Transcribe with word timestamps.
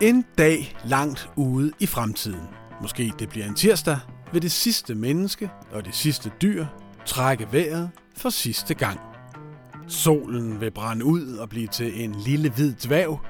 En 0.00 0.24
dag 0.38 0.76
langt 0.84 1.30
ude 1.36 1.72
i 1.80 1.86
fremtiden. 1.86 2.48
Måske 2.82 3.12
det 3.18 3.28
bliver 3.28 3.46
en 3.46 3.54
tirsdag, 3.54 3.98
vil 4.32 4.42
det 4.42 4.52
sidste 4.52 4.94
menneske 4.94 5.50
og 5.72 5.84
det 5.84 5.94
sidste 5.94 6.32
dyr 6.42 6.66
trække 7.06 7.48
vejret 7.52 7.90
for 8.16 8.30
sidste 8.30 8.74
gang. 8.74 9.00
Solen 9.88 10.60
vil 10.60 10.70
brænde 10.70 11.04
ud 11.04 11.36
og 11.36 11.48
blive 11.48 11.66
til 11.66 12.04
en 12.04 12.14
lille 12.14 12.50
hvid 12.50 12.74
dværg, 12.74 13.20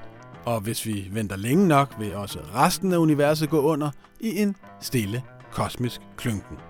og 0.45 0.61
hvis 0.61 0.85
vi 0.85 1.09
venter 1.11 1.35
længe 1.35 1.67
nok, 1.67 1.95
vil 1.99 2.15
også 2.15 2.39
resten 2.55 2.93
af 2.93 2.97
universet 2.97 3.49
gå 3.49 3.61
under 3.61 3.91
i 4.19 4.37
en 4.37 4.55
stille 4.81 5.23
kosmisk 5.51 6.01
klynken. 6.17 6.68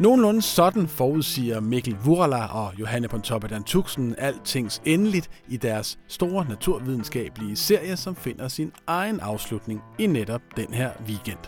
Nogenlunde 0.00 0.42
sådan 0.42 0.88
forudsiger 0.88 1.60
Mikkel 1.60 1.96
Vurala 2.04 2.46
og 2.46 2.72
Johanne 2.80 3.08
Pontoppidan 3.08 3.62
Tuxen 3.62 4.14
altings 4.18 4.82
endeligt 4.84 5.30
i 5.48 5.56
deres 5.56 5.98
store 6.08 6.46
naturvidenskabelige 6.48 7.56
serie, 7.56 7.96
som 7.96 8.16
finder 8.16 8.48
sin 8.48 8.72
egen 8.86 9.20
afslutning 9.20 9.82
i 9.98 10.06
netop 10.06 10.40
den 10.56 10.74
her 10.74 10.90
weekend. 11.06 11.38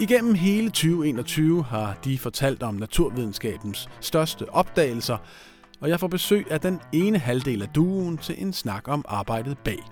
Igennem 0.00 0.34
hele 0.34 0.68
2021 0.68 1.64
har 1.64 1.98
de 2.04 2.18
fortalt 2.18 2.62
om 2.62 2.74
naturvidenskabens 2.74 3.88
største 4.00 4.50
opdagelser, 4.50 5.16
og 5.80 5.88
jeg 5.88 6.00
får 6.00 6.08
besøg 6.08 6.46
af 6.50 6.60
den 6.60 6.80
ene 6.92 7.18
halvdel 7.18 7.62
af 7.62 7.68
duen 7.68 8.18
til 8.18 8.42
en 8.42 8.52
snak 8.52 8.88
om 8.88 9.04
arbejdet 9.08 9.58
bag. 9.58 9.82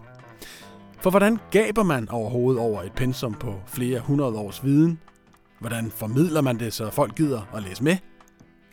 For 1.00 1.10
hvordan 1.10 1.38
gaber 1.50 1.82
man 1.82 2.08
overhovedet 2.08 2.62
over 2.62 2.82
et 2.82 2.92
pensum 2.92 3.34
på 3.34 3.54
flere 3.66 4.00
hundrede 4.00 4.36
års 4.36 4.64
viden? 4.64 4.98
Hvordan 5.60 5.90
formidler 5.90 6.40
man 6.40 6.58
det, 6.58 6.72
så 6.72 6.90
folk 6.90 7.16
gider 7.16 7.42
at 7.54 7.62
læse 7.62 7.84
med? 7.84 7.96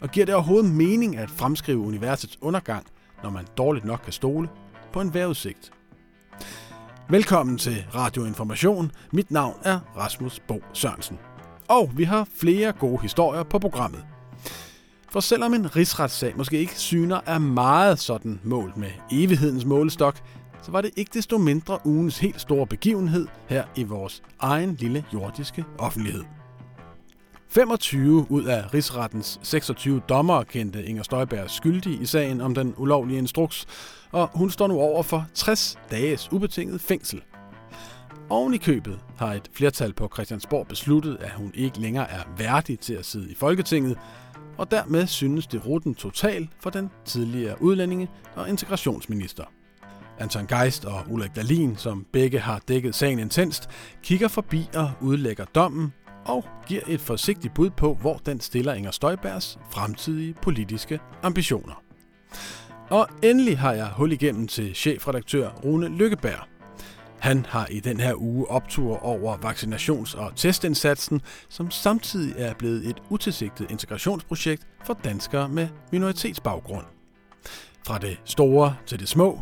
Og 0.01 0.09
giver 0.09 0.25
det 0.25 0.35
overhovedet 0.35 0.71
mening 0.71 1.17
at 1.17 1.29
fremskrive 1.29 1.77
universets 1.79 2.37
undergang, 2.41 2.85
når 3.23 3.29
man 3.29 3.45
dårligt 3.57 3.85
nok 3.85 3.99
kan 4.03 4.13
stole 4.13 4.49
på 4.93 5.01
en 5.01 5.13
vejrudsigt? 5.13 5.71
Velkommen 7.09 7.57
til 7.57 7.85
Radioinformation. 7.95 8.91
Mit 9.11 9.31
navn 9.31 9.55
er 9.63 9.79
Rasmus 9.97 10.39
Bo 10.47 10.63
Sørensen. 10.73 11.19
Og 11.67 11.91
vi 11.97 12.03
har 12.03 12.27
flere 12.35 12.71
gode 12.71 13.01
historier 13.01 13.43
på 13.43 13.59
programmet. 13.59 14.05
For 15.11 15.19
selvom 15.19 15.53
en 15.53 15.75
rigsretssag 15.75 16.37
måske 16.37 16.59
ikke 16.59 16.79
syner 16.79 17.21
er 17.25 17.37
meget 17.37 17.99
sådan 17.99 18.39
målt 18.43 18.77
med 18.77 18.89
evighedens 19.11 19.65
målestok, 19.65 20.17
så 20.61 20.71
var 20.71 20.81
det 20.81 20.91
ikke 20.95 21.11
desto 21.13 21.37
mindre 21.37 21.79
ugens 21.85 22.19
helt 22.19 22.41
store 22.41 22.67
begivenhed 22.67 23.27
her 23.47 23.63
i 23.75 23.83
vores 23.83 24.23
egen 24.39 24.75
lille 24.75 25.05
jordiske 25.13 25.65
offentlighed. 25.79 26.36
25 27.49 28.31
ud 28.31 28.43
af 28.43 28.73
rigsrettens 28.73 29.39
26 29.43 30.01
dommere 30.09 30.45
kendte 30.45 30.85
Inger 30.85 31.03
Støjberg 31.03 31.49
skyldig 31.49 32.01
i 32.01 32.05
sagen 32.05 32.41
om 32.41 32.55
den 32.55 32.73
ulovlige 32.77 33.17
instruks, 33.17 33.65
og 34.11 34.29
hun 34.33 34.49
står 34.49 34.67
nu 34.67 34.79
over 34.79 35.03
for 35.03 35.25
60 35.33 35.77
dages 35.91 36.31
ubetinget 36.31 36.81
fængsel. 36.81 37.21
Oven 38.29 38.53
i 38.53 38.57
købet 38.57 38.99
har 39.17 39.33
et 39.33 39.49
flertal 39.53 39.93
på 39.93 40.09
Christiansborg 40.13 40.67
besluttet, 40.67 41.17
at 41.19 41.31
hun 41.31 41.51
ikke 41.55 41.79
længere 41.79 42.11
er 42.11 42.23
værdig 42.37 42.79
til 42.79 42.93
at 42.93 43.05
sidde 43.05 43.31
i 43.31 43.35
Folketinget, 43.35 43.97
og 44.57 44.71
dermed 44.71 45.07
synes 45.07 45.47
det 45.47 45.65
ruten 45.65 45.95
total 45.95 46.47
for 46.59 46.69
den 46.69 46.89
tidligere 47.05 47.61
udlændinge- 47.61 48.09
og 48.35 48.49
integrationsminister. 48.49 49.43
Anton 50.19 50.47
Geist 50.47 50.85
og 50.85 51.03
Ulrik 51.09 51.35
Dalin, 51.35 51.75
som 51.75 52.05
begge 52.13 52.39
har 52.39 52.61
dækket 52.67 52.95
sagen 52.95 53.19
intenst, 53.19 53.69
kigger 54.03 54.27
forbi 54.27 54.69
og 54.75 54.91
udlægger 55.01 55.45
dommen 55.45 55.93
og 56.27 56.45
giver 56.67 56.81
et 56.87 57.01
forsigtigt 57.01 57.53
bud 57.53 57.69
på, 57.69 57.93
hvor 57.93 58.17
den 58.25 58.39
stiller 58.39 58.73
Inger 58.73 58.91
Støjbergs 58.91 59.59
fremtidige 59.71 60.33
politiske 60.33 60.99
ambitioner. 61.23 61.83
Og 62.89 63.07
endelig 63.23 63.59
har 63.59 63.73
jeg 63.73 63.87
hul 63.87 64.11
igennem 64.11 64.47
til 64.47 64.75
chefredaktør 64.75 65.49
Rune 65.49 65.87
Lykkeberg. 65.87 66.47
Han 67.19 67.45
har 67.45 67.67
i 67.71 67.79
den 67.79 67.99
her 67.99 68.13
uge 68.15 68.47
optur 68.47 69.03
over 69.05 69.37
vaccinations- 69.37 70.17
og 70.17 70.35
testindsatsen, 70.35 71.21
som 71.49 71.71
samtidig 71.71 72.35
er 72.37 72.53
blevet 72.53 72.87
et 72.87 73.01
utilsigtet 73.09 73.71
integrationsprojekt 73.71 74.67
for 74.85 74.93
danskere 75.03 75.49
med 75.49 75.67
minoritetsbaggrund. 75.91 76.85
Fra 77.87 77.97
det 77.97 78.19
store 78.25 78.75
til 78.85 78.99
det 78.99 79.09
små. 79.09 79.41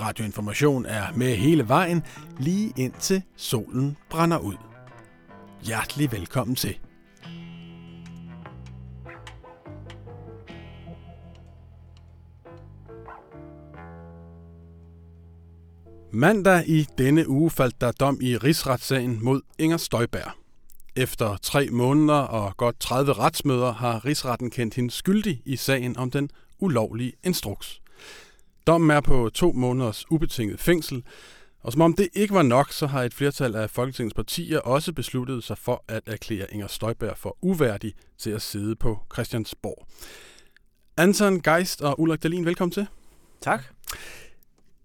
Radioinformation 0.00 0.86
er 0.86 1.04
med 1.14 1.36
hele 1.36 1.68
vejen, 1.68 2.02
lige 2.38 2.72
indtil 2.76 3.22
solen 3.36 3.96
brænder 4.10 4.38
ud. 4.38 4.71
Hjertelig 5.66 6.12
velkommen 6.12 6.56
til. 6.56 6.78
Mandag 16.12 16.68
i 16.68 16.86
denne 16.98 17.28
uge 17.28 17.50
faldt 17.50 17.80
der 17.80 17.92
dom 17.92 18.18
i 18.20 18.36
rigsretssagen 18.36 19.24
mod 19.24 19.40
Inger 19.58 19.76
Støjberg. 19.76 20.32
Efter 20.96 21.36
tre 21.36 21.68
måneder 21.70 22.14
og 22.14 22.56
godt 22.56 22.80
30 22.80 23.12
retsmøder 23.12 23.72
har 23.72 24.04
rigsretten 24.04 24.50
kendt 24.50 24.74
hende 24.74 24.90
skyldig 24.90 25.42
i 25.44 25.56
sagen 25.56 25.96
om 25.96 26.10
den 26.10 26.30
ulovlige 26.58 27.12
instruks. 27.24 27.82
Dommen 28.66 28.90
er 28.90 29.00
på 29.00 29.30
to 29.34 29.52
måneders 29.52 30.10
ubetinget 30.10 30.60
fængsel, 30.60 31.04
og 31.62 31.72
som 31.72 31.80
om 31.80 31.94
det 31.94 32.08
ikke 32.12 32.34
var 32.34 32.42
nok, 32.42 32.72
så 32.72 32.86
har 32.86 33.02
et 33.02 33.14
flertal 33.14 33.54
af 33.54 33.70
Folketingets 33.70 34.14
partier 34.14 34.58
også 34.58 34.92
besluttet 34.92 35.44
sig 35.44 35.58
for 35.58 35.84
at 35.88 36.02
erklære 36.06 36.46
Inger 36.52 36.66
Støjberg 36.66 37.18
for 37.18 37.38
uværdig 37.42 37.94
til 38.18 38.30
at 38.30 38.42
sidde 38.42 38.76
på 38.76 38.98
Christiansborg. 39.12 39.86
Anton 40.96 41.40
Geist 41.40 41.82
og 41.82 42.00
Ulrik 42.00 42.22
Dalin, 42.22 42.44
velkommen 42.44 42.72
til. 42.72 42.86
Tak. 43.40 43.64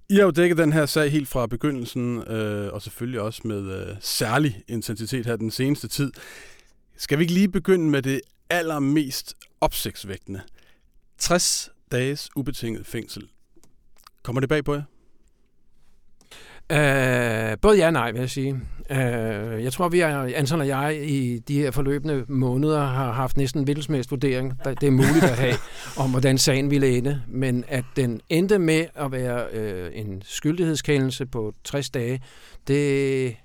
I 0.10 0.16
har 0.16 0.24
jo 0.24 0.32
dækket 0.32 0.58
den 0.58 0.74
her 0.74 0.86
sag 0.86 1.12
helt 1.12 1.28
fra 1.28 1.48
begyndelsen, 1.48 2.28
øh, 2.28 2.74
og 2.74 2.82
selvfølgelig 2.82 3.22
også 3.22 3.42
med 3.46 3.90
øh, 3.90 3.96
særlig 4.00 4.64
intensitet 4.68 5.26
her 5.26 5.36
den 5.36 5.52
seneste 5.52 5.88
tid. 5.88 6.12
Skal 6.98 7.18
vi 7.18 7.24
ikke 7.24 7.34
lige 7.34 7.50
begynde 7.50 7.90
med 7.90 8.02
det 8.02 8.22
allermest 8.50 9.36
opsigtsvægtende? 9.62 10.42
60 11.18 11.70
dages 11.92 12.30
ubetinget 12.36 12.86
fængsel. 12.86 13.30
Kommer 14.24 14.40
det 14.40 14.50
bag 14.50 14.66
på 14.66 14.74
jer? 14.74 14.84
Uh, 16.74 17.60
både 17.62 17.78
ja 17.78 17.86
og 17.86 17.94
nej, 17.94 18.12
vil 18.12 18.20
jeg 18.20 18.30
sige. 18.30 18.54
Uh, 18.90 18.98
jeg 19.64 19.74
tror, 19.74 19.90
vi 19.90 20.00
er, 20.00 20.22
Anton 20.36 20.62
og 20.62 20.68
jeg, 20.68 21.00
i 21.04 21.40
de 21.40 21.60
her 21.60 21.72
forløbende 21.72 22.26
måneder 22.28 22.86
har 22.86 23.12
haft 23.12 23.38
næsten 23.38 23.62
en 23.62 23.68
vurdering, 24.10 24.60
det 24.66 24.88
er 24.88 24.92
muligt 24.92 25.24
at 25.24 25.38
have, 25.38 25.54
om 26.04 26.10
hvordan 26.10 26.38
sagen 26.38 26.72
ville 26.72 26.98
ende. 26.98 27.22
Men 27.28 27.64
at 27.68 27.86
den 27.96 28.22
endte 28.30 28.60
med 28.60 28.86
at 28.96 29.12
være 29.12 29.46
uh, 29.54 30.00
en 30.00 30.22
skyldighedskendelse 30.26 31.26
på 31.26 31.54
60 31.64 31.90
dage, 31.90 32.22
det 32.68 33.36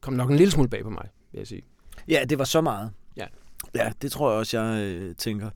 kom 0.00 0.14
nok 0.14 0.30
en 0.30 0.36
lille 0.36 0.50
smule 0.50 0.68
bag 0.68 0.82
på 0.82 0.90
mig, 0.90 1.08
vil 1.32 1.38
jeg 1.38 1.46
sige. 1.46 1.62
Ja, 2.08 2.24
det 2.28 2.38
var 2.38 2.44
så 2.44 2.60
meget. 2.60 2.90
Ja. 3.74 3.92
Det 4.02 4.12
tror 4.12 4.30
jeg 4.30 4.38
også, 4.38 4.60
jeg 4.60 4.82
øh, 4.82 5.14
tænker. 5.14 5.50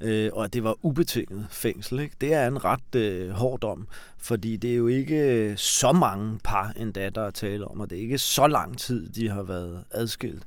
Øh, 0.00 0.30
og 0.32 0.44
at 0.44 0.54
det 0.54 0.64
var 0.64 0.76
ubetinget 0.82 1.46
fængsel. 1.50 2.00
Ikke? 2.00 2.16
Det 2.20 2.34
er 2.34 2.46
en 2.46 2.64
ret 2.64 2.94
øh, 2.94 3.30
hård 3.30 3.60
dom, 3.60 3.88
fordi 4.18 4.56
det 4.56 4.72
er 4.72 4.76
jo 4.76 4.86
ikke 4.86 5.16
øh, 5.16 5.56
så 5.56 5.92
mange 5.92 6.38
par 6.44 6.72
endda, 6.76 7.08
der 7.08 7.22
er 7.22 7.30
tale 7.30 7.68
om, 7.68 7.80
og 7.80 7.90
det 7.90 7.98
er 7.98 8.02
ikke 8.02 8.18
så 8.18 8.46
lang 8.46 8.78
tid, 8.78 9.08
de 9.08 9.28
har 9.28 9.42
været 9.42 9.84
adskilt. 9.90 10.42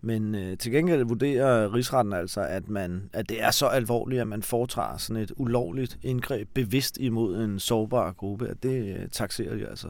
Men 0.00 0.34
øh, 0.34 0.58
til 0.58 0.72
gengæld 0.72 1.04
vurderer 1.04 1.74
rigsretten 1.74 2.12
altså, 2.12 2.40
at, 2.40 2.68
man, 2.68 3.10
at 3.12 3.28
det 3.28 3.42
er 3.42 3.50
så 3.50 3.66
alvorligt, 3.66 4.20
at 4.20 4.28
man 4.28 4.42
foretager 4.42 4.96
sådan 4.96 5.22
et 5.22 5.32
ulovligt 5.36 5.98
indgreb 6.02 6.48
bevidst 6.54 6.98
imod 7.00 7.44
en 7.44 7.58
sårbar 7.58 8.12
gruppe, 8.12 8.48
at 8.48 8.62
det 8.62 8.96
øh, 8.96 9.08
taxerer 9.08 9.56
de 9.56 9.66
altså 9.66 9.88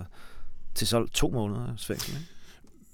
til 0.74 0.86
så 0.86 1.06
to 1.06 1.30
måneder 1.30 1.74
fængsel. 1.78 2.14
Ikke? 2.14 2.33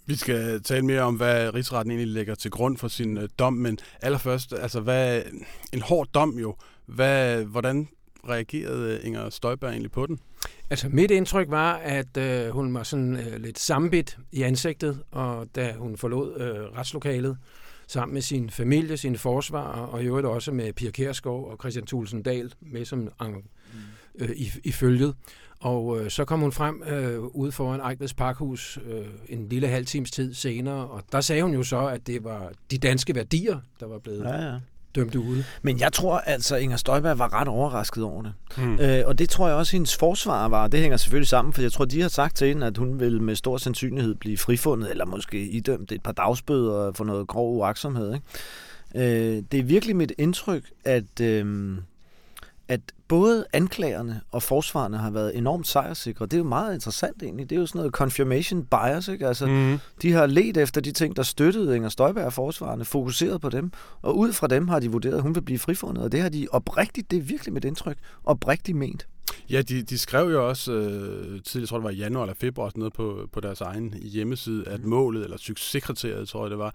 Vi 0.06 0.14
skal 0.14 0.62
tale 0.62 0.84
mere 0.84 1.00
om, 1.00 1.14
hvad 1.14 1.54
rigsretten 1.54 1.90
egentlig 1.90 2.14
lægger 2.14 2.34
til 2.34 2.50
grund 2.50 2.76
for 2.76 2.88
sin 2.88 3.18
øh, 3.18 3.28
dom, 3.38 3.52
men 3.52 3.78
allerførst, 4.02 4.52
altså 4.52 4.80
hvad, 4.80 5.22
en 5.72 5.82
hård 5.82 6.08
dom 6.14 6.38
jo. 6.38 6.56
Hvad, 6.86 7.44
hvordan 7.44 7.88
reagerede 8.28 8.94
øh, 8.94 9.06
Inger 9.06 9.30
Støjberg 9.30 9.70
egentlig 9.70 9.92
på 9.92 10.06
den? 10.06 10.20
Altså 10.70 10.88
mit 10.88 11.10
indtryk 11.10 11.50
var, 11.50 11.74
at 11.74 12.16
øh, 12.16 12.48
hun 12.50 12.74
var 12.74 12.82
sådan 12.82 13.16
øh, 13.16 13.40
lidt 13.40 13.58
sambit 13.58 14.18
i 14.32 14.42
ansigtet, 14.42 15.02
og 15.10 15.48
da 15.54 15.72
hun 15.78 15.96
forlod 15.96 16.40
øh, 16.40 16.78
retslokalet 16.78 17.36
sammen 17.86 18.14
med 18.14 18.22
sin 18.22 18.50
familie, 18.50 18.96
sine 18.96 19.18
forsvarer, 19.18 19.86
og 19.86 20.02
i 20.02 20.06
øvrigt 20.06 20.26
også 20.26 20.52
med 20.52 20.72
Pia 20.72 20.90
Kærsgaard 20.90 21.44
og 21.44 21.56
Christian 21.60 21.86
Thulsen 21.86 22.22
Dahl 22.22 22.54
med 22.60 22.84
som 22.84 23.08
øh, 24.18 24.30
i, 24.30 24.52
i 24.64 24.72
følget. 24.72 25.14
Og 25.60 26.00
øh, 26.00 26.10
så 26.10 26.24
kom 26.24 26.40
hun 26.40 26.52
frem 26.52 26.82
øh, 26.82 27.20
ude 27.20 27.52
foran 27.52 27.80
Ejkveds 27.80 28.14
Parkhus 28.14 28.78
øh, 28.86 29.06
en 29.28 29.48
lille 29.48 29.68
halv 29.68 29.86
times 29.86 30.10
tid 30.10 30.34
senere, 30.34 30.88
og 30.88 31.02
der 31.12 31.20
sagde 31.20 31.42
hun 31.42 31.54
jo 31.54 31.62
så, 31.62 31.86
at 31.86 32.06
det 32.06 32.24
var 32.24 32.52
de 32.70 32.78
danske 32.78 33.14
værdier, 33.14 33.58
der 33.80 33.86
var 33.86 33.98
blevet 33.98 34.24
ja, 34.24 34.44
ja. 34.44 34.54
dømt 34.94 35.14
ude. 35.14 35.44
Men 35.62 35.80
jeg 35.80 35.92
tror 35.92 36.18
altså, 36.18 36.56
Inger 36.56 36.76
Støjberg 36.76 37.18
var 37.18 37.40
ret 37.40 37.48
overrasket 37.48 38.04
over 38.04 38.22
det. 38.22 38.32
Hmm. 38.56 38.80
Øh, 38.80 39.02
og 39.06 39.18
det 39.18 39.28
tror 39.28 39.48
jeg 39.48 39.56
også, 39.56 39.72
hendes 39.72 39.96
forsvar 39.96 40.48
var. 40.48 40.68
Det 40.68 40.80
hænger 40.80 40.96
selvfølgelig 40.96 41.28
sammen, 41.28 41.52
for 41.52 41.62
jeg 41.62 41.72
tror, 41.72 41.84
de 41.84 42.00
har 42.00 42.08
sagt 42.08 42.36
til 42.36 42.48
hende, 42.48 42.66
at 42.66 42.76
hun 42.76 43.00
vil 43.00 43.22
med 43.22 43.36
stor 43.36 43.56
sandsynlighed 43.56 44.14
blive 44.14 44.38
frifundet, 44.38 44.90
eller 44.90 45.06
måske 45.06 45.48
idømt 45.48 45.92
et 45.92 46.02
par 46.02 46.12
dagsbøder 46.12 46.92
for 46.92 47.04
noget 47.04 47.28
grov 47.28 47.56
uaksomhed. 47.56 48.14
Ikke? 48.14 49.36
Øh, 49.36 49.42
det 49.52 49.60
er 49.60 49.64
virkelig 49.64 49.96
mit 49.96 50.12
indtryk, 50.18 50.64
at... 50.84 51.20
Øh, 51.20 51.76
at 52.70 52.80
både 53.08 53.44
anklagerne 53.52 54.20
og 54.30 54.42
forsvarerne 54.42 54.98
har 54.98 55.10
været 55.10 55.36
enormt 55.36 55.66
sejrsikre. 55.66 56.24
Det 56.24 56.32
er 56.32 56.38
jo 56.38 56.44
meget 56.44 56.74
interessant 56.74 57.22
egentlig. 57.22 57.50
Det 57.50 57.56
er 57.56 57.60
jo 57.60 57.66
sådan 57.66 57.78
noget 57.78 57.92
confirmation 57.92 58.64
bias, 58.64 59.08
ikke? 59.08 59.26
Altså, 59.28 59.46
Mm. 59.46 59.78
de 60.02 60.12
har 60.12 60.26
let 60.26 60.56
efter 60.56 60.80
de 60.80 60.92
ting, 60.92 61.16
der 61.16 61.22
støttede 61.22 61.76
Inger 61.76 61.88
Støjberg 61.88 62.24
og 62.24 62.32
forsvarerne, 62.32 62.84
fokuseret 62.84 63.40
på 63.40 63.48
dem, 63.48 63.72
og 64.02 64.18
ud 64.18 64.32
fra 64.32 64.46
dem 64.46 64.68
har 64.68 64.78
de 64.80 64.90
vurderet, 64.92 65.14
at 65.16 65.22
hun 65.22 65.34
vil 65.34 65.40
blive 65.42 65.58
frifundet, 65.58 66.04
og 66.04 66.12
det 66.12 66.20
har 66.20 66.28
de 66.28 66.46
oprigtigt, 66.52 67.10
det 67.10 67.16
er 67.16 67.22
virkelig 67.22 67.54
mit 67.54 67.64
indtryk, 67.64 67.96
oprigtigt 68.24 68.78
ment. 68.78 69.06
Ja, 69.50 69.62
de, 69.62 69.82
de 69.82 69.98
skrev 69.98 70.30
jo 70.30 70.48
også 70.48 70.72
øh, 70.72 71.42
tidligere, 71.42 71.60
jeg 71.60 71.68
tror 71.68 71.78
det 71.78 71.84
var 71.84 71.90
i 71.90 71.96
januar 71.96 72.22
eller 72.22 72.34
februar, 72.34 72.68
sådan 72.68 72.78
noget 72.78 72.92
på, 72.92 73.28
på 73.32 73.40
deres 73.40 73.60
egen 73.60 73.94
hjemmeside, 73.94 74.68
at 74.68 74.84
målet, 74.84 75.24
eller 75.24 75.36
succeskriteriet, 75.36 76.28
tror 76.28 76.44
jeg 76.44 76.50
det 76.50 76.58
var, 76.58 76.74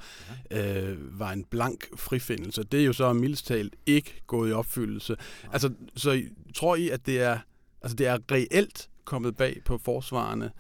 øh, 0.51 1.19
var 1.19 1.31
en 1.31 1.43
blank 1.43 1.97
frifindelse. 1.97 2.63
Det 2.63 2.81
er 2.81 2.85
jo 2.85 2.93
så 2.93 3.13
mildest 3.13 3.47
talt 3.47 3.75
ikke 3.85 4.21
gået 4.27 4.49
i 4.49 4.53
opfyldelse. 4.53 5.15
Altså, 5.51 5.69
så 5.95 6.21
tror 6.55 6.75
I, 6.75 6.89
at 6.89 7.05
det 7.05 7.21
er, 7.21 7.39
altså, 7.81 7.95
det 7.95 8.07
er 8.07 8.17
reelt 8.31 8.89
kommet 9.05 9.37
bag 9.37 9.61
på 9.65 9.77
forsvarerne? 9.77 10.51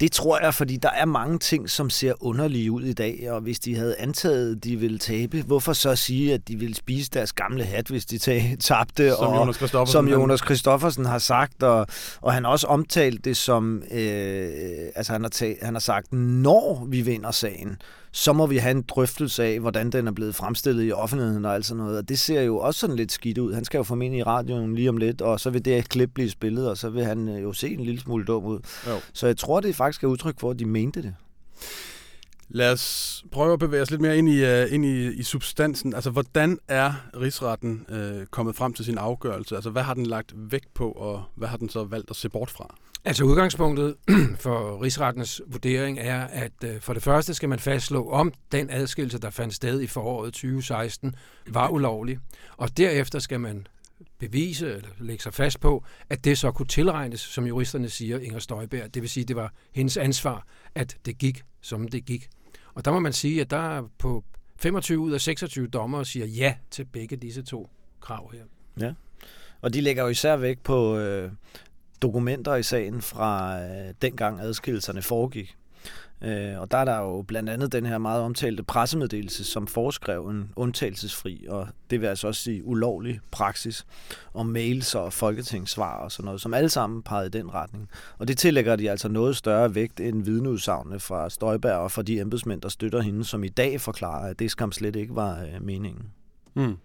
Det 0.00 0.12
tror 0.12 0.40
jeg, 0.44 0.54
fordi 0.54 0.76
der 0.76 0.90
er 0.90 1.04
mange 1.04 1.38
ting, 1.38 1.70
som 1.70 1.90
ser 1.90 2.12
underlige 2.20 2.72
ud 2.72 2.82
i 2.82 2.92
dag, 2.92 3.28
og 3.30 3.40
hvis 3.40 3.58
de 3.60 3.76
havde 3.76 3.96
antaget, 3.96 4.64
de 4.64 4.76
ville 4.76 4.98
tabe, 4.98 5.42
hvorfor 5.42 5.72
så 5.72 5.96
sige, 5.96 6.34
at 6.34 6.48
de 6.48 6.56
ville 6.56 6.74
spise 6.74 7.10
deres 7.10 7.32
gamle 7.32 7.64
hat, 7.64 7.88
hvis 7.88 8.04
de 8.06 8.18
ta- 8.18 8.56
tabte? 8.60 9.10
Som 9.10 9.26
og, 9.26 9.36
Jonas 9.36 9.56
Christoffersen. 9.56 9.92
som 9.92 10.08
Jonas 10.08 10.40
Christoffersen 10.40 11.04
har 11.04 11.18
sagt, 11.18 11.62
og, 11.62 11.86
og 12.20 12.32
han 12.32 12.44
har 12.44 12.50
også 12.50 12.66
omtalt 12.66 13.24
det 13.24 13.36
som, 13.36 13.82
øh, 13.90 14.50
altså 14.94 15.12
han 15.12 15.22
har, 15.22 15.64
han 15.64 15.74
har 15.74 15.80
sagt, 15.80 16.12
når 16.12 16.86
vi 16.88 17.00
vinder 17.00 17.30
sagen, 17.30 17.76
så 18.12 18.32
må 18.32 18.46
vi 18.46 18.56
have 18.56 18.70
en 18.70 18.82
drøftelse 18.82 19.44
af, 19.44 19.60
hvordan 19.60 19.90
den 19.90 20.06
er 20.06 20.12
blevet 20.12 20.34
fremstillet 20.34 20.84
i 20.84 20.92
offentligheden 20.92 21.44
og 21.44 21.54
alt 21.54 21.66
sådan 21.66 21.82
noget. 21.82 21.98
Og 21.98 22.08
det 22.08 22.18
ser 22.18 22.40
jo 22.40 22.58
også 22.58 22.80
sådan 22.80 22.96
lidt 22.96 23.12
skidt 23.12 23.38
ud. 23.38 23.54
Han 23.54 23.64
skal 23.64 23.78
jo 23.78 23.84
formentlig 23.84 24.20
i 24.20 24.22
radioen 24.22 24.74
lige 24.74 24.88
om 24.88 24.96
lidt, 24.96 25.22
og 25.22 25.40
så 25.40 25.50
vil 25.50 25.64
det 25.64 25.74
her 25.74 25.82
klip 25.82 26.10
blive 26.14 26.30
spillet, 26.30 26.70
og 26.70 26.76
så 26.76 26.90
vil 26.90 27.04
han 27.04 27.28
øh, 27.28 27.42
jo 27.42 27.52
se 27.52 27.68
en 27.68 27.80
lille 27.80 28.00
smule 28.00 28.24
dum 28.24 28.44
ud. 28.44 28.58
Jo. 28.86 28.96
Så 29.12 29.26
jeg 29.26 29.36
tror, 29.36 29.60
det 29.60 29.76
faktisk 29.76 30.04
er 30.04 30.08
udtryk 30.08 30.40
for, 30.40 30.50
at 30.50 30.58
de 30.58 30.64
mente 30.64 31.02
det. 31.02 31.14
Lad 32.50 32.72
os 32.72 33.24
prøve 33.32 33.52
at 33.52 33.58
bevæge 33.58 33.82
os 33.82 33.90
lidt 33.90 34.00
mere 34.00 34.18
ind 34.18 34.28
i, 34.28 34.42
uh, 34.42 34.72
ind 34.72 34.84
i, 34.84 35.06
i 35.06 35.22
substansen. 35.22 35.94
Altså, 35.94 36.10
hvordan 36.10 36.58
er 36.68 36.92
rigsretten 37.20 37.86
uh, 37.92 38.26
kommet 38.26 38.56
frem 38.56 38.72
til 38.72 38.84
sin 38.84 38.98
afgørelse? 38.98 39.54
Altså, 39.54 39.70
hvad 39.70 39.82
har 39.82 39.94
den 39.94 40.06
lagt 40.06 40.32
vægt 40.36 40.74
på, 40.74 40.90
og 40.90 41.24
hvad 41.34 41.48
har 41.48 41.56
den 41.56 41.68
så 41.68 41.84
valgt 41.84 42.10
at 42.10 42.16
se 42.16 42.28
bort 42.28 42.50
fra? 42.50 42.74
Altså 43.04 43.24
udgangspunktet 43.24 43.96
for 44.44 44.82
rigsrettens 44.82 45.42
vurdering 45.46 45.98
er, 45.98 46.20
at 46.20 46.52
uh, 46.64 46.70
for 46.80 46.92
det 46.92 47.02
første 47.02 47.34
skal 47.34 47.48
man 47.48 47.58
fastslå, 47.58 48.10
om 48.10 48.32
den 48.52 48.70
adskillelse, 48.70 49.18
der 49.18 49.30
fandt 49.30 49.54
sted 49.54 49.80
i 49.80 49.86
foråret 49.86 50.32
2016, 50.32 51.14
var 51.46 51.68
ulovlig. 51.68 52.18
Og 52.56 52.76
derefter 52.76 53.18
skal 53.18 53.40
man 53.40 53.66
bevise 54.18 54.66
eller 54.74 54.88
lægge 55.00 55.22
sig 55.22 55.34
fast 55.34 55.60
på, 55.60 55.84
at 56.10 56.24
det 56.24 56.38
så 56.38 56.52
kunne 56.52 56.66
tilregnes, 56.66 57.20
som 57.20 57.46
juristerne 57.46 57.88
siger, 57.88 58.18
Inger 58.18 58.38
Støjberg. 58.38 58.94
Det 58.94 59.02
vil 59.02 59.10
sige, 59.10 59.22
at 59.22 59.28
det 59.28 59.36
var 59.36 59.52
hendes 59.72 59.96
ansvar, 59.96 60.46
at 60.74 60.96
det 61.06 61.18
gik, 61.18 61.42
som 61.60 61.88
det 61.88 62.04
gik. 62.04 62.28
Og 62.78 62.84
der 62.84 62.90
må 62.90 62.98
man 62.98 63.12
sige, 63.12 63.40
at 63.40 63.50
der 63.50 63.78
er 63.78 63.82
på 63.98 64.24
25 64.56 64.98
ud 64.98 65.12
af 65.12 65.20
26 65.20 65.66
dommer 65.66 66.02
siger 66.02 66.26
ja 66.26 66.54
til 66.70 66.84
begge 66.84 67.16
disse 67.16 67.42
to 67.42 67.70
krav 68.00 68.32
her. 68.32 68.42
Ja, 68.80 68.92
Og 69.60 69.74
de 69.74 69.80
lægger 69.80 70.02
jo 70.02 70.08
især 70.08 70.36
væk 70.36 70.58
på 70.58 70.98
øh, 70.98 71.32
dokumenter 72.02 72.54
i 72.54 72.62
sagen 72.62 73.02
fra 73.02 73.60
øh, 73.62 73.94
dengang 74.02 74.40
adskillelserne 74.40 75.02
foregik. 75.02 75.56
Øh, 76.22 76.60
og 76.60 76.70
der 76.70 76.78
er 76.78 76.84
der 76.84 76.98
jo 76.98 77.22
blandt 77.22 77.50
andet 77.50 77.72
den 77.72 77.86
her 77.86 77.98
meget 77.98 78.22
omtalte 78.22 78.62
pressemeddelelse, 78.62 79.44
som 79.44 79.66
foreskrev 79.66 80.26
en 80.26 80.52
undtagelsesfri, 80.56 81.46
og 81.48 81.68
det 81.90 82.00
vil 82.00 82.06
altså 82.06 82.26
også 82.26 82.42
sige 82.42 82.64
ulovlig 82.64 83.20
praksis, 83.30 83.86
om 84.34 84.46
mails 84.46 84.94
og 84.94 85.12
folketingssvar 85.12 85.98
og 85.98 86.12
sådan 86.12 86.24
noget, 86.24 86.40
som 86.40 86.54
alle 86.54 86.68
sammen 86.68 87.02
pegede 87.02 87.26
i 87.26 87.30
den 87.30 87.54
retning. 87.54 87.88
Og 88.18 88.28
det 88.28 88.38
tillægger 88.38 88.76
de 88.76 88.90
altså 88.90 89.08
noget 89.08 89.36
større 89.36 89.74
vægt 89.74 90.00
end 90.00 90.22
vidneudsagnene 90.22 91.00
fra 91.00 91.30
Støjberg 91.30 91.76
og 91.76 91.92
fra 91.92 92.02
de 92.02 92.20
embedsmænd, 92.20 92.60
der 92.60 92.68
støtter 92.68 93.00
hende, 93.00 93.24
som 93.24 93.44
i 93.44 93.48
dag 93.48 93.80
forklarer, 93.80 94.30
at 94.30 94.38
det 94.38 94.50
skam 94.50 94.72
slet 94.72 94.96
ikke 94.96 95.14
var 95.14 95.42
øh, 95.42 95.62
meningen. 95.62 96.04
Mm. 96.54 96.76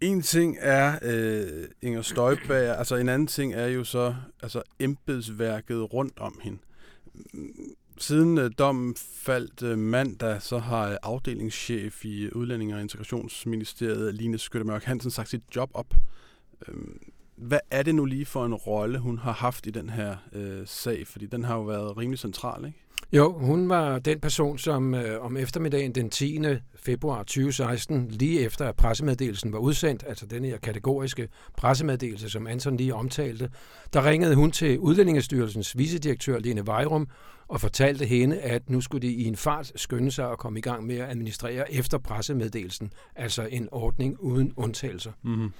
En 0.00 0.22
ting 0.22 0.56
er 0.60 0.98
øh, 1.02 1.68
Inger 1.82 2.02
Støjberg, 2.02 2.78
altså 2.78 2.96
en 2.96 3.08
anden 3.08 3.26
ting 3.26 3.54
er 3.54 3.66
jo 3.66 3.84
så 3.84 4.14
altså 4.42 4.62
embedsværket 4.78 5.92
rundt 5.92 6.20
om 6.20 6.40
hende. 6.42 6.58
Siden 7.98 8.38
øh, 8.38 8.50
dommen 8.58 8.94
faldt 8.96 9.62
øh, 9.62 9.78
mandag, 9.78 10.42
så 10.42 10.58
har 10.58 10.90
øh, 10.90 10.96
afdelingschef 11.02 12.04
i 12.04 12.30
Udlændinge- 12.32 12.74
og 12.74 12.80
Integrationsministeriet, 12.80 14.14
Line 14.14 14.38
Skyttemørk 14.38 14.84
Hansen, 14.84 15.10
sagt 15.10 15.28
sit 15.28 15.42
job 15.56 15.70
op. 15.74 15.94
Øhm, 16.68 16.98
hvad 17.40 17.58
er 17.70 17.82
det 17.82 17.94
nu 17.94 18.04
lige 18.04 18.26
for 18.26 18.46
en 18.46 18.54
rolle, 18.54 18.98
hun 18.98 19.18
har 19.18 19.32
haft 19.32 19.66
i 19.66 19.70
den 19.70 19.90
her 19.90 20.16
øh, 20.32 20.62
sag? 20.66 21.06
Fordi 21.06 21.26
den 21.26 21.44
har 21.44 21.56
jo 21.56 21.62
været 21.62 21.96
rimelig 21.96 22.18
central, 22.18 22.64
ikke? 22.64 22.78
Jo, 23.12 23.38
hun 23.38 23.68
var 23.68 23.98
den 23.98 24.20
person, 24.20 24.58
som 24.58 24.94
øh, 24.94 25.24
om 25.24 25.36
eftermiddagen 25.36 25.94
den 25.94 26.10
10. 26.10 26.40
februar 26.76 27.18
2016, 27.18 28.08
lige 28.08 28.40
efter 28.40 28.68
at 28.68 28.76
pressemeddelelsen 28.76 29.52
var 29.52 29.58
udsendt, 29.58 30.04
altså 30.06 30.26
den 30.26 30.44
her 30.44 30.58
kategoriske 30.58 31.28
pressemeddelelse, 31.56 32.30
som 32.30 32.46
Anton 32.46 32.76
lige 32.76 32.94
omtalte, 32.94 33.50
der 33.92 34.04
ringede 34.04 34.34
hun 34.34 34.50
til 34.50 34.78
Udlændingestyrelsens 34.78 35.78
vicedirektør 35.78 36.38
Lene 36.38 36.66
Vejrum 36.66 37.08
og 37.48 37.60
fortalte 37.60 38.06
hende, 38.06 38.40
at 38.40 38.70
nu 38.70 38.80
skulle 38.80 39.08
de 39.08 39.12
i 39.12 39.24
en 39.24 39.36
fart 39.36 39.72
skynde 39.76 40.10
sig 40.10 40.30
at 40.30 40.38
komme 40.38 40.58
i 40.58 40.62
gang 40.62 40.86
med 40.86 40.96
at 40.96 41.10
administrere 41.10 41.72
efter 41.72 41.98
pressemeddelelsen, 41.98 42.92
altså 43.16 43.48
en 43.50 43.68
ordning 43.72 44.20
uden 44.20 44.52
undtagelser. 44.56 45.12
Mm-hmm. 45.22 45.52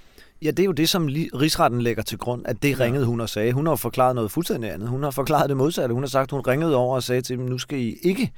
Ja, 0.43 0.51
det 0.51 0.59
er 0.59 0.65
jo 0.65 0.71
det, 0.71 0.89
som 0.89 1.05
rigsretten 1.33 1.81
lægger 1.81 2.03
til 2.03 2.17
grund, 2.17 2.41
at 2.45 2.63
det 2.63 2.79
ringede 2.79 3.05
hun 3.05 3.21
og 3.21 3.29
sagde. 3.29 3.53
Hun 3.53 3.67
har 3.67 3.75
forklaret 3.75 4.15
noget 4.15 4.31
fuldstændig 4.31 4.73
andet. 4.73 4.89
Hun 4.89 5.03
har 5.03 5.11
forklaret 5.11 5.49
det 5.49 5.57
modsatte. 5.57 5.93
Hun 5.93 6.03
har 6.03 6.07
sagt, 6.07 6.31
hun 6.31 6.41
ringede 6.41 6.75
over 6.75 6.95
og 6.95 7.03
sagde 7.03 7.21
til 7.21 7.37
dem, 7.37 7.45
nu 7.45 7.57
skal 7.57 7.79
I 7.79 7.97
ikke 8.03 8.31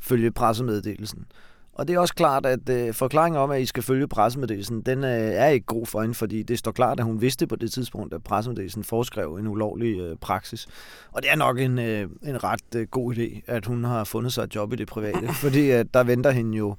følge 0.00 0.30
pressemeddelelsen. 0.30 1.24
Og 1.72 1.88
det 1.88 1.94
er 1.94 1.98
også 1.98 2.14
klart, 2.14 2.46
at 2.46 2.68
øh, 2.68 2.94
forklaringen 2.94 3.40
om, 3.40 3.50
at 3.50 3.60
I 3.60 3.66
skal 3.66 3.82
følge 3.82 4.08
pressemeddelelsen, 4.08 4.82
den 4.82 5.04
øh, 5.04 5.10
er 5.10 5.46
ikke 5.46 5.66
god 5.66 5.86
for 5.86 6.00
hende, 6.00 6.14
fordi 6.14 6.42
det 6.42 6.58
står 6.58 6.72
klart, 6.72 7.00
at 7.00 7.04
hun 7.04 7.20
vidste 7.20 7.46
på 7.46 7.56
det 7.56 7.72
tidspunkt, 7.72 8.14
at 8.14 8.22
pressemeddelelsen 8.22 8.84
foreskrev 8.84 9.34
en 9.34 9.46
ulovlig 9.46 10.00
øh, 10.00 10.16
praksis. 10.16 10.66
Og 11.12 11.22
det 11.22 11.30
er 11.30 11.36
nok 11.36 11.58
en, 11.58 11.78
øh, 11.78 12.08
en 12.22 12.44
ret 12.44 12.74
øh, 12.76 12.86
god 12.86 13.14
idé, 13.14 13.40
at 13.46 13.66
hun 13.66 13.84
har 13.84 14.04
fundet 14.04 14.32
sig 14.32 14.42
et 14.42 14.54
job 14.54 14.72
i 14.72 14.76
det 14.76 14.88
private, 14.88 15.34
fordi 15.44 15.70
at 15.70 15.94
der 15.94 16.04
venter 16.04 16.30
hende 16.30 16.58
jo, 16.58 16.76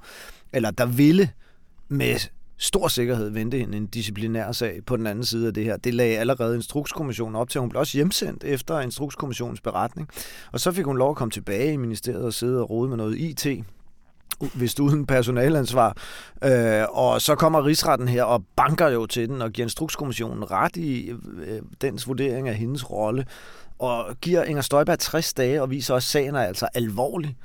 eller 0.52 0.70
der 0.70 0.86
ville 0.86 1.30
med 1.88 2.18
stor 2.58 2.88
sikkerhed 2.88 3.30
vente 3.30 3.58
hende 3.58 3.76
en 3.76 3.86
disciplinær 3.86 4.52
sag 4.52 4.80
på 4.86 4.96
den 4.96 5.06
anden 5.06 5.24
side 5.24 5.46
af 5.46 5.54
det 5.54 5.64
her. 5.64 5.76
Det 5.76 5.94
lagde 5.94 6.18
allerede 6.18 6.56
Instrukskommissionen 6.56 7.36
op 7.36 7.48
til. 7.48 7.60
Hun 7.60 7.70
blev 7.70 7.80
også 7.80 7.98
hjemsendt 7.98 8.44
efter 8.44 8.80
Instrukskommissionens 8.80 9.60
beretning. 9.60 10.08
Og 10.52 10.60
så 10.60 10.72
fik 10.72 10.84
hun 10.84 10.98
lov 10.98 11.10
at 11.10 11.16
komme 11.16 11.30
tilbage 11.30 11.72
i 11.72 11.76
ministeriet 11.76 12.24
og 12.24 12.32
sidde 12.32 12.60
og 12.60 12.70
rode 12.70 12.88
med 12.88 12.96
noget 12.96 13.18
IT, 13.18 13.46
hvis 14.54 14.74
du 14.74 14.84
uden 14.84 15.06
personalansvar. 15.06 15.96
Øh, 16.44 16.84
og 16.90 17.20
så 17.20 17.34
kommer 17.34 17.66
rigsretten 17.66 18.08
her 18.08 18.24
og 18.24 18.44
banker 18.56 18.88
jo 18.88 19.06
til 19.06 19.28
den 19.28 19.42
og 19.42 19.52
giver 19.52 19.66
Instrukskommissionen 19.66 20.50
ret 20.50 20.76
i 20.76 21.10
øh, 21.10 21.62
dens 21.80 22.08
vurdering 22.08 22.48
af 22.48 22.54
hendes 22.54 22.90
rolle. 22.90 23.26
Og 23.78 24.06
giver 24.20 24.44
Inger 24.44 24.62
Støjberg 24.62 24.98
60 24.98 25.34
dage 25.34 25.62
og 25.62 25.70
viser 25.70 25.94
også, 25.94 26.06
at 26.06 26.22
sagen 26.22 26.34
er 26.34 26.40
altså 26.40 26.68
alvorlig. 26.74 27.36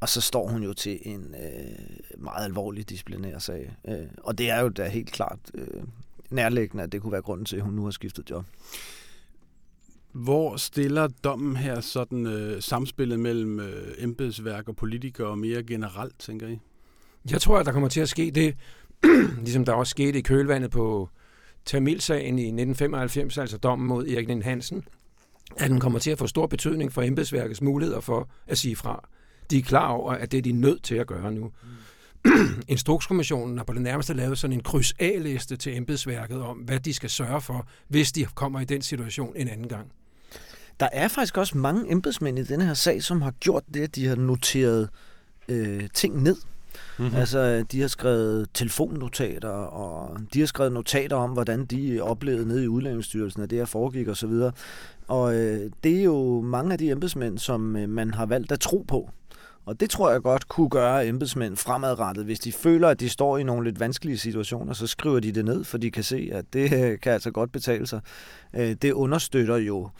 Og 0.00 0.08
så 0.08 0.20
står 0.20 0.48
hun 0.48 0.62
jo 0.62 0.72
til 0.72 0.98
en 1.02 1.34
øh, 1.34 2.22
meget 2.22 2.44
alvorlig 2.44 2.88
disciplinær 2.88 3.38
sag. 3.38 3.76
Øh, 3.88 4.06
og 4.16 4.38
det 4.38 4.50
er 4.50 4.60
jo 4.60 4.68
da 4.68 4.88
helt 4.88 5.12
klart 5.12 5.38
øh, 5.54 5.82
nærliggende, 6.30 6.82
at 6.82 6.92
det 6.92 7.02
kunne 7.02 7.12
være 7.12 7.22
grunden 7.22 7.44
til, 7.44 7.56
at 7.56 7.62
hun 7.62 7.74
nu 7.74 7.84
har 7.84 7.90
skiftet 7.90 8.30
job. 8.30 8.44
Hvor 10.12 10.56
stiller 10.56 11.08
dommen 11.24 11.56
her 11.56 11.80
sådan 11.80 12.26
øh, 12.26 12.62
samspillet 12.62 13.20
mellem 13.20 13.60
øh, 13.60 13.94
embedsværk 13.98 14.68
og 14.68 14.76
politikere 14.76 15.36
mere 15.36 15.62
generelt, 15.62 16.18
tænker 16.18 16.48
I? 16.48 16.58
Jeg 17.30 17.40
tror, 17.40 17.58
at 17.58 17.66
der 17.66 17.72
kommer 17.72 17.88
til 17.88 18.00
at 18.00 18.08
ske 18.08 18.30
det, 18.30 18.56
ligesom 19.44 19.64
der 19.64 19.72
også 19.72 19.90
skete 19.90 20.18
i 20.18 20.22
kølvandet 20.22 20.70
på 20.70 21.08
Tamilsagen 21.64 22.38
i 22.38 22.42
1995, 22.42 23.38
altså 23.38 23.58
dommen 23.58 23.88
mod 23.88 24.06
Erik 24.06 24.28
Lind 24.28 24.42
Hansen, 24.42 24.84
at 25.56 25.70
den 25.70 25.80
kommer 25.80 25.98
til 25.98 26.10
at 26.10 26.18
få 26.18 26.26
stor 26.26 26.46
betydning 26.46 26.92
for 26.92 27.02
embedsværkets 27.02 27.62
muligheder 27.62 28.00
for 28.00 28.28
at 28.46 28.58
sige 28.58 28.76
fra. 28.76 29.08
De 29.50 29.58
er 29.58 29.62
klar 29.62 29.88
over, 29.88 30.12
at 30.12 30.32
det 30.32 30.38
er 30.38 30.42
de 30.42 30.52
nødt 30.52 30.82
til 30.82 30.94
at 30.94 31.06
gøre 31.06 31.32
nu. 31.32 31.50
Instrukskommissionen 32.68 33.56
har 33.58 33.64
på 33.64 33.72
det 33.72 33.82
nærmeste 33.82 34.14
lavet 34.14 34.38
sådan 34.38 34.56
en 34.56 34.62
kryds 34.62 34.94
A-liste 34.98 35.56
til 35.56 35.76
embedsværket 35.76 36.42
om, 36.42 36.56
hvad 36.56 36.80
de 36.80 36.94
skal 36.94 37.10
sørge 37.10 37.40
for, 37.40 37.66
hvis 37.88 38.12
de 38.12 38.24
kommer 38.24 38.60
i 38.60 38.64
den 38.64 38.82
situation 38.82 39.32
en 39.36 39.48
anden 39.48 39.68
gang. 39.68 39.92
Der 40.80 40.88
er 40.92 41.08
faktisk 41.08 41.36
også 41.36 41.58
mange 41.58 41.92
embedsmænd 41.92 42.38
i 42.38 42.42
denne 42.42 42.64
her 42.64 42.74
sag, 42.74 43.02
som 43.02 43.22
har 43.22 43.30
gjort 43.30 43.64
det, 43.74 43.80
at 43.80 43.94
de 43.94 44.06
har 44.06 44.16
noteret 44.16 44.88
øh, 45.48 45.88
ting 45.94 46.22
ned. 46.22 46.36
Mm-hmm. 46.98 47.16
Altså, 47.16 47.64
de 47.72 47.80
har 47.80 47.88
skrevet 47.88 48.48
telefonnotater, 48.54 49.48
og 49.48 50.18
de 50.34 50.38
har 50.38 50.46
skrevet 50.46 50.72
notater 50.72 51.16
om, 51.16 51.30
hvordan 51.30 51.64
de 51.64 52.00
oplevede 52.00 52.48
nede 52.48 52.64
i 52.64 52.68
Udlændingsstyrelsen, 52.68 53.42
at 53.42 53.50
det 53.50 53.58
her 53.58 53.64
foregik 53.64 54.08
osv. 54.08 54.32
Og 55.08 55.34
øh, 55.34 55.70
det 55.84 55.98
er 55.98 56.02
jo 56.02 56.40
mange 56.40 56.72
af 56.72 56.78
de 56.78 56.90
embedsmænd, 56.90 57.38
som 57.38 57.76
øh, 57.76 57.88
man 57.88 58.14
har 58.14 58.26
valgt 58.26 58.52
at 58.52 58.60
tro 58.60 58.84
på. 58.88 59.10
Og 59.66 59.80
det 59.80 59.90
tror 59.90 60.10
jeg 60.10 60.22
godt 60.22 60.48
kunne 60.48 60.68
gøre 60.68 61.06
embedsmænd 61.06 61.56
fremadrettet. 61.56 62.24
Hvis 62.24 62.40
de 62.40 62.52
føler, 62.52 62.88
at 62.88 63.00
de 63.00 63.08
står 63.08 63.38
i 63.38 63.42
nogle 63.42 63.64
lidt 63.64 63.80
vanskelige 63.80 64.18
situationer, 64.18 64.72
så 64.72 64.86
skriver 64.86 65.20
de 65.20 65.32
det 65.32 65.44
ned, 65.44 65.64
for 65.64 65.78
de 65.78 65.90
kan 65.90 66.04
se, 66.04 66.30
at 66.32 66.44
det 66.52 66.72
øh, 66.72 67.00
kan 67.00 67.12
altså 67.12 67.30
godt 67.30 67.52
betale 67.52 67.86
sig. 67.86 68.00
Øh, 68.54 68.76
det 68.82 68.92
understøtter 68.92 69.56
jo 69.56 69.90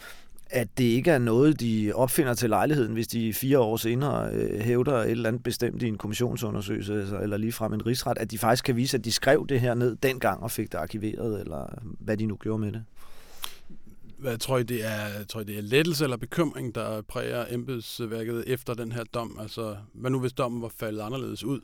at 0.51 0.69
det 0.79 0.85
ikke 0.85 1.11
er 1.11 1.19
noget, 1.19 1.61
de 1.61 1.93
opfinder 1.95 2.35
til 2.35 2.51
lejligheden, 2.51 2.93
hvis 2.93 3.09
de 3.09 3.35
fire 3.35 3.59
år 3.59 3.77
senere 3.77 4.33
øh, 4.33 4.61
hævder 4.61 4.95
et 4.95 5.11
eller 5.11 5.29
andet 5.29 5.43
bestemt 5.43 5.83
i 5.83 5.89
en 5.89 5.99
kommissionsundersøgelse, 5.99 7.01
altså, 7.01 7.19
eller 7.19 7.37
ligefrem 7.37 7.73
en 7.73 7.87
rigsret, 7.87 8.19
at 8.19 8.31
de 8.31 8.39
faktisk 8.39 8.65
kan 8.65 8.77
vise, 8.77 8.97
at 8.97 9.05
de 9.05 9.13
skrev 9.13 9.47
det 9.49 9.61
her 9.61 9.75
ned 9.75 9.97
dengang 9.97 10.43
og 10.43 10.51
fik 10.51 10.73
det 10.73 10.79
arkiveret, 10.79 11.41
eller 11.41 11.79
hvad 11.83 12.17
de 12.17 12.27
nu 12.27 12.37
gjorde 12.37 12.59
med 12.59 12.73
det. 12.73 12.85
Hvad 14.21 14.39
tror 14.39 14.59
I, 14.59 14.63
det 14.63 14.85
er, 14.85 15.25
tror 15.25 15.41
I, 15.41 15.45
det 15.45 15.59
er 15.59 15.63
lettelse 15.63 16.05
eller 16.05 16.17
bekymring, 16.17 16.75
der 16.75 17.03
præger 17.03 17.47
embedsværket 17.51 18.45
efter 18.47 18.75
den 18.75 18.93
her 18.93 19.05
dom? 19.05 19.39
Altså, 19.41 19.77
hvad 19.95 20.11
nu 20.11 20.21
hvis 20.21 20.33
dommen 20.33 20.63
var 20.63 20.73
faldet 20.81 21.01
anderledes 21.01 21.45
ud? 21.45 21.61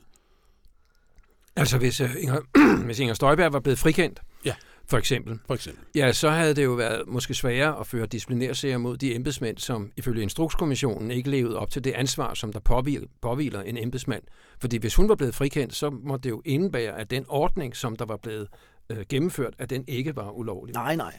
Altså, 1.55 1.77
hvis, 1.77 2.01
uh, 2.01 2.09
Inger, 2.19 2.39
hvis 2.85 2.99
Inger 2.99 3.13
Støjberg 3.13 3.53
var 3.53 3.59
blevet 3.59 3.79
frikendt, 3.79 4.21
ja. 4.45 4.55
for 4.87 4.97
eksempel, 4.97 5.39
for 5.47 5.53
eksempel, 5.53 5.83
ja, 5.95 6.13
så 6.13 6.29
havde 6.29 6.53
det 6.53 6.63
jo 6.63 6.71
været 6.71 7.03
måske 7.07 7.33
sværere 7.33 7.79
at 7.79 7.87
føre 7.87 8.05
disciplinærsager 8.05 8.77
mod 8.77 8.97
de 8.97 9.15
embedsmænd, 9.15 9.57
som 9.57 9.91
ifølge 9.97 10.23
Instrukskommissionen 10.23 11.11
ikke 11.11 11.29
levede 11.29 11.59
op 11.59 11.71
til 11.71 11.83
det 11.83 11.91
ansvar, 11.91 12.33
som 12.33 12.53
der 12.53 12.59
påhviler 13.21 13.61
en 13.61 13.77
embedsmand. 13.77 14.23
Fordi 14.59 14.77
hvis 14.77 14.95
hun 14.95 15.09
var 15.09 15.15
blevet 15.15 15.35
frikendt, 15.35 15.75
så 15.75 15.89
må 15.89 16.17
det 16.17 16.29
jo 16.29 16.41
indebære, 16.45 16.99
at 16.99 17.11
den 17.11 17.25
ordning, 17.27 17.75
som 17.75 17.95
der 17.95 18.05
var 18.05 18.17
blevet 18.17 18.47
øh, 18.89 18.97
gennemført, 19.09 19.53
at 19.57 19.69
den 19.69 19.83
ikke 19.87 20.15
var 20.15 20.29
ulovlig. 20.31 20.75
Nej, 20.75 20.95
nej. 20.95 21.13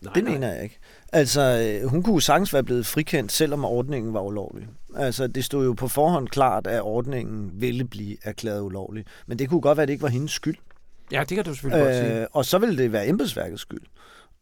nej 0.00 0.12
det 0.12 0.24
nej. 0.24 0.32
mener 0.32 0.52
jeg 0.54 0.62
ikke. 0.62 0.78
Altså, 1.12 1.78
øh, 1.82 1.88
hun 1.88 2.02
kunne 2.02 2.22
sagtens 2.22 2.52
være 2.52 2.62
blevet 2.62 2.86
frikendt, 2.86 3.32
selvom 3.32 3.64
ordningen 3.64 4.14
var 4.14 4.20
ulovlig. 4.20 4.68
Altså, 4.96 5.26
det 5.26 5.44
stod 5.44 5.64
jo 5.64 5.72
på 5.72 5.88
forhånd 5.88 6.28
klart, 6.28 6.66
at 6.66 6.82
ordningen 6.82 7.50
ville 7.54 7.84
blive 7.84 8.16
erklæret 8.22 8.60
ulovlig. 8.60 9.04
Men 9.26 9.38
det 9.38 9.48
kunne 9.48 9.60
godt 9.60 9.76
være, 9.76 9.82
at 9.82 9.88
det 9.88 9.92
ikke 9.92 10.02
var 10.02 10.08
hendes 10.08 10.32
skyld. 10.32 10.56
Ja, 11.12 11.20
det 11.20 11.36
kan 11.36 11.44
du 11.44 11.54
selvfølgelig 11.54 11.86
øh, 11.86 11.86
godt 11.86 12.06
sige. 12.06 12.28
Og 12.28 12.44
så 12.44 12.58
ville 12.58 12.82
det 12.82 12.92
være 12.92 13.08
embedsværkets 13.08 13.62
skyld. 13.62 13.82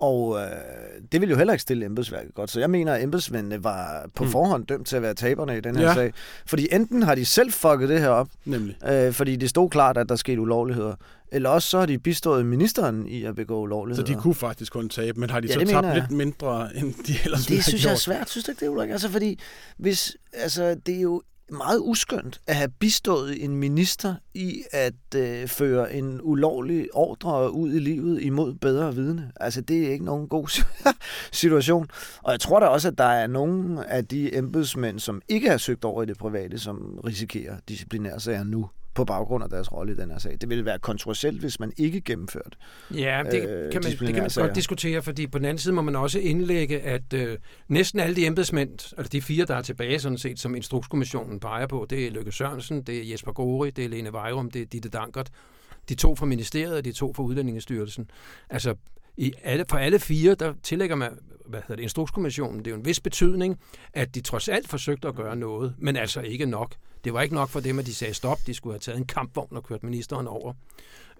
Og 0.01 0.39
øh, 0.41 0.47
det 1.13 1.21
ville 1.21 1.31
jo 1.31 1.37
heller 1.37 1.53
ikke 1.53 1.63
stille 1.63 1.87
embedsværket 1.87 2.35
godt. 2.35 2.51
Så 2.51 2.61
jeg 2.61 2.71
mener, 2.71 2.95
at 2.95 3.03
embedsmændene 3.03 3.65
var 3.65 4.11
på 4.15 4.25
mm. 4.25 4.31
forhånd 4.31 4.67
dømt 4.67 4.87
til 4.87 4.97
at 4.97 5.03
være 5.03 5.15
taberne 5.15 5.57
i 5.57 5.61
den 5.61 5.77
her 5.77 5.87
ja. 5.89 5.95
sag. 5.95 6.13
Fordi 6.47 6.69
enten 6.73 7.03
har 7.03 7.15
de 7.15 7.25
selv 7.25 7.53
fucket 7.53 7.89
det 7.89 8.01
her 8.01 8.09
op, 8.09 8.29
Nemlig. 8.45 8.77
Øh, 8.89 9.13
fordi 9.13 9.37
det 9.37 9.51
stod 9.51 9.71
klart, 9.71 9.97
at 9.97 10.09
der 10.09 10.17
skete 10.17 10.41
ulovligheder, 10.41 10.95
eller 11.33 11.51
også 11.51 11.69
så 11.69 11.79
har 11.79 11.87
de 11.87 11.99
bistået 11.99 12.47
ministeren 12.47 13.07
i 13.07 13.25
at 13.25 13.35
begå 13.35 13.61
ulovligheder. 13.61 14.07
Så 14.07 14.15
de 14.15 14.21
kunne 14.21 14.35
faktisk 14.35 14.73
kun 14.73 14.89
tabe, 14.89 15.21
men 15.21 15.31
har 15.31 15.41
de 15.41 15.49
ja, 15.49 15.55
så 15.55 15.61
tabt 15.61 15.87
jeg. 15.87 15.95
lidt 15.95 16.11
mindre, 16.11 16.77
end 16.77 16.95
de 17.07 17.15
ellers 17.25 17.47
Det 17.47 17.65
synes 17.65 17.85
jeg 17.85 17.93
er 17.93 17.97
svært, 17.97 18.31
synes 18.31 18.45
du 18.45 18.53
ikke 18.53 18.65
det, 18.65 18.71
Ulrik? 18.71 18.91
Altså, 18.91 19.09
fordi 19.09 19.41
hvis, 19.79 20.17
altså, 20.33 20.75
det 20.87 20.97
er 20.97 21.01
jo 21.01 21.23
meget 21.51 21.79
uskyndt 21.79 22.41
at 22.47 22.57
have 22.57 22.69
bistået 22.69 23.45
en 23.45 23.57
minister 23.57 24.15
i 24.35 24.63
at 24.73 25.15
øh, 25.17 25.49
føre 25.49 25.95
en 25.95 26.21
ulovlig 26.23 26.95
ordre 26.95 27.53
ud 27.53 27.73
i 27.73 27.79
livet 27.79 28.23
imod 28.23 28.55
bedre 28.55 28.95
vidne. 28.95 29.33
Altså, 29.41 29.61
det 29.61 29.87
er 29.87 29.93
ikke 29.93 30.05
nogen 30.05 30.29
god 30.29 30.65
situation. 31.33 31.89
Og 32.23 32.33
jeg 32.33 32.41
tror 32.41 32.61
da 32.61 32.67
også, 32.67 32.89
at 32.89 32.99
der 32.99 33.05
er 33.05 33.27
nogle 33.27 33.87
af 33.87 34.07
de 34.07 34.37
embedsmænd, 34.37 34.99
som 34.99 35.23
ikke 35.29 35.51
har 35.51 35.59
søgt 35.59 35.85
over 35.85 36.03
i 36.03 36.07
det 36.07 36.19
private, 36.19 36.59
som 36.59 37.01
risikerer 37.05 37.57
disciplinærsager 37.69 38.45
nu 38.45 38.69
på 38.95 39.05
baggrund 39.05 39.45
af 39.45 39.51
deres 39.51 39.73
rolle 39.73 39.93
i 39.93 39.97
den 39.97 40.11
her 40.11 40.19
sag. 40.19 40.37
Det 40.41 40.49
ville 40.49 40.65
være 40.65 40.79
kontroversielt, 40.79 41.41
hvis 41.41 41.61
man 41.61 41.73
ikke 41.77 42.01
gennemførte 42.01 42.51
Ja, 42.95 43.23
det 43.31 43.49
øh, 43.49 43.73
kan 43.73 43.81
man, 43.85 43.93
det 43.93 44.15
kan 44.15 44.23
man 44.23 44.31
godt 44.35 44.55
diskutere, 44.55 45.03
fordi 45.03 45.27
på 45.27 45.39
den 45.39 45.45
anden 45.45 45.59
side 45.59 45.75
må 45.75 45.83
man 45.83 45.97
også 45.97 46.19
indlægge, 46.19 46.81
at 46.81 47.13
øh, 47.13 47.39
næsten 47.69 48.01
alle 48.01 48.17
de 48.17 48.27
embedsmænd, 48.27 48.71
altså 48.71 49.09
de 49.13 49.23
fire, 49.23 49.45
der 49.45 49.55
er 49.55 49.63
tilbage 49.63 49.99
sådan 49.99 50.19
set, 50.19 50.41
som 50.41 50.55
Instrukskommissionen 50.55 51.41
peger 51.41 51.67
på, 51.67 51.87
det 51.91 52.07
er 52.07 52.11
Løkke 52.11 52.33
Sørensen, 52.33 52.83
det 52.83 52.99
er 52.99 53.11
Jesper 53.11 53.33
Gori, 53.33 53.71
det 53.71 53.85
er 53.85 53.89
Lene 53.89 54.13
Vejrum, 54.13 54.51
det 54.51 54.63
er 54.63 54.67
Ditte 54.67 54.89
Dankert, 54.89 55.31
de 55.89 55.95
to 55.95 56.15
fra 56.15 56.27
ministeriet 56.27 56.77
og 56.77 56.85
de 56.85 56.93
to 56.93 57.13
fra 57.15 57.23
Udlændingestyrelsen. 57.23 58.11
Altså, 58.51 58.75
i 59.17 59.33
alle, 59.43 59.65
for 59.71 59.77
alle 59.77 59.99
fire, 59.99 60.35
der 60.35 60.55
tillægger 60.63 60.97
man 60.97 61.19
hvad 61.51 61.61
hedder 61.61 61.77
det, 61.77 61.83
Instrukskommissionen, 61.83 62.59
det 62.59 62.67
er 62.67 62.71
jo 62.71 62.77
en 62.77 62.85
vis 62.85 63.01
betydning, 63.01 63.61
at 63.93 64.15
de 64.15 64.21
trods 64.21 64.49
alt 64.49 64.69
forsøgte 64.69 65.09
at 65.09 65.15
gøre 65.15 65.37
noget, 65.37 65.75
men 65.79 65.97
altså 65.97 66.21
ikke 66.21 66.47
nok. 66.47 66.75
Det 67.05 67.15
var 67.15 67.23
ikke 67.23 67.35
nok 67.35 67.49
for 67.49 67.61
dem, 67.61 67.79
at 67.79 67.87
de 67.87 67.95
sagde 67.95 68.15
stop. 68.15 68.39
De 68.47 68.55
skulle 68.55 68.75
have 68.75 68.81
taget 68.81 68.99
en 68.99 69.07
kampvogn 69.07 69.57
og 69.57 69.65
kørt 69.65 69.83
ministeren 69.83 70.27
over. 70.27 70.53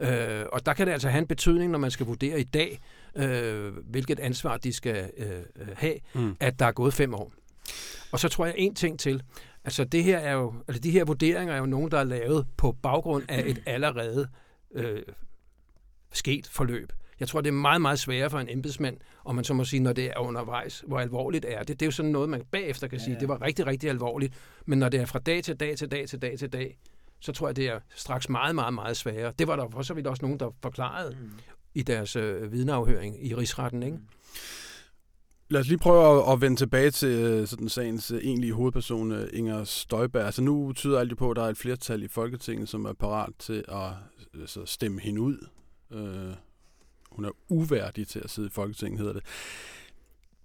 Øh, 0.01 0.45
og 0.53 0.67
der 0.67 0.75
kan 0.75 0.87
det 0.87 0.93
altså 0.93 1.09
have 1.09 1.19
en 1.19 1.27
betydning, 1.27 1.71
når 1.71 1.79
man 1.79 1.91
skal 1.91 2.07
vurdere 2.07 2.41
i 2.41 2.45
dag, 2.45 2.81
øh, 3.17 3.73
hvilket 3.77 4.21
ansvar 4.21 4.57
de 4.57 4.73
skal 4.73 5.11
øh, 5.17 5.69
have, 5.77 5.95
mm. 6.15 6.37
at 6.41 6.59
der 6.59 6.67
er 6.67 6.73
gået 6.73 6.95
fem 6.95 7.15
år. 7.15 7.33
Og 8.13 8.21
så 8.21 8.29
tror 8.29 8.47
jeg 8.47 8.55
en 8.59 8.75
ting 8.75 8.99
til. 8.99 9.23
Altså 9.65 9.85
det 9.85 10.05
her 10.05 10.19
er 10.19 10.33
jo, 10.33 10.55
altså 10.69 10.81
de 10.81 10.91
her 10.91 11.05
vurderinger 11.05 11.55
er 11.55 11.59
jo 11.59 11.67
nogen, 11.67 11.91
der 11.91 11.99
er 11.99 12.05
lavet 12.05 12.47
på 12.57 12.73
baggrund 12.83 13.25
af 13.29 13.43
et 13.47 13.63
allerede 13.75 14.29
øh, 14.75 15.03
sket 16.13 16.47
forløb. 16.47 16.93
Jeg 17.21 17.29
tror, 17.29 17.41
det 17.41 17.49
er 17.49 17.53
meget, 17.53 17.81
meget 17.81 17.99
sværere 17.99 18.31
for 18.31 18.39
en 18.39 18.49
embedsmand, 18.51 18.97
og 19.25 19.35
man 19.35 19.45
så 19.45 19.55
må 19.55 19.65
sige, 19.65 19.81
når 19.81 19.93
det 19.93 20.07
er 20.07 20.19
undervejs, 20.19 20.85
hvor 20.87 20.99
alvorligt 20.99 21.45
er 21.49 21.59
det. 21.59 21.69
Det 21.69 21.83
er 21.83 21.87
jo 21.87 21.91
sådan 21.91 22.11
noget, 22.11 22.29
man 22.29 22.43
bagefter 22.51 22.89
kan 22.89 23.01
sige, 23.01 23.09
ja, 23.09 23.15
ja. 23.15 23.21
det 23.21 23.29
var 23.29 23.43
rigtig, 23.43 23.67
rigtig 23.67 23.91
alvorligt. 23.91 24.35
Men 24.67 24.79
når 24.79 24.89
det 24.89 25.01
er 25.01 25.07
fra 25.07 25.19
dag 25.19 25.45
til 25.45 25.57
dag 25.57 25.77
til 25.77 25.91
dag 25.91 26.09
til 26.09 26.23
dag 26.23 26.39
til 26.39 26.53
dag, 26.53 26.79
så 27.21 27.33
tror 27.33 27.49
jeg, 27.49 27.57
det 27.57 27.67
er 27.67 27.81
straks 27.95 28.29
meget, 28.29 28.55
meget, 28.55 28.75
meget 28.75 28.97
sværere. 28.97 29.33
Det 29.39 29.49
var 29.49 29.57
der 29.57 29.69
for 29.73 29.83
så 29.83 29.95
vidt 29.95 30.07
også 30.07 30.25
nogen, 30.25 30.41
der 30.41 30.51
forklarede 30.63 31.17
mm. 31.21 31.31
i 31.75 31.83
deres 31.83 32.17
øh, 32.17 32.53
vidneafhøring 32.53 33.27
i 33.27 33.35
rigsretten, 33.35 33.83
ikke? 33.83 33.97
Mm. 33.97 34.05
Lad 35.51 35.61
os 35.61 35.69
lige 35.69 35.79
prøve 35.79 36.23
at, 36.23 36.33
at 36.33 36.41
vende 36.41 36.57
tilbage 36.57 36.91
til 36.91 37.09
øh, 37.09 37.47
sådan 37.47 37.69
sagens 37.69 38.11
øh, 38.11 38.21
egentlige 38.23 38.53
hovedperson, 38.53 39.13
øh, 39.13 39.29
Inger 39.33 39.65
Støjberg. 39.65 40.25
Altså 40.25 40.43
nu 40.43 40.73
tyder 40.73 41.01
alt 41.01 41.11
jo 41.11 41.17
på, 41.17 41.31
at 41.31 41.37
der 41.37 41.43
er 41.43 41.49
et 41.49 41.57
flertal 41.57 42.03
i 42.03 42.09
Folketinget, 42.09 42.69
som 42.69 42.85
er 42.85 42.93
parat 42.93 43.33
til 43.39 43.65
at 43.69 43.93
altså, 44.41 44.67
stemme 44.67 45.01
hende 45.01 45.21
ud. 45.21 45.47
Øh, 45.93 46.35
hun 47.13 47.25
er 47.25 47.31
uværdig 47.49 48.09
til 48.09 48.21
at 48.25 48.31
sidde 48.31 48.49
i 48.49 48.51
Folketinget, 48.51 48.99
hedder 48.99 49.13
det. 49.13 49.23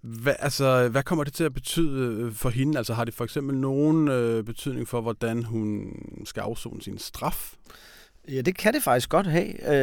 Hvad, 0.00 0.34
altså, 0.38 0.88
hvad 0.88 1.02
kommer 1.02 1.24
det 1.24 1.32
til 1.32 1.44
at 1.44 1.54
betyde 1.54 2.22
øh, 2.22 2.32
for 2.32 2.50
hende? 2.50 2.78
Altså, 2.78 2.94
har 2.94 3.04
det 3.04 3.14
for 3.14 3.24
eksempel 3.24 3.56
nogen 3.56 4.08
øh, 4.08 4.44
betydning 4.44 4.88
for, 4.88 5.00
hvordan 5.00 5.42
hun 5.42 5.92
skal 6.24 6.40
afzone 6.40 6.82
sin 6.82 6.98
straf? 6.98 7.54
Ja, 8.28 8.40
det 8.40 8.58
kan 8.58 8.74
det 8.74 8.82
faktisk 8.82 9.08
godt 9.08 9.26
have, 9.26 9.74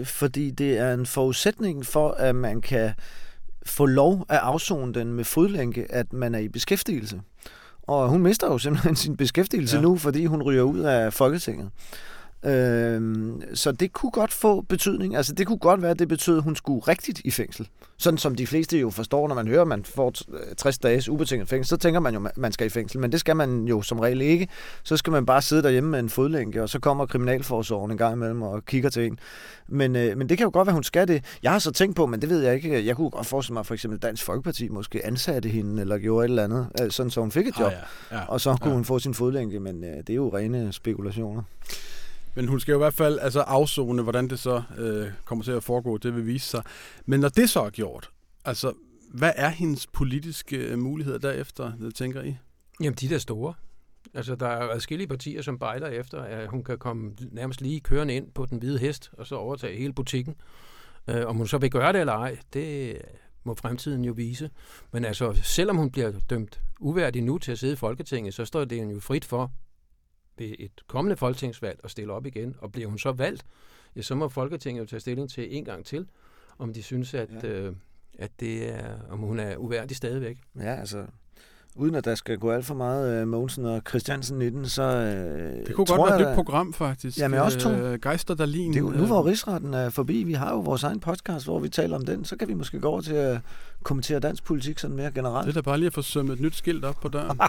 øh, 0.00 0.06
fordi 0.06 0.50
det 0.50 0.78
er 0.78 0.94
en 0.94 1.06
forudsætning 1.06 1.86
for, 1.86 2.10
at 2.10 2.34
man 2.34 2.60
kan 2.60 2.94
få 3.66 3.86
lov 3.86 4.26
at 4.28 4.38
afzone 4.38 4.94
den 4.94 5.12
med 5.12 5.24
fodlænke, 5.24 5.92
at 5.92 6.12
man 6.12 6.34
er 6.34 6.38
i 6.38 6.48
beskæftigelse. 6.48 7.20
Og 7.82 8.08
hun 8.08 8.22
mister 8.22 8.46
jo 8.46 8.58
simpelthen 8.58 8.96
sin 8.96 9.16
beskæftigelse 9.16 9.76
ja. 9.76 9.82
nu, 9.82 9.96
fordi 9.96 10.24
hun 10.24 10.42
ryger 10.42 10.62
ud 10.62 10.80
af 10.80 11.12
Folketinget. 11.12 11.70
Øhm, 12.44 13.42
så 13.54 13.72
det 13.72 13.92
kunne 13.92 14.10
godt 14.10 14.32
få 14.32 14.60
betydning. 14.60 15.16
Altså 15.16 15.32
det 15.32 15.46
kunne 15.46 15.58
godt 15.58 15.82
være, 15.82 15.90
at 15.90 15.98
det 15.98 16.08
betød, 16.08 16.36
at 16.36 16.42
hun 16.42 16.56
skulle 16.56 16.80
rigtigt 16.80 17.20
i 17.24 17.30
fængsel. 17.30 17.68
Sådan 17.98 18.18
som 18.18 18.34
de 18.34 18.46
fleste 18.46 18.78
jo 18.78 18.90
forstår, 18.90 19.28
når 19.28 19.34
man 19.34 19.48
hører, 19.48 19.62
at 19.62 19.68
man 19.68 19.84
får 19.84 20.12
60 20.56 20.78
dages 20.78 21.08
ubetinget 21.08 21.48
fængsel, 21.48 21.68
så 21.68 21.76
tænker 21.76 22.00
man 22.00 22.14
jo, 22.14 22.26
at 22.26 22.38
man 22.38 22.52
skal 22.52 22.66
i 22.66 22.70
fængsel. 22.70 23.00
Men 23.00 23.12
det 23.12 23.20
skal 23.20 23.36
man 23.36 23.64
jo 23.64 23.82
som 23.82 24.00
regel 24.00 24.20
ikke. 24.20 24.48
Så 24.82 24.96
skal 24.96 25.10
man 25.10 25.26
bare 25.26 25.42
sidde 25.42 25.62
derhjemme 25.62 25.90
med 25.90 25.98
en 25.98 26.08
fodlænke, 26.08 26.62
og 26.62 26.68
så 26.68 26.78
kommer 26.80 27.06
Kriminalforsorgen 27.06 27.90
en 27.90 27.98
gang 27.98 28.14
imellem 28.14 28.42
og 28.42 28.64
kigger 28.64 28.90
til 28.90 29.06
en. 29.06 29.18
Men, 29.68 29.96
øh, 29.96 30.18
men 30.18 30.28
det 30.28 30.38
kan 30.38 30.44
jo 30.44 30.50
godt 30.52 30.66
være, 30.66 30.72
at 30.72 30.76
hun 30.76 30.84
skal 30.84 31.08
det. 31.08 31.24
Jeg 31.42 31.52
har 31.52 31.58
så 31.58 31.70
tænkt 31.70 31.96
på, 31.96 32.06
men 32.06 32.20
det 32.20 32.28
ved 32.28 32.42
jeg 32.42 32.54
ikke. 32.54 32.86
Jeg 32.86 32.96
kunne 32.96 33.10
godt 33.10 33.26
forestille 33.26 33.54
mig, 33.54 33.66
for 33.66 33.74
eksempel 33.74 33.98
Dansk 34.00 34.24
Folkeparti 34.24 34.68
måske 34.68 35.06
ansatte 35.06 35.48
hende, 35.48 35.80
eller 35.82 35.98
gjorde 35.98 36.24
et 36.24 36.28
eller 36.28 36.44
andet, 36.44 36.68
øh, 36.82 36.90
sådan 36.90 37.10
så 37.10 37.20
hun 37.20 37.30
fik 37.30 37.46
et 37.46 37.58
job. 37.58 37.66
Ah, 37.66 37.78
ja. 38.10 38.16
Ja. 38.16 38.24
Og 38.24 38.40
så 38.40 38.56
kunne 38.60 38.70
ja. 38.70 38.74
hun 38.74 38.84
få 38.84 38.98
sin 38.98 39.14
fodlænke, 39.14 39.60
men 39.60 39.84
øh, 39.84 39.96
det 39.96 40.10
er 40.10 40.14
jo 40.14 40.36
rene 40.36 40.72
spekulationer. 40.72 41.42
Men 42.34 42.48
hun 42.48 42.60
skal 42.60 42.72
jo 42.72 42.78
i 42.78 42.84
hvert 42.84 42.94
fald 42.94 43.18
altså 43.18 43.40
afzone, 43.40 44.02
hvordan 44.02 44.28
det 44.28 44.38
så 44.38 44.62
øh, 44.78 45.08
kommer 45.24 45.44
til 45.44 45.52
at 45.52 45.64
foregå, 45.64 45.98
det 45.98 46.14
vil 46.16 46.26
vise 46.26 46.46
sig. 46.46 46.62
Men 47.06 47.20
når 47.20 47.28
det 47.28 47.50
så 47.50 47.60
er 47.62 47.70
gjort, 47.70 48.10
altså, 48.44 48.72
hvad 49.14 49.32
er 49.36 49.48
hendes 49.48 49.86
politiske 49.86 50.56
øh, 50.56 50.78
muligheder 50.78 51.18
derefter, 51.18 51.72
det 51.76 51.94
tænker 51.94 52.22
I? 52.22 52.36
Jamen, 52.80 52.94
de 52.94 53.08
der 53.08 53.18
store. 53.18 53.54
Altså, 54.14 54.34
der 54.34 54.46
er 54.46 54.68
adskillige 54.68 55.08
partier, 55.08 55.42
som 55.42 55.58
bejler 55.58 55.86
efter, 55.86 56.22
at 56.22 56.48
hun 56.48 56.64
kan 56.64 56.78
komme 56.78 57.12
nærmest 57.30 57.60
lige 57.60 57.80
kørende 57.80 58.14
ind 58.14 58.30
på 58.34 58.46
den 58.46 58.58
hvide 58.58 58.78
hest, 58.78 59.10
og 59.12 59.26
så 59.26 59.34
overtage 59.34 59.78
hele 59.78 59.92
butikken. 59.92 60.34
Øh, 61.08 61.26
om 61.26 61.36
hun 61.36 61.46
så 61.46 61.58
vil 61.58 61.70
gøre 61.70 61.92
det 61.92 62.00
eller 62.00 62.12
ej, 62.12 62.38
det 62.52 62.98
må 63.44 63.54
fremtiden 63.54 64.04
jo 64.04 64.12
vise. 64.12 64.50
Men 64.92 65.04
altså, 65.04 65.40
selvom 65.42 65.76
hun 65.76 65.90
bliver 65.90 66.12
dømt 66.30 66.60
uværdig 66.80 67.22
nu 67.22 67.38
til 67.38 67.52
at 67.52 67.58
sidde 67.58 67.72
i 67.72 67.76
Folketinget, 67.76 68.34
så 68.34 68.44
står 68.44 68.64
det 68.64 68.92
jo 68.92 69.00
frit 69.00 69.24
for 69.24 69.52
ved 70.38 70.54
et 70.58 70.72
kommende 70.86 71.16
folketingsvalg 71.16 71.80
at 71.84 71.90
stille 71.90 72.12
op 72.12 72.26
igen, 72.26 72.56
og 72.58 72.72
bliver 72.72 72.88
hun 72.88 72.98
så 72.98 73.12
valgt, 73.12 73.46
ja, 73.96 74.02
så 74.02 74.14
må 74.14 74.28
Folketinget 74.28 74.80
jo 74.80 74.86
tage 74.86 75.00
stilling 75.00 75.30
til 75.30 75.56
en 75.56 75.64
gang 75.64 75.86
til, 75.86 76.08
om 76.58 76.72
de 76.72 76.82
synes, 76.82 77.14
at, 77.14 77.42
ja. 77.42 77.48
øh, 77.48 77.76
at 78.18 78.40
det 78.40 78.74
er, 78.74 78.98
om 79.10 79.18
hun 79.18 79.38
er 79.38 79.56
uværdig 79.56 79.96
stadigvæk. 79.96 80.38
Ja, 80.56 80.74
altså, 80.74 81.06
uden 81.76 81.94
at 81.94 82.04
der 82.04 82.14
skal 82.14 82.38
gå 82.38 82.50
alt 82.50 82.66
for 82.66 82.74
meget 82.74 83.20
øh, 83.20 83.28
Mogensen 83.28 83.64
og 83.66 83.82
Christiansen 83.88 84.42
i 84.42 84.50
den, 84.50 84.68
så 84.68 84.82
øh, 84.82 85.66
Det 85.66 85.74
kunne 85.74 85.86
tror 85.86 85.96
godt 85.96 86.10
være 86.10 86.18
jeg, 86.18 86.26
det 86.28 86.34
program, 86.34 86.72
faktisk. 86.72 87.18
Jamen, 87.18 87.40
også 87.40 87.58
to. 87.58 87.70
Øh, 87.70 87.98
Geister 88.00 88.34
Darlin. 88.34 88.70
Det 88.72 88.76
er 88.76 88.80
jo, 88.80 88.90
nu 88.90 89.06
hvor 89.06 89.26
rigsretten 89.26 89.74
er 89.74 89.90
forbi, 89.90 90.22
vi 90.22 90.32
har 90.32 90.50
jo 90.50 90.60
vores 90.60 90.82
egen 90.82 91.00
podcast, 91.00 91.44
hvor 91.44 91.58
vi 91.58 91.68
taler 91.68 91.96
om 91.96 92.04
den, 92.04 92.24
så 92.24 92.36
kan 92.36 92.48
vi 92.48 92.54
måske 92.54 92.80
gå 92.80 92.88
over 92.88 93.00
til 93.00 93.14
at 93.14 93.38
kommentere 93.82 94.20
dansk 94.20 94.44
politik 94.44 94.78
sådan 94.78 94.96
mere 94.96 95.10
generelt. 95.14 95.46
Det 95.46 95.56
er 95.56 95.60
da 95.60 95.64
bare 95.64 95.78
lige 95.78 95.86
at 95.86 95.92
få 95.92 96.02
sømmet 96.02 96.34
et 96.34 96.40
nyt 96.40 96.56
skilt 96.56 96.84
op 96.84 96.96
på 97.02 97.08
døren. 97.08 97.40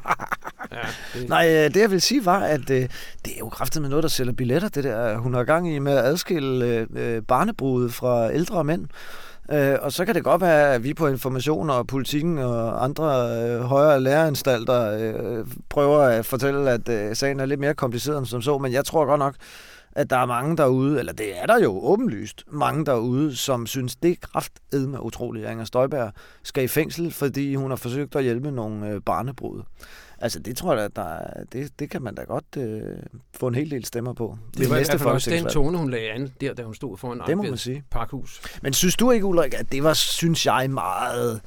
Ja, 0.71 0.79
det, 1.19 1.29
Nej, 1.29 1.47
øh, 1.47 1.73
det 1.73 1.75
jeg 1.75 1.91
vil 1.91 2.01
sige 2.01 2.25
var, 2.25 2.39
at 2.39 2.69
øh, 2.69 2.81
det 3.25 3.33
er 3.33 3.39
jo 3.39 3.49
kraftigt 3.49 3.81
med 3.81 3.89
noget, 3.89 4.03
der 4.03 4.09
sælger 4.09 4.33
billetter, 4.33 4.69
det 4.69 4.83
der, 4.83 5.17
hun 5.17 5.33
har 5.33 5.43
gang 5.43 5.73
i 5.75 5.79
med 5.79 5.97
at 5.97 6.05
adskille 6.05 6.65
øh, 6.65 6.87
øh, 6.95 7.21
barnebrudet 7.21 7.93
fra 7.93 8.33
ældre 8.33 8.63
mænd. 8.63 8.87
Øh, 9.51 9.75
og 9.81 9.91
så 9.91 10.05
kan 10.05 10.15
det 10.15 10.23
godt 10.23 10.41
være, 10.41 10.73
at 10.73 10.83
vi 10.83 10.93
på 10.93 11.07
information 11.07 11.69
og 11.69 11.87
politikken 11.87 12.37
og 12.37 12.83
andre 12.83 13.05
øh, 13.05 13.61
højere 13.61 14.01
læreanstalter 14.01 14.97
øh, 14.99 15.45
prøver 15.69 15.99
at 15.99 16.25
fortælle, 16.25 16.71
at 16.71 16.89
øh, 16.89 17.15
sagen 17.15 17.39
er 17.39 17.45
lidt 17.45 17.59
mere 17.59 17.73
kompliceret 17.73 18.17
end 18.17 18.25
som 18.25 18.41
så, 18.41 18.57
men 18.57 18.73
jeg 18.73 18.85
tror 18.85 19.05
godt 19.05 19.19
nok, 19.19 19.35
at 19.95 20.09
der 20.09 20.17
er 20.17 20.25
mange 20.25 20.57
derude, 20.57 20.99
eller 20.99 21.13
det 21.13 21.41
er 21.41 21.45
der 21.45 21.59
jo 21.59 21.79
åbenlyst, 21.83 22.43
mange 22.51 22.85
derude, 22.85 23.35
som 23.35 23.67
synes, 23.67 23.95
det 23.95 24.11
er 24.11 24.15
kraftedme 24.21 25.03
utroligt, 25.03 25.45
at 25.45 25.51
Inger 25.51 25.65
Støjberg 25.65 26.11
skal 26.43 26.63
i 26.63 26.67
fængsel, 26.67 27.11
fordi 27.11 27.55
hun 27.55 27.71
har 27.71 27.75
forsøgt 27.75 28.15
at 28.15 28.23
hjælpe 28.23 28.51
nogle 28.51 28.89
øh, 28.89 29.01
barnebrud. 29.05 29.61
Altså 30.19 30.39
det 30.39 30.57
tror 30.57 30.73
jeg, 30.75 30.83
at 30.83 30.95
der, 30.95 31.01
er- 31.17 31.43
det, 31.51 31.79
det 31.79 31.89
kan 31.89 32.01
man 32.01 32.15
da 32.15 32.21
godt 32.23 32.45
øh, 32.57 32.81
få 33.35 33.47
en 33.47 33.55
hel 33.55 33.71
del 33.71 33.85
stemmer 33.85 34.13
på. 34.13 34.37
det 34.57 34.69
var 34.69 34.75
i 34.77 34.83
hvert 34.83 34.99
fald 34.99 35.13
også 35.13 35.29
den 35.31 35.45
tone, 35.45 35.77
hun 35.77 35.89
lagde 35.89 36.09
an, 36.11 36.31
der 36.41 36.53
da 36.53 36.63
hun 36.63 36.75
stod 36.75 36.97
foran 36.97 37.21
Det 37.27 37.37
må 37.37 37.43
man 37.43 37.57
sige. 37.57 37.83
Parkhus. 37.91 38.41
Men 38.61 38.73
synes 38.73 38.95
du 38.95 39.11
ikke, 39.11 39.25
Ulrik, 39.25 39.53
at 39.53 39.71
det 39.71 39.83
var, 39.83 39.93
synes 39.93 40.45
jeg, 40.45 40.69
meget, 40.69 41.41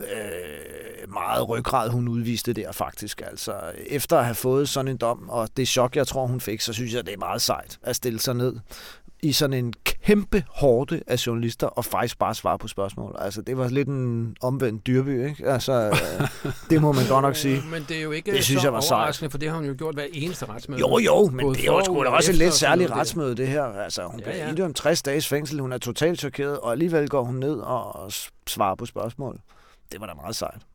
øh, 0.00 1.12
meget 1.12 1.48
ryggrad, 1.48 1.90
hun 1.90 2.08
udviste 2.08 2.52
der 2.52 2.72
faktisk. 2.72 3.22
Altså, 3.26 3.52
efter 3.86 4.18
at 4.18 4.24
have 4.24 4.34
fået 4.34 4.68
sådan 4.68 4.88
en 4.90 4.96
dom, 4.96 5.28
og 5.28 5.48
det 5.56 5.68
chok, 5.68 5.96
jeg 5.96 6.06
tror, 6.06 6.26
hun 6.26 6.40
fik, 6.40 6.60
så 6.60 6.72
synes 6.72 6.94
jeg, 6.94 7.06
det 7.06 7.14
er 7.14 7.18
meget 7.18 7.42
sejt 7.42 7.78
at 7.82 7.96
stille 7.96 8.20
sig 8.20 8.34
ned 8.34 8.56
i 9.22 9.32
sådan 9.32 9.64
en 9.64 9.72
kæmpe 9.84 10.44
hårde 10.48 11.02
af 11.06 11.26
journalister, 11.26 11.66
og 11.66 11.84
faktisk 11.84 12.18
bare 12.18 12.34
svare 12.34 12.58
på 12.58 12.68
spørgsmål. 12.68 13.16
Altså, 13.18 13.42
det 13.42 13.58
var 13.58 13.68
lidt 13.68 13.88
en 13.88 14.36
omvendt 14.40 14.86
dyrby, 14.86 15.28
ikke? 15.28 15.46
Altså, 15.48 15.72
øh, 15.72 16.26
det 16.70 16.80
må 16.82 16.92
man 16.92 17.06
godt 17.08 17.22
nok 17.22 17.36
sige. 17.36 17.62
Men 17.72 17.84
det 17.88 17.96
er 17.96 18.02
jo 18.02 18.10
ikke 18.10 18.32
Det 18.32 18.44
synes 18.44 18.60
så 18.62 18.66
jeg 18.66 18.72
var 18.72 18.80
sejt. 18.80 18.96
overraskende, 18.98 19.30
for 19.30 19.38
det 19.38 19.48
har 19.48 19.56
hun 19.56 19.66
jo 19.66 19.74
gjort 19.78 19.94
hver 19.94 20.06
eneste 20.12 20.46
retsmøde. 20.46 20.80
Jo, 20.80 20.98
jo, 20.98 21.26
men 21.26 21.44
Både 21.46 21.54
det 21.54 21.62
er 21.68 21.72
jo 21.72 21.84
sgu 21.84 22.02
da 22.04 22.08
og 22.08 22.14
også 22.16 22.30
et 22.30 22.36
lidt 22.38 22.54
særligt 22.54 22.90
retsmøde, 22.90 23.34
det 23.34 23.48
her. 23.48 23.62
Altså, 23.64 24.02
hun 24.02 24.20
Ja, 24.20 24.24
bliver 24.24 24.44
ja. 24.46 24.52
idømt 24.52 24.76
60 24.76 25.02
dages 25.02 25.28
fængsel, 25.28 25.60
hun 25.60 25.72
er 25.72 25.78
totalt 25.78 26.18
chokeret, 26.18 26.58
og 26.60 26.72
alligevel 26.72 27.08
går 27.08 27.22
hun 27.24 27.34
ned 27.34 27.54
og 27.54 28.12
svarer 28.46 28.74
på 28.74 28.86
spørgsmål. 28.86 29.40
Det 29.92 30.00
var 30.00 30.06
da 30.06 30.14
meget 30.14 30.36
sejt. 30.36 30.66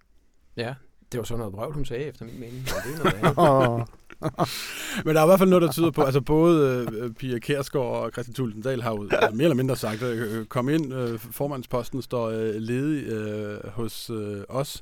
Ja, 0.57 0.75
det 1.12 1.17
var 1.17 1.24
sådan 1.24 1.39
noget 1.39 1.53
vrøvl, 1.53 1.74
hun 1.74 1.86
sagde, 1.86 2.03
efter 2.03 2.25
min 2.25 2.39
mening. 2.39 2.55
Men 2.55 2.93
det 2.93 3.03
er 3.03 3.34
noget 3.36 3.88
Men 5.05 5.15
der 5.15 5.22
er 5.22 5.25
i 5.25 5.27
hvert 5.27 5.39
fald 5.39 5.50
noget, 5.50 5.62
der 5.62 5.72
tyder 5.72 5.91
på, 5.91 6.03
altså 6.03 6.22
både 6.22 6.88
øh, 6.91 7.13
Pia 7.13 7.39
Kærsgaard 7.39 8.03
og 8.03 8.12
Christian 8.12 8.34
Thulesen 8.34 8.62
Dahl 8.62 8.81
har 8.81 8.91
jo 8.91 9.07
altså, 9.12 9.29
mere 9.34 9.43
eller 9.43 9.55
mindre 9.55 9.75
sagt, 9.75 10.01
øh, 10.01 10.45
kom 10.45 10.69
ind, 10.69 10.93
øh, 10.93 11.19
formandsposten 11.19 12.01
står 12.01 12.29
øh, 12.29 12.55
ledig 12.55 13.03
øh, 13.03 13.69
hos 13.69 14.10
øh, 14.10 14.43
os. 14.50 14.81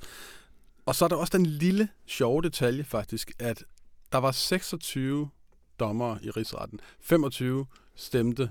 Og 0.85 0.95
så 0.95 1.05
er 1.05 1.09
der 1.09 1.15
også 1.15 1.37
den 1.37 1.45
lille 1.45 1.87
sjove 2.05 2.41
detalje 2.41 2.83
faktisk, 2.83 3.31
at 3.39 3.63
der 4.11 4.17
var 4.17 4.31
26 4.31 5.29
dommere 5.79 6.17
i 6.21 6.29
rigsretten. 6.29 6.79
25 7.01 7.65
stemte 7.95 8.49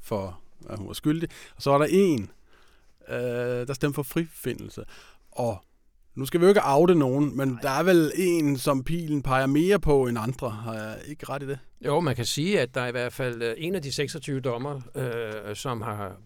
for, 0.00 0.40
at 0.68 0.78
hun 0.78 0.86
var 0.86 0.92
skyldig. 0.92 1.28
Og 1.56 1.62
så 1.62 1.70
var 1.70 1.78
der 1.78 1.86
en, 1.90 2.30
øh, 3.08 3.66
der 3.66 3.72
stemte 3.74 3.94
for 3.94 4.02
frifindelse. 4.02 4.84
Og 5.30 5.64
nu 6.14 6.26
skal 6.26 6.40
vi 6.40 6.44
jo 6.44 6.48
ikke 6.48 6.60
afde 6.60 6.94
nogen, 6.94 7.36
men 7.36 7.58
der 7.62 7.70
er 7.70 7.82
vel 7.82 8.12
en, 8.16 8.58
som 8.58 8.84
pilen 8.84 9.22
peger 9.22 9.46
mere 9.46 9.80
på 9.80 10.06
end 10.06 10.18
andre. 10.18 10.50
Har 10.50 10.74
jeg 10.74 10.98
ikke 11.08 11.28
ret 11.28 11.42
i 11.42 11.46
det? 11.46 11.58
Jo, 11.84 12.00
man 12.00 12.16
kan 12.16 12.24
sige, 12.24 12.60
at 12.60 12.74
der 12.74 12.80
er 12.80 12.86
i 12.86 12.90
hvert 12.90 13.12
fald 13.12 13.42
øh, 13.42 13.54
en 13.58 13.74
af 13.74 13.82
de 13.82 13.92
26 13.92 14.40
dommer, 14.40 14.80
øh, 14.94 15.56
som 15.56 15.82
har 15.82 16.16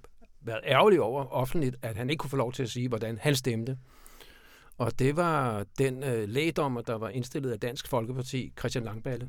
været 0.40 0.60
ærgerlig 0.64 1.00
over 1.00 1.32
offentligt, 1.32 1.76
at 1.82 1.96
han 1.96 2.10
ikke 2.10 2.20
kunne 2.20 2.30
få 2.30 2.36
lov 2.36 2.52
til 2.52 2.62
at 2.62 2.70
sige, 2.70 2.88
hvordan 2.88 3.18
han 3.20 3.36
stemte. 3.36 3.78
Og 4.78 4.98
det 4.98 5.16
var 5.16 5.64
den 5.78 6.04
øh, 6.04 6.28
lægdommer, 6.28 6.80
der 6.80 6.94
var 6.94 7.08
indstillet 7.08 7.52
af 7.52 7.60
Dansk 7.60 7.88
Folkeparti, 7.88 8.52
Christian 8.58 8.84
Langballe 8.84 9.28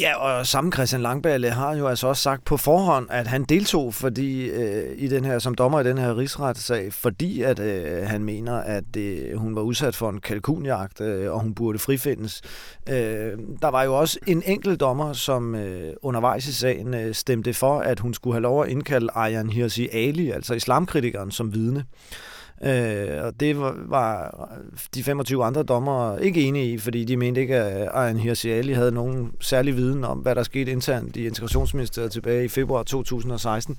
ja, 0.00 0.16
og 0.16 0.46
samme 0.46 0.72
Christian 0.72 1.02
Langballe 1.02 1.50
har 1.50 1.76
jo 1.76 1.86
altså 1.86 2.06
også 2.06 2.22
sagt 2.22 2.44
på 2.44 2.56
forhånd, 2.56 3.06
at 3.10 3.26
han 3.26 3.44
deltog 3.44 3.94
fordi, 3.94 4.44
øh, 4.44 4.94
i 4.96 5.08
den 5.08 5.24
her, 5.24 5.38
som 5.38 5.54
dommer 5.54 5.80
i 5.80 5.84
den 5.84 5.98
her 5.98 6.16
rigsretssag, 6.18 6.92
fordi 6.92 7.42
at 7.42 7.58
øh, 7.58 8.06
han 8.06 8.24
mener, 8.24 8.54
at 8.54 8.96
øh, 8.96 9.36
hun 9.36 9.56
var 9.56 9.62
udsat 9.62 9.96
for 9.96 10.10
en 10.10 10.20
kalkunjagt, 10.20 11.00
øh, 11.00 11.32
og 11.32 11.40
hun 11.40 11.54
burde 11.54 11.78
frifindes. 11.78 12.42
Øh, 12.88 13.32
der 13.62 13.68
var 13.68 13.82
jo 13.82 13.98
også 13.98 14.18
en 14.26 14.42
enkelt 14.46 14.80
dommer, 14.80 15.12
som 15.12 15.54
øh, 15.54 15.94
undervejs 16.02 16.46
i 16.46 16.52
sagen 16.52 16.94
øh, 16.94 17.14
stemte 17.14 17.54
for, 17.54 17.80
at 17.80 18.00
hun 18.00 18.14
skulle 18.14 18.34
have 18.34 18.42
lov 18.42 18.62
at 18.62 18.68
indkalde 18.68 19.08
Arjan 19.14 19.50
Hirsi 19.50 19.88
Ali, 19.92 20.30
altså 20.30 20.54
islamkritikeren, 20.54 21.30
som 21.30 21.54
vidne. 21.54 21.80
Øh, 21.80 22.33
Øh, 22.62 23.24
og 23.24 23.40
det 23.40 23.58
var, 23.58 23.76
var 23.88 24.48
de 24.94 25.04
25 25.04 25.44
andre 25.44 25.62
dommer 25.62 26.18
ikke 26.18 26.40
enige 26.40 26.72
i, 26.72 26.78
fordi 26.78 27.04
de 27.04 27.16
mente 27.16 27.40
ikke, 27.40 27.56
at 27.56 27.88
Arjen 27.92 28.18
Hirsiali 28.18 28.72
havde 28.72 28.92
nogen 28.92 29.32
særlig 29.40 29.76
viden 29.76 30.04
om, 30.04 30.18
hvad 30.18 30.34
der 30.34 30.42
skete 30.42 30.72
internt 30.72 31.16
i 31.16 31.26
Integrationsministeriet 31.26 32.12
tilbage 32.12 32.44
i 32.44 32.48
februar 32.48 32.82
2016. 32.82 33.76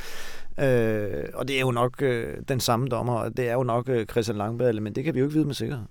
Øh, 0.59 1.23
og 1.33 1.47
det 1.47 1.55
er 1.55 1.61
jo 1.61 1.71
nok 1.71 2.01
øh, 2.01 2.37
den 2.47 2.59
samme 2.59 2.87
dommer, 2.87 3.13
og 3.13 3.37
det 3.37 3.49
er 3.49 3.53
jo 3.53 3.63
nok 3.63 3.89
øh, 3.89 4.05
Christian 4.05 4.37
Langballe, 4.37 4.81
men 4.81 4.95
det 4.95 5.03
kan 5.03 5.13
vi 5.13 5.19
jo 5.19 5.25
ikke 5.25 5.33
vide 5.33 5.45
med 5.45 5.53
sikkerhed. 5.53 5.85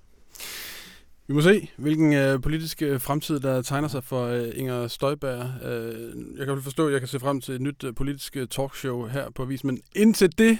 Vi 1.27 1.33
må 1.33 1.41
se, 1.41 1.69
hvilken 1.77 2.13
øh, 2.13 2.41
politisk 2.41 2.81
øh, 2.81 3.01
fremtid, 3.01 3.39
der 3.39 3.61
tegner 3.61 3.87
sig 3.87 4.03
for 4.03 4.25
øh, 4.25 4.47
Inger 4.55 4.87
Støjberg. 4.87 5.65
Øh, 5.65 6.15
jeg 6.37 6.45
kan 6.45 6.55
vel 6.55 6.63
forstå, 6.63 6.87
at 6.87 6.93
jeg 6.93 7.01
kan 7.01 7.07
se 7.07 7.19
frem 7.19 7.41
til 7.41 7.55
et 7.55 7.61
nyt 7.61 7.83
øh, 7.83 7.95
politisk 7.95 8.37
øh, 8.37 8.47
talkshow 8.47 9.05
her 9.05 9.29
på 9.35 9.45
Vis, 9.45 9.63
men 9.63 9.81
indtil 9.95 10.37
det 10.37 10.57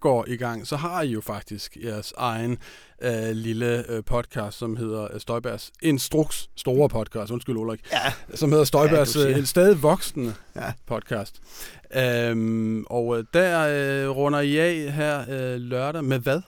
går 0.00 0.24
i 0.28 0.36
gang, 0.36 0.66
så 0.66 0.76
har 0.76 1.02
I 1.02 1.08
jo 1.10 1.20
faktisk 1.20 1.76
jeres 1.84 2.12
egen 2.16 2.58
øh, 3.02 3.30
lille 3.32 3.90
øh, 3.90 4.04
podcast, 4.04 4.58
som 4.58 4.76
hedder 4.76 5.14
øh, 5.14 5.20
Støjbergs 5.20 5.72
Instruks 5.82 6.50
store 6.56 6.88
podcast, 6.88 7.30
undskyld 7.32 7.56
Ulrik, 7.56 7.80
Ja, 7.92 8.36
som 8.36 8.50
hedder 8.50 8.64
Støjbergs 8.64 9.16
Ja, 9.16 9.36
en 9.38 9.46
stadig 9.46 9.82
voksende 9.82 10.34
Ja. 10.56 10.64
ja. 10.66 10.72
podcast. 10.86 11.40
Øhm, 11.96 12.84
og 12.90 13.18
øh, 13.18 13.24
der 13.34 13.60
øh, 14.04 14.16
runder 14.16 14.40
I 14.40 14.56
af 14.58 14.92
her 14.92 15.20
øh, 15.30 15.60
lørdag 15.60 16.04
med 16.04 16.18
hvad? 16.18 16.40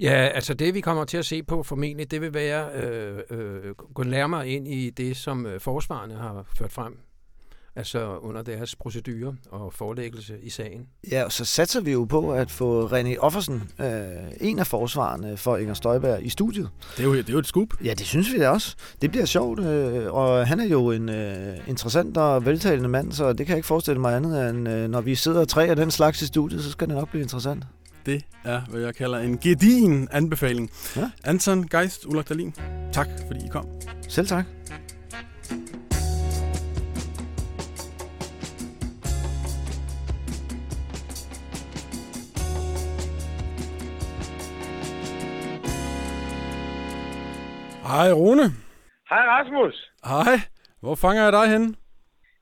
Ja, 0.00 0.28
altså 0.34 0.54
det 0.54 0.74
vi 0.74 0.80
kommer 0.80 1.04
til 1.04 1.16
at 1.16 1.26
se 1.26 1.42
på 1.42 1.62
formentlig, 1.62 2.10
det 2.10 2.20
vil 2.20 2.34
være 2.34 2.70
øh, 2.82 3.18
øh, 3.30 3.74
gå 3.94 4.02
nærmere 4.02 4.48
ind 4.48 4.68
i 4.68 4.90
det, 4.90 5.16
som 5.16 5.46
øh, 5.46 5.60
forsvarerne 5.60 6.14
har 6.14 6.44
ført 6.58 6.72
frem. 6.72 6.98
Altså 7.76 8.16
under 8.16 8.42
deres 8.42 8.76
procedurer 8.76 9.32
og 9.50 9.72
forelæggelse 9.72 10.34
i 10.42 10.50
sagen. 10.50 10.86
ja, 11.10 11.24
og 11.24 11.32
så 11.32 11.44
satser 11.44 11.80
vi 11.80 11.92
jo 11.92 12.04
på 12.04 12.32
at 12.32 12.50
få 12.50 12.88
René 12.88 13.18
Offersen, 13.18 13.62
øh, 13.80 13.86
en 14.40 14.58
af 14.58 14.66
forsvarerne 14.66 15.36
for 15.36 15.56
Inger 15.56 15.74
Støjberg, 15.74 16.22
i 16.22 16.28
studiet. 16.28 16.68
Det 16.96 17.00
er 17.00 17.04
jo, 17.04 17.14
det 17.14 17.28
er 17.28 17.32
jo 17.32 17.38
et 17.38 17.46
scoop. 17.46 17.68
Ja, 17.84 17.94
det 17.94 18.06
synes 18.06 18.32
vi 18.32 18.38
da 18.38 18.48
også. 18.48 18.76
Det 19.02 19.10
bliver 19.10 19.26
sjovt, 19.26 19.60
øh, 19.60 20.12
og 20.12 20.46
han 20.46 20.60
er 20.60 20.64
jo 20.66 20.90
en 20.90 21.08
øh, 21.08 21.56
interessant 21.68 22.16
og 22.16 22.46
veltalende 22.46 22.88
mand, 22.88 23.12
så 23.12 23.28
det 23.32 23.46
kan 23.46 23.48
jeg 23.48 23.56
ikke 23.56 23.66
forestille 23.66 24.00
mig 24.00 24.16
andet 24.16 24.50
end, 24.50 24.68
øh, 24.68 24.88
når 24.88 25.00
vi 25.00 25.14
sidder 25.14 25.44
tre 25.44 25.66
af 25.66 25.76
den 25.76 25.90
slags 25.90 26.22
i 26.22 26.26
studiet, 26.26 26.64
så 26.64 26.70
skal 26.70 26.88
det 26.88 26.96
nok 26.96 27.10
blive 27.10 27.22
interessant. 27.22 27.64
Det 28.06 28.22
er, 28.44 28.60
hvad 28.70 28.80
jeg 28.80 28.94
kalder 28.94 29.18
en 29.18 29.38
gedin 29.38 30.08
anbefaling. 30.10 30.70
Ja. 30.96 31.10
Anton 31.24 31.68
Geist, 31.68 32.06
Ulrik 32.06 32.28
Dahlin, 32.28 32.54
tak 32.92 33.08
fordi 33.26 33.44
I 33.44 33.48
kom. 33.48 33.66
Selv 34.08 34.26
tak. 34.26 34.44
Hej 47.82 48.12
Rune. 48.12 48.42
Hej 49.10 49.24
Rasmus. 49.34 49.90
Hej. 50.04 50.36
Hvor 50.80 50.94
fanger 50.94 51.22
jeg 51.22 51.32
dig 51.32 51.46
henne? 51.52 51.74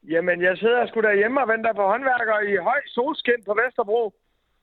Jamen, 0.09 0.43
jeg 0.43 0.57
sidder 0.59 0.87
sgu 0.87 1.01
derhjemme 1.01 1.41
og 1.43 1.49
venter 1.49 1.73
på 1.73 1.83
håndværker 1.83 2.41
i 2.41 2.57
høj 2.57 2.81
solskin 2.87 3.45
på 3.47 3.57
Vesterbro. 3.65 4.15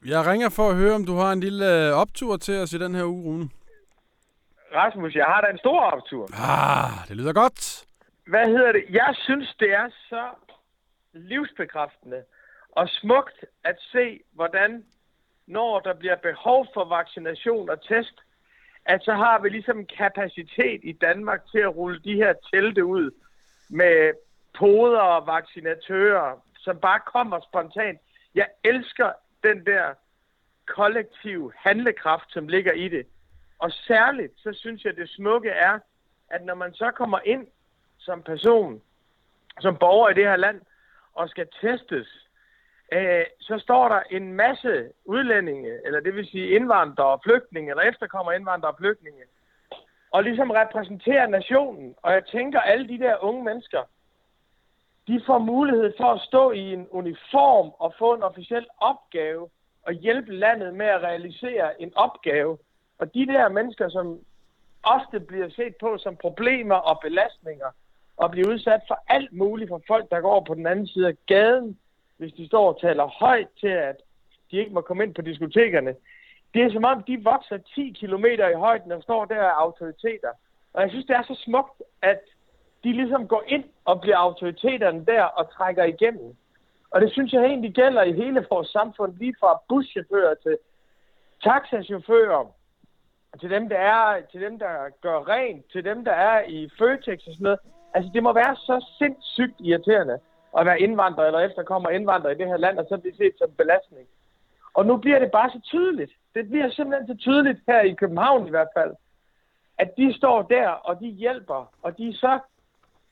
Jeg 0.05 0.25
ringer 0.25 0.49
for 0.49 0.69
at 0.69 0.75
høre, 0.75 0.95
om 0.95 1.05
du 1.05 1.15
har 1.15 1.31
en 1.31 1.39
lille 1.39 1.87
øh, 1.87 1.93
optur 1.93 2.37
til 2.37 2.57
os 2.63 2.73
i 2.73 2.79
den 2.79 2.95
her 2.95 3.03
uge, 3.05 3.23
Rune. 3.25 3.49
Rasmus, 4.75 5.15
jeg 5.15 5.25
har 5.25 5.41
da 5.41 5.47
en 5.47 5.57
stor 5.57 5.79
optur. 5.79 6.23
Ah, 6.33 7.07
det 7.07 7.17
lyder 7.17 7.33
godt. 7.33 7.85
Hvad 8.27 8.45
hedder 8.45 8.71
det? 8.71 8.83
Jeg 8.89 9.15
synes, 9.25 9.55
det 9.59 9.71
er 9.73 9.89
så 10.09 10.23
livsbekræftende 11.13 12.21
og 12.71 12.89
smukt 12.89 13.45
at 13.63 13.77
se, 13.91 14.19
hvordan 14.33 14.83
når 15.47 15.79
der 15.79 15.93
bliver 15.93 16.15
behov 16.15 16.67
for 16.73 16.85
vaccination 16.85 17.69
og 17.69 17.81
test, 17.81 18.17
at 18.87 19.03
så 19.03 19.13
har 19.13 19.39
vi 19.39 19.49
ligesom 19.49 19.85
kapacitet 19.85 20.79
i 20.83 20.91
Danmark 20.91 21.41
til 21.51 21.59
at 21.59 21.75
rulle 21.75 21.99
de 21.99 22.15
her 22.15 22.33
telte 22.53 22.85
ud 22.85 23.11
med 23.69 24.13
poder 24.57 24.99
og 24.99 25.27
vaccinatører, 25.27 26.41
som 26.57 26.79
bare 26.79 26.99
kommer 26.99 27.39
spontant. 27.39 27.99
Jeg 28.35 28.47
elsker 28.63 29.11
den 29.43 29.65
der 29.65 29.93
kollektiv 30.65 31.53
handlekraft, 31.55 32.33
som 32.33 32.47
ligger 32.47 32.71
i 32.71 32.87
det. 32.87 33.05
Og 33.59 33.71
særligt, 33.71 34.33
så 34.37 34.53
synes 34.53 34.85
jeg, 34.85 34.95
det 34.95 35.09
smukke 35.09 35.49
er, 35.49 35.79
at 36.29 36.45
når 36.45 36.55
man 36.55 36.73
så 36.73 36.91
kommer 36.91 37.19
ind 37.25 37.47
som 37.97 38.23
person, 38.23 38.81
som 39.59 39.77
borger 39.77 40.09
i 40.09 40.13
det 40.13 40.23
her 40.23 40.35
land, 40.35 40.61
og 41.13 41.29
skal 41.29 41.47
testes, 41.61 42.26
øh, 42.91 43.25
så 43.39 43.59
står 43.59 43.89
der 43.89 44.01
en 44.11 44.33
masse 44.33 44.89
udlændinge, 45.05 45.79
eller 45.85 45.99
det 45.99 46.15
vil 46.15 46.27
sige 46.27 46.49
indvandrere 46.49 47.07
og 47.07 47.21
flygtninge, 47.23 47.69
eller 47.69 47.83
efterkommer 47.83 48.31
indvandrere 48.31 48.71
og 48.71 48.77
flygtninge, 48.77 49.23
og 50.11 50.23
ligesom 50.23 50.51
repræsenterer 50.51 51.27
nationen. 51.27 51.95
Og 52.01 52.13
jeg 52.13 52.25
tænker, 52.25 52.59
alle 52.59 52.87
de 52.87 52.99
der 52.99 53.23
unge 53.23 53.43
mennesker, 53.43 53.83
de 55.07 55.21
får 55.25 55.37
mulighed 55.37 55.93
for 55.97 56.11
at 56.13 56.21
stå 56.21 56.51
i 56.51 56.73
en 56.73 56.87
uniform 56.91 57.71
og 57.79 57.93
få 57.99 58.13
en 58.13 58.23
officiel 58.23 58.65
opgave 58.77 59.49
og 59.83 59.93
hjælpe 59.93 60.33
landet 60.33 60.73
med 60.73 60.85
at 60.85 61.01
realisere 61.01 61.81
en 61.81 61.91
opgave. 61.95 62.57
Og 62.99 63.13
de 63.13 63.27
der 63.27 63.49
mennesker, 63.49 63.89
som 63.89 64.19
ofte 64.83 65.19
bliver 65.19 65.49
set 65.49 65.75
på 65.79 65.97
som 65.97 66.15
problemer 66.15 66.75
og 66.75 66.99
belastninger, 67.01 67.67
og 68.17 68.31
bliver 68.31 68.49
udsat 68.49 68.81
for 68.87 68.99
alt 69.07 69.33
muligt 69.33 69.69
for 69.69 69.81
folk, 69.87 70.11
der 70.11 70.21
går 70.21 70.43
på 70.47 70.53
den 70.53 70.67
anden 70.67 70.87
side 70.87 71.07
af 71.07 71.17
gaden, 71.27 71.77
hvis 72.17 72.33
de 72.33 72.47
står 72.47 72.73
og 72.73 72.81
taler 72.81 73.05
højt 73.05 73.47
til, 73.59 73.67
at 73.67 73.95
de 74.51 74.57
ikke 74.57 74.73
må 74.73 74.81
komme 74.81 75.03
ind 75.03 75.15
på 75.15 75.21
diskotekerne. 75.21 75.95
Det 76.53 76.63
er 76.63 76.71
som 76.71 76.85
om, 76.85 77.03
de 77.03 77.23
vokser 77.23 77.57
10 77.57 77.95
km 77.99 78.25
i 78.25 78.59
højden 78.65 78.91
og 78.91 79.03
står 79.03 79.25
der 79.25 79.41
af 79.41 79.61
autoriteter. 79.63 80.31
Og 80.73 80.81
jeg 80.81 80.89
synes, 80.89 81.05
det 81.05 81.15
er 81.15 81.23
så 81.23 81.41
smukt, 81.45 81.81
at 82.01 82.19
de 82.83 82.91
ligesom 82.91 83.27
går 83.27 83.43
ind 83.47 83.63
og 83.85 84.01
bliver 84.01 84.17
autoriteterne 84.17 85.05
der 85.05 85.23
og 85.23 85.51
trækker 85.53 85.83
igennem. 85.83 86.35
Og 86.91 87.01
det 87.01 87.11
synes 87.11 87.33
jeg 87.33 87.43
egentlig 87.45 87.73
gælder 87.73 88.03
i 88.03 88.13
hele 88.13 88.45
vores 88.49 88.67
samfund, 88.67 89.17
lige 89.17 89.35
fra 89.39 89.61
buschauffører 89.69 90.35
til 90.35 90.57
taxachauffører, 91.43 92.45
til 93.39 93.49
dem, 93.49 93.69
der 93.69 93.77
er, 93.77 94.21
til 94.31 94.41
dem, 94.41 94.59
der 94.59 94.73
gør 95.01 95.27
rent, 95.27 95.71
til 95.71 95.83
dem, 95.83 96.05
der 96.05 96.11
er 96.11 96.43
i 96.47 96.69
Føtex 96.79 97.27
og 97.27 97.33
sådan 97.33 97.43
noget. 97.43 97.59
Altså, 97.93 98.11
det 98.13 98.23
må 98.23 98.33
være 98.33 98.55
så 98.55 98.85
sindssygt 98.97 99.55
irriterende 99.59 100.19
at 100.57 100.65
være 100.65 100.79
indvandrer 100.79 101.25
eller 101.25 101.39
efterkommer 101.39 101.89
indvandrer 101.89 102.31
i 102.31 102.37
det 102.37 102.47
her 102.47 102.57
land, 102.57 102.79
og 102.79 102.85
så 102.89 102.97
blive 102.97 103.15
set 103.15 103.33
som 103.37 103.51
belastning. 103.57 104.07
Og 104.73 104.85
nu 104.85 104.97
bliver 104.97 105.19
det 105.19 105.31
bare 105.31 105.49
så 105.49 105.59
tydeligt. 105.63 106.11
Det 106.35 106.49
bliver 106.49 106.69
simpelthen 106.69 107.07
så 107.07 107.15
tydeligt 107.15 107.59
her 107.67 107.81
i 107.81 107.93
København 107.93 108.47
i 108.47 108.49
hvert 108.49 108.67
fald, 108.77 108.93
at 109.77 109.97
de 109.97 110.13
står 110.17 110.41
der, 110.41 110.69
og 110.69 110.99
de 110.99 111.07
hjælper, 111.07 111.71
og 111.81 111.97
de 111.97 112.09
er 112.09 112.13
så... 112.13 112.39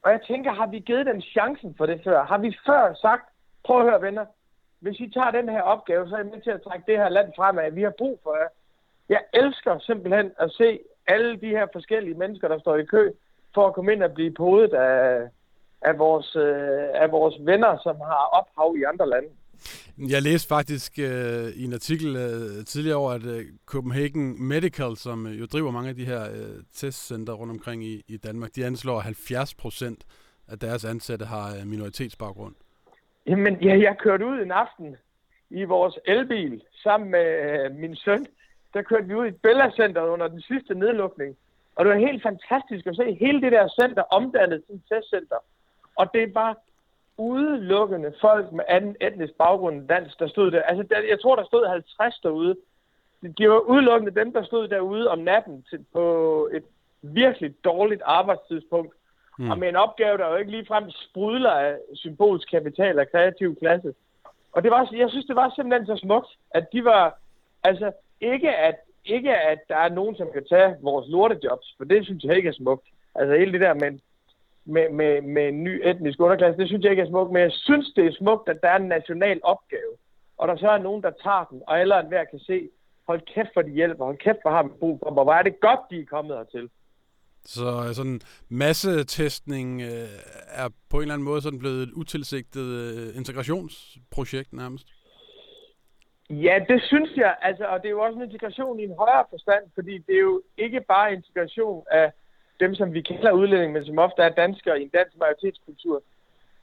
Og 0.03 0.11
jeg 0.11 0.21
tænker, 0.27 0.51
har 0.51 0.67
vi 0.67 0.79
givet 0.79 1.05
den 1.05 1.21
chancen 1.21 1.75
for 1.77 1.85
det 1.85 2.01
før? 2.03 2.23
Har 2.23 2.37
vi 2.37 2.57
før 2.65 2.93
sagt, 2.93 3.29
prøv 3.63 3.79
at 3.79 3.85
høre 3.85 4.01
venner, 4.01 4.25
hvis 4.79 4.99
I 4.99 5.09
tager 5.09 5.31
den 5.31 5.49
her 5.49 5.61
opgave, 5.61 6.09
så 6.09 6.15
er 6.15 6.19
I 6.19 6.23
med 6.23 6.41
til 6.41 6.49
at 6.49 6.61
trække 6.61 6.85
det 6.87 6.97
her 6.97 7.09
land 7.09 7.33
fremad. 7.35 7.71
Vi 7.71 7.81
har 7.81 7.93
brug 7.97 8.19
for 8.23 8.35
jer. 8.35 8.47
Jeg 9.09 9.21
elsker 9.33 9.79
simpelthen 9.79 10.31
at 10.39 10.51
se 10.51 10.79
alle 11.07 11.37
de 11.37 11.49
her 11.49 11.67
forskellige 11.73 12.17
mennesker, 12.17 12.47
der 12.47 12.59
står 12.59 12.75
i 12.75 12.85
kø, 12.85 13.11
for 13.53 13.67
at 13.67 13.73
komme 13.73 13.93
ind 13.93 14.03
og 14.03 14.13
blive 14.13 14.33
podet 14.33 14.73
af, 14.73 15.29
af, 15.89 15.97
vores, 15.97 16.35
øh, 16.35 17.03
af 17.03 17.11
vores 17.11 17.35
venner, 17.39 17.77
som 17.83 17.95
har 17.95 18.23
ophav 18.39 18.77
i 18.77 18.83
andre 18.83 19.09
lande. 19.09 19.29
Jeg 19.97 20.21
læste 20.21 20.47
faktisk 20.47 20.99
øh, 20.99 21.47
i 21.61 21.63
en 21.65 21.73
artikel 21.73 22.15
øh, 22.15 22.65
tidligere 22.65 22.97
over, 22.97 23.11
at 23.11 23.25
øh, 23.25 23.41
Copenhagen 23.65 24.47
Medical, 24.47 24.95
som 24.97 25.27
øh, 25.27 25.39
jo 25.39 25.45
driver 25.45 25.71
mange 25.71 25.89
af 25.89 25.95
de 25.95 26.05
her 26.05 26.21
øh, 26.23 26.63
testcenter 26.73 27.33
rundt 27.33 27.51
omkring 27.51 27.83
i, 27.83 28.03
i 28.07 28.17
Danmark, 28.17 28.49
de 28.55 28.65
anslår, 28.65 28.97
at 28.97 29.03
70 29.03 29.53
procent 29.53 30.03
af 30.47 30.59
deres 30.59 30.85
ansatte 30.85 31.25
har 31.25 31.47
øh, 31.55 31.67
minoritetsbaggrund. 31.67 32.55
Jamen, 33.27 33.55
ja, 33.61 33.79
jeg 33.79 33.95
kørte 33.99 34.25
ud 34.25 34.37
en 34.39 34.51
aften 34.51 34.95
i 35.49 35.63
vores 35.63 35.99
elbil 36.05 36.61
sammen 36.83 37.11
med 37.11 37.27
øh, 37.49 37.75
min 37.75 37.95
søn. 37.95 38.25
Der 38.73 38.81
kørte 38.81 39.07
vi 39.07 39.15
ud 39.15 39.27
i 39.27 39.31
Bella 39.31 39.71
Center 39.71 40.01
under 40.01 40.27
den 40.27 40.41
sidste 40.41 40.73
nedlukning. 40.75 41.37
Og 41.75 41.85
det 41.85 41.93
var 41.93 41.99
helt 41.99 42.23
fantastisk 42.23 42.87
at 42.87 42.95
se 42.95 43.17
hele 43.19 43.41
det 43.41 43.51
der 43.51 43.67
center 43.81 44.03
omdannet 44.17 44.63
til 44.65 44.75
et 44.75 44.81
testcenter. 44.89 45.39
Og 45.95 46.13
det 46.13 46.35
var 46.35 46.57
udelukkende 47.17 48.13
folk 48.21 48.51
med 48.51 48.63
anden 48.67 48.95
etnisk 49.01 49.33
baggrund 49.33 49.75
end 49.75 49.87
dansk, 49.87 50.19
der 50.19 50.27
stod 50.27 50.51
der. 50.51 50.61
Altså, 50.61 50.83
der, 50.83 51.01
jeg 51.09 51.21
tror, 51.21 51.35
der 51.35 51.45
stod 51.45 51.67
50 51.67 52.19
derude. 52.23 52.55
Det 53.37 53.49
var 53.49 53.59
udelukkende 53.59 54.19
dem, 54.19 54.33
der 54.33 54.43
stod 54.43 54.67
derude 54.67 55.09
om 55.09 55.19
natten 55.19 55.65
til, 55.69 55.85
på 55.93 56.49
et 56.53 56.63
virkelig 57.01 57.55
dårligt 57.63 58.01
arbejdstidspunkt. 58.05 58.95
Mm. 59.39 59.51
Og 59.51 59.59
med 59.59 59.69
en 59.69 59.75
opgave, 59.75 60.17
der 60.17 60.27
jo 60.27 60.35
ikke 60.35 60.51
ligefrem 60.51 60.89
sprudler 60.89 61.51
af 61.51 61.77
symbolsk 61.93 62.51
kapital 62.51 62.99
og 62.99 63.11
kreativ 63.11 63.55
klasse. 63.55 63.93
Og 64.51 64.63
det 64.63 64.71
var, 64.71 64.89
jeg 64.93 65.09
synes, 65.09 65.25
det 65.25 65.35
var 65.35 65.53
simpelthen 65.55 65.85
så 65.85 65.97
smukt, 66.01 66.27
at 66.51 66.71
de 66.73 66.85
var, 66.85 67.19
altså 67.63 67.91
ikke 68.21 68.55
at, 68.55 68.75
ikke 69.05 69.35
at 69.37 69.59
der 69.69 69.77
er 69.77 69.89
nogen, 69.89 70.15
som 70.15 70.27
kan 70.33 70.45
tage 70.49 70.75
vores 70.81 71.09
lortejobs, 71.09 71.73
for 71.77 71.85
det 71.85 72.05
synes 72.05 72.23
jeg 72.23 72.35
ikke 72.35 72.49
er 72.49 72.53
smukt. 72.53 72.87
Altså 73.15 73.35
hele 73.35 73.51
det 73.51 73.61
der 73.61 73.73
med, 73.73 73.99
med, 74.65 74.89
med, 74.89 75.21
med 75.21 75.47
en 75.47 75.63
ny 75.63 75.81
etnisk 75.89 76.19
underklasse, 76.19 76.59
det 76.61 76.67
synes 76.67 76.83
jeg 76.83 76.91
ikke 76.91 77.03
er 77.03 77.09
smukt, 77.09 77.31
men 77.31 77.41
jeg 77.41 77.51
synes, 77.51 77.87
det 77.95 78.05
er 78.05 78.11
smukt, 78.11 78.49
at 78.49 78.61
der 78.63 78.69
er 78.69 78.75
en 78.75 78.87
national 78.87 79.39
opgave, 79.43 79.93
og 80.37 80.47
der 80.47 80.57
så 80.57 80.69
er 80.69 80.77
nogen, 80.77 81.03
der 81.03 81.11
tager 81.23 81.45
den, 81.51 81.61
og 81.67 81.79
alle 81.79 82.03
hver 82.07 82.23
kan 82.23 82.39
se, 82.39 82.69
hold 83.07 83.21
kæft 83.33 83.49
for 83.53 83.61
de 83.61 83.71
hjælper, 83.71 84.05
hold 84.05 84.17
kæft 84.17 84.37
for 84.43 84.49
har 84.49 84.63
vi 84.63 84.69
brug 84.79 84.99
for, 85.03 85.11
hvor 85.11 85.33
er 85.33 85.43
det 85.43 85.59
godt, 85.59 85.79
de 85.89 85.99
er 85.99 86.05
kommet 86.05 86.37
hertil. 86.37 86.69
Så 87.45 87.65
øh, 87.87 87.93
sådan 87.95 88.21
massetestning 88.49 89.81
øh, 89.81 90.09
er 90.47 90.69
på 90.89 90.97
en 90.97 91.01
eller 91.01 91.13
anden 91.13 91.25
måde 91.25 91.41
sådan 91.41 91.59
blevet 91.59 91.83
et 91.83 91.91
utilsigtet 91.91 92.65
øh, 92.65 93.17
integrationsprojekt 93.17 94.53
nærmest? 94.53 94.87
Ja, 96.29 96.59
det 96.69 96.83
synes 96.83 97.09
jeg. 97.15 97.35
Altså, 97.41 97.65
og 97.65 97.79
det 97.81 97.85
er 97.85 97.91
jo 97.97 98.01
også 98.01 98.17
en 98.19 98.25
integration 98.25 98.79
i 98.79 98.83
en 98.83 98.95
højere 98.97 99.25
forstand, 99.29 99.63
fordi 99.73 99.97
det 99.97 100.15
er 100.15 100.25
jo 100.31 100.41
ikke 100.57 100.81
bare 100.87 101.13
integration 101.13 101.83
af 101.91 102.11
dem, 102.59 102.75
som 102.75 102.93
vi 102.93 103.01
kalder 103.01 103.31
udlændinge, 103.31 103.73
men 103.73 103.85
som 103.85 103.99
ofte 103.99 104.21
er 104.21 104.29
danskere 104.29 104.79
i 104.79 104.83
en 104.83 104.89
dansk 104.89 105.17
majoritetskultur. 105.17 106.03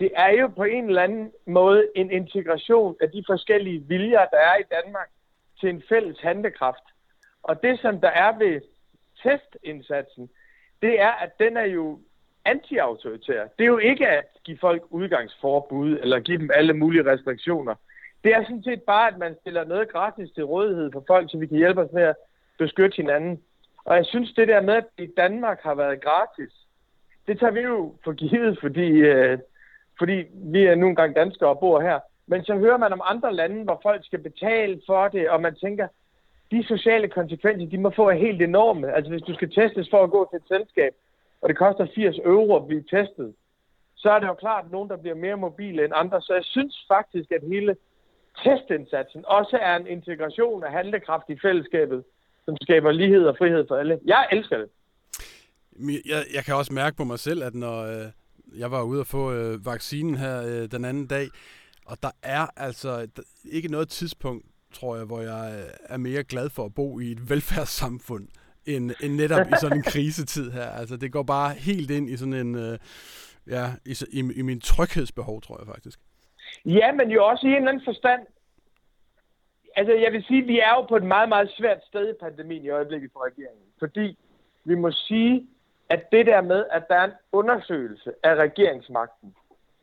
Det 0.00 0.10
er 0.16 0.30
jo 0.40 0.48
på 0.48 0.64
en 0.64 0.88
eller 0.88 1.02
anden 1.02 1.32
måde 1.46 1.88
en 1.96 2.10
integration 2.10 2.96
af 3.00 3.10
de 3.10 3.24
forskellige 3.26 3.84
viljer, 3.88 4.24
der 4.26 4.38
er 4.38 4.56
i 4.60 4.64
Danmark 4.70 5.10
til 5.60 5.68
en 5.68 5.82
fælles 5.88 6.20
handlekraft. 6.20 6.84
Og 7.42 7.62
det, 7.62 7.80
som 7.80 8.00
der 8.00 8.08
er 8.08 8.38
ved 8.38 8.60
testindsatsen, 9.22 10.30
det 10.82 11.00
er, 11.00 11.10
at 11.10 11.38
den 11.38 11.56
er 11.56 11.64
jo 11.64 11.98
antiautoritær. 12.44 13.42
Det 13.58 13.64
er 13.64 13.68
jo 13.68 13.78
ikke 13.78 14.08
at 14.08 14.24
give 14.44 14.58
folk 14.58 14.82
udgangsforbud 14.90 15.98
eller 16.02 16.20
give 16.20 16.38
dem 16.38 16.50
alle 16.54 16.72
mulige 16.72 17.12
restriktioner. 17.12 17.74
Det 18.24 18.34
er 18.34 18.42
sådan 18.42 18.62
set 18.62 18.82
bare, 18.82 19.08
at 19.08 19.18
man 19.18 19.36
stiller 19.40 19.64
noget 19.64 19.92
gratis 19.92 20.30
til 20.34 20.44
rådighed 20.44 20.92
for 20.92 21.04
folk, 21.06 21.30
så 21.30 21.38
vi 21.38 21.46
kan 21.46 21.56
hjælpe 21.56 21.80
os 21.80 21.92
med 21.92 22.02
at 22.02 22.16
beskytte 22.58 22.96
hinanden. 22.96 23.42
Og 23.84 23.96
jeg 23.96 24.06
synes, 24.06 24.32
det 24.32 24.48
der 24.48 24.60
med, 24.60 24.74
at 24.74 24.84
i 24.98 25.06
Danmark 25.16 25.60
har 25.62 25.74
været 25.74 26.00
gratis, 26.00 26.52
det 27.26 27.38
tager 27.38 27.52
vi 27.52 27.60
jo 27.60 27.94
for 28.04 28.12
givet, 28.12 28.58
fordi, 28.60 28.88
øh, 28.88 29.38
fordi 29.98 30.24
vi 30.34 30.64
er 30.64 30.74
nu 30.74 30.88
engang 30.88 31.16
danskere 31.16 31.48
og 31.48 31.60
bor 31.60 31.80
her. 31.80 32.00
Men 32.26 32.44
så 32.44 32.54
hører 32.54 32.76
man 32.76 32.92
om 32.92 33.02
andre 33.04 33.34
lande, 33.34 33.64
hvor 33.64 33.80
folk 33.82 34.04
skal 34.04 34.18
betale 34.18 34.80
for 34.86 35.08
det, 35.08 35.30
og 35.30 35.40
man 35.40 35.54
tænker, 35.54 35.88
de 36.50 36.64
sociale 36.64 37.08
konsekvenser, 37.08 37.68
de 37.68 37.78
må 37.78 37.90
få 37.90 38.08
er 38.08 38.24
helt 38.26 38.42
enorme. 38.42 38.94
Altså 38.94 39.10
hvis 39.10 39.22
du 39.22 39.34
skal 39.34 39.50
testes 39.50 39.90
for 39.90 40.02
at 40.04 40.10
gå 40.10 40.28
til 40.30 40.36
et 40.36 40.48
selskab, 40.48 40.92
og 41.40 41.48
det 41.48 41.56
koster 41.56 41.86
80 41.94 42.18
euro 42.18 42.56
at 42.56 42.66
blive 42.66 42.84
testet, 42.90 43.34
så 43.96 44.10
er 44.10 44.18
det 44.18 44.26
jo 44.26 44.34
klart 44.34 44.70
nogen, 44.70 44.88
der 44.88 44.96
bliver 44.96 45.14
mere 45.14 45.36
mobile 45.36 45.84
end 45.84 45.92
andre. 45.96 46.20
Så 46.20 46.34
jeg 46.34 46.44
synes 46.44 46.84
faktisk, 46.88 47.32
at 47.32 47.42
hele 47.42 47.76
testindsatsen 48.44 49.24
også 49.26 49.58
er 49.62 49.76
en 49.76 49.86
integration 49.86 50.64
af 50.64 50.72
handlekraft 50.72 51.24
i 51.28 51.38
fællesskabet, 51.42 52.04
som 52.44 52.56
skaber 52.62 52.92
lighed 52.92 53.24
og 53.24 53.36
frihed 53.38 53.64
for 53.68 53.76
alle. 53.76 53.98
Jeg 54.04 54.28
elsker 54.32 54.58
det. 54.58 54.68
Jeg, 56.06 56.24
jeg 56.34 56.44
kan 56.44 56.54
også 56.54 56.72
mærke 56.72 56.96
på 56.96 57.04
mig 57.04 57.18
selv, 57.18 57.42
at 57.42 57.54
når 57.54 57.82
øh, 57.82 58.06
jeg 58.58 58.70
var 58.70 58.82
ude 58.82 59.00
og 59.00 59.06
få 59.06 59.32
øh, 59.32 59.66
vaccinen 59.66 60.14
her 60.14 60.42
øh, 60.42 60.68
den 60.70 60.84
anden 60.84 61.06
dag, 61.06 61.26
og 61.86 61.96
der 62.02 62.10
er 62.22 62.46
altså 62.56 63.06
ikke 63.52 63.68
noget 63.68 63.88
tidspunkt, 63.88 64.46
tror 64.72 64.96
jeg, 64.96 65.04
hvor 65.04 65.20
jeg 65.20 65.52
øh, 65.58 65.70
er 65.88 65.96
mere 65.96 66.24
glad 66.24 66.50
for 66.50 66.64
at 66.64 66.74
bo 66.74 67.00
i 67.00 67.12
et 67.12 67.20
velfærdssamfund, 67.30 68.28
end, 68.66 68.90
end 69.02 69.14
netop 69.14 69.46
i 69.46 69.54
sådan 69.60 69.76
en 69.76 69.82
krisetid 69.82 70.50
her. 70.50 70.68
Altså, 70.80 70.96
det 70.96 71.12
går 71.12 71.22
bare 71.22 71.54
helt 71.54 71.90
ind 71.90 72.10
i 72.10 72.16
sådan 72.16 72.34
en, 72.34 72.54
øh, 72.54 72.78
ja, 73.46 73.66
i, 73.86 73.94
i, 74.12 74.20
i 74.36 74.42
min 74.42 74.60
tryghedsbehov, 74.60 75.42
tror 75.42 75.58
jeg 75.58 75.66
faktisk. 75.66 75.98
Ja, 76.64 76.92
men 76.92 77.10
jo 77.10 77.24
også 77.26 77.46
i 77.46 77.50
en 77.50 77.56
eller 77.56 77.68
anden 77.68 77.84
forstand. 77.84 78.20
Altså, 79.76 79.92
jeg 79.94 80.12
vil 80.12 80.24
sige, 80.24 80.42
at 80.42 80.48
vi 80.48 80.58
er 80.58 80.74
jo 80.76 80.82
på 80.82 80.96
et 80.96 81.02
meget, 81.02 81.28
meget 81.28 81.50
svært 81.50 81.84
sted 81.84 82.08
i 82.10 82.18
pandemien 82.20 82.64
i 82.64 82.68
øjeblikket 82.68 83.10
for 83.12 83.26
regeringen. 83.26 83.66
Fordi 83.78 84.18
vi 84.64 84.74
må 84.74 84.90
sige, 84.90 85.46
at 85.88 86.10
det 86.12 86.26
der 86.26 86.40
med, 86.40 86.64
at 86.70 86.88
der 86.88 86.94
er 86.94 87.04
en 87.04 87.12
undersøgelse 87.32 88.12
af 88.22 88.34
regeringsmagten, 88.34 89.34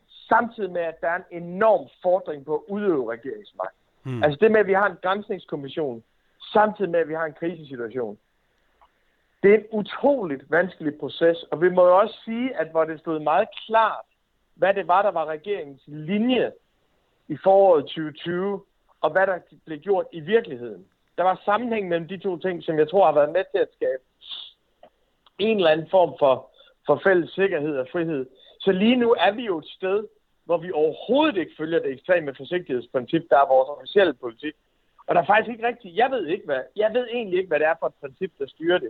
samtidig 0.07 0.71
med, 0.71 0.81
at 0.81 1.01
der 1.01 1.07
er 1.07 1.19
en 1.31 1.43
enorm 1.43 1.87
fordring 2.03 2.45
på 2.45 2.55
at 2.55 2.61
udøve 2.73 3.11
regeringsmagt. 3.11 3.75
Hmm. 4.03 4.23
Altså 4.23 4.37
det 4.41 4.51
med, 4.51 4.59
at 4.59 4.67
vi 4.67 4.73
har 4.73 4.89
en 4.89 4.97
grænsningskommission, 5.03 6.03
samtidig 6.53 6.91
med, 6.91 6.99
at 6.99 7.07
vi 7.07 7.13
har 7.13 7.25
en 7.25 7.33
krisesituation. 7.33 8.17
Det 9.43 9.53
er 9.53 9.57
en 9.57 9.65
utroligt 9.71 10.51
vanskelig 10.51 10.99
proces, 10.99 11.43
og 11.51 11.61
vi 11.61 11.69
må 11.69 11.85
jo 11.87 11.97
også 11.97 12.19
sige, 12.25 12.55
at 12.55 12.67
hvor 12.67 12.83
det 12.83 12.99
stod 12.99 13.19
meget 13.19 13.47
klart, 13.67 14.05
hvad 14.55 14.73
det 14.73 14.87
var, 14.87 15.01
der 15.01 15.11
var 15.11 15.25
regeringens 15.25 15.81
linje 15.87 16.51
i 17.27 17.37
foråret 17.43 17.83
2020, 17.83 18.61
og 19.01 19.09
hvad 19.11 19.27
der 19.27 19.39
blev 19.65 19.79
gjort 19.79 20.05
i 20.11 20.19
virkeligheden, 20.19 20.85
der 21.17 21.23
var 21.23 21.41
sammenhæng 21.45 21.87
mellem 21.87 22.07
de 22.07 22.17
to 22.17 22.37
ting, 22.37 22.63
som 22.63 22.79
jeg 22.79 22.89
tror 22.89 23.05
har 23.05 23.13
været 23.13 23.31
med 23.31 23.43
til 23.51 23.57
at 23.61 23.73
skabe 23.75 24.03
en 25.39 25.57
eller 25.57 25.71
anden 25.71 25.89
form 25.89 26.13
for, 26.19 26.49
for 26.85 27.01
fælles 27.03 27.31
sikkerhed 27.31 27.77
og 27.77 27.87
frihed. 27.91 28.25
Så 28.59 28.71
lige 28.71 28.95
nu 28.95 29.15
er 29.19 29.31
vi 29.31 29.45
jo 29.45 29.57
et 29.57 29.65
sted, 29.65 30.07
hvor 30.45 30.57
vi 30.57 30.71
overhovedet 30.71 31.37
ikke 31.37 31.51
følger 31.57 31.79
det 31.79 31.91
ekstreme 31.91 32.35
forsigtighedsprincip, 32.35 33.23
der 33.29 33.37
er 33.37 33.47
vores 33.47 33.69
officielle 33.69 34.13
politik. 34.13 34.53
Og 35.07 35.15
der 35.15 35.21
er 35.21 35.25
faktisk 35.25 35.51
ikke 35.51 35.67
rigtigt, 35.67 35.95
jeg 35.95 36.11
ved, 36.11 36.27
ikke, 36.27 36.45
hvad, 36.45 36.61
jeg 36.75 36.93
ved 36.93 37.07
egentlig 37.11 37.37
ikke, 37.37 37.47
hvad 37.47 37.59
det 37.59 37.67
er 37.67 37.75
for 37.79 37.87
et 37.87 37.93
princip, 38.01 38.31
der 38.39 38.47
styrer 38.47 38.77
det. 38.77 38.89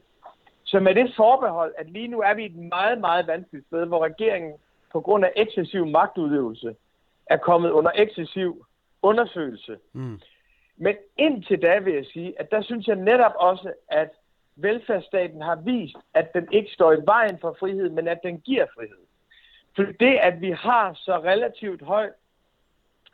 Så 0.64 0.80
med 0.80 0.96
det 0.96 1.14
forbehold, 1.16 1.74
at 1.78 1.90
lige 1.90 2.08
nu 2.08 2.22
er 2.22 2.34
vi 2.34 2.46
et 2.46 2.56
meget, 2.56 3.00
meget 3.00 3.28
vanskeligt 3.28 3.68
sted, 3.68 3.86
hvor 3.86 4.04
regeringen 4.04 4.54
på 4.92 5.02
grund 5.02 5.26
af 5.26 5.32
ekscessiv 5.36 5.86
magtudøvelse 5.86 6.76
er 7.26 7.38
kommet 7.38 7.72
under 7.72 7.92
ekscessiv 7.96 8.66
undersøgelse. 9.02 9.78
Mm. 9.94 10.20
Men 10.78 10.96
indtil 11.18 11.62
da 11.62 11.80
vil 11.80 11.94
jeg 11.94 12.06
sige, 12.06 12.40
at 12.40 12.52
der 12.52 12.62
synes 12.62 12.88
jeg 12.88 12.96
netop 12.96 13.34
også, 13.36 13.74
at 13.88 14.10
velfærdsstaten 14.56 15.42
har 15.42 15.56
vist, 15.56 15.98
at 16.14 16.34
den 16.34 16.48
ikke 16.52 16.72
står 16.72 16.94
i 16.94 17.06
vejen 17.06 17.38
for 17.42 17.56
frihed, 17.60 17.90
men 17.90 18.08
at 18.08 18.20
den 18.24 18.40
giver 18.40 18.66
frihed. 18.76 19.04
For 19.76 19.84
det, 19.84 20.18
at 20.22 20.42
vi 20.42 20.52
har 20.52 20.94
så 20.94 21.18
relativt 21.18 21.82
høj 21.82 22.10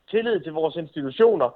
tillid 0.10 0.40
til 0.40 0.54
vores 0.54 0.76
institutioner, 0.76 1.50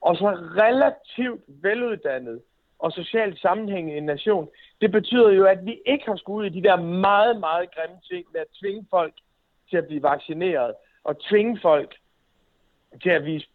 og 0.00 0.16
så 0.16 0.30
relativt 0.56 1.44
veluddannet 1.48 2.42
og 2.78 2.92
socialt 2.92 3.40
sammenhængende 3.40 3.98
en 3.98 4.04
nation, 4.04 4.48
det 4.80 4.92
betyder 4.92 5.30
jo, 5.30 5.44
at 5.44 5.66
vi 5.66 5.80
ikke 5.86 6.06
har 6.06 6.16
skudt 6.16 6.46
i 6.46 6.60
de 6.60 6.62
der 6.62 6.76
meget, 6.76 7.40
meget 7.40 7.74
grimme 7.74 8.00
ting 8.10 8.26
med 8.32 8.40
at 8.40 8.46
tvinge 8.60 8.86
folk 8.90 9.14
til 9.70 9.76
at 9.76 9.86
blive 9.86 10.02
vaccineret, 10.02 10.74
og 11.04 11.20
tvinge 11.20 11.58
folk 11.62 11.94
til 13.02 13.10
at, 13.10 13.24
vise, 13.24 13.46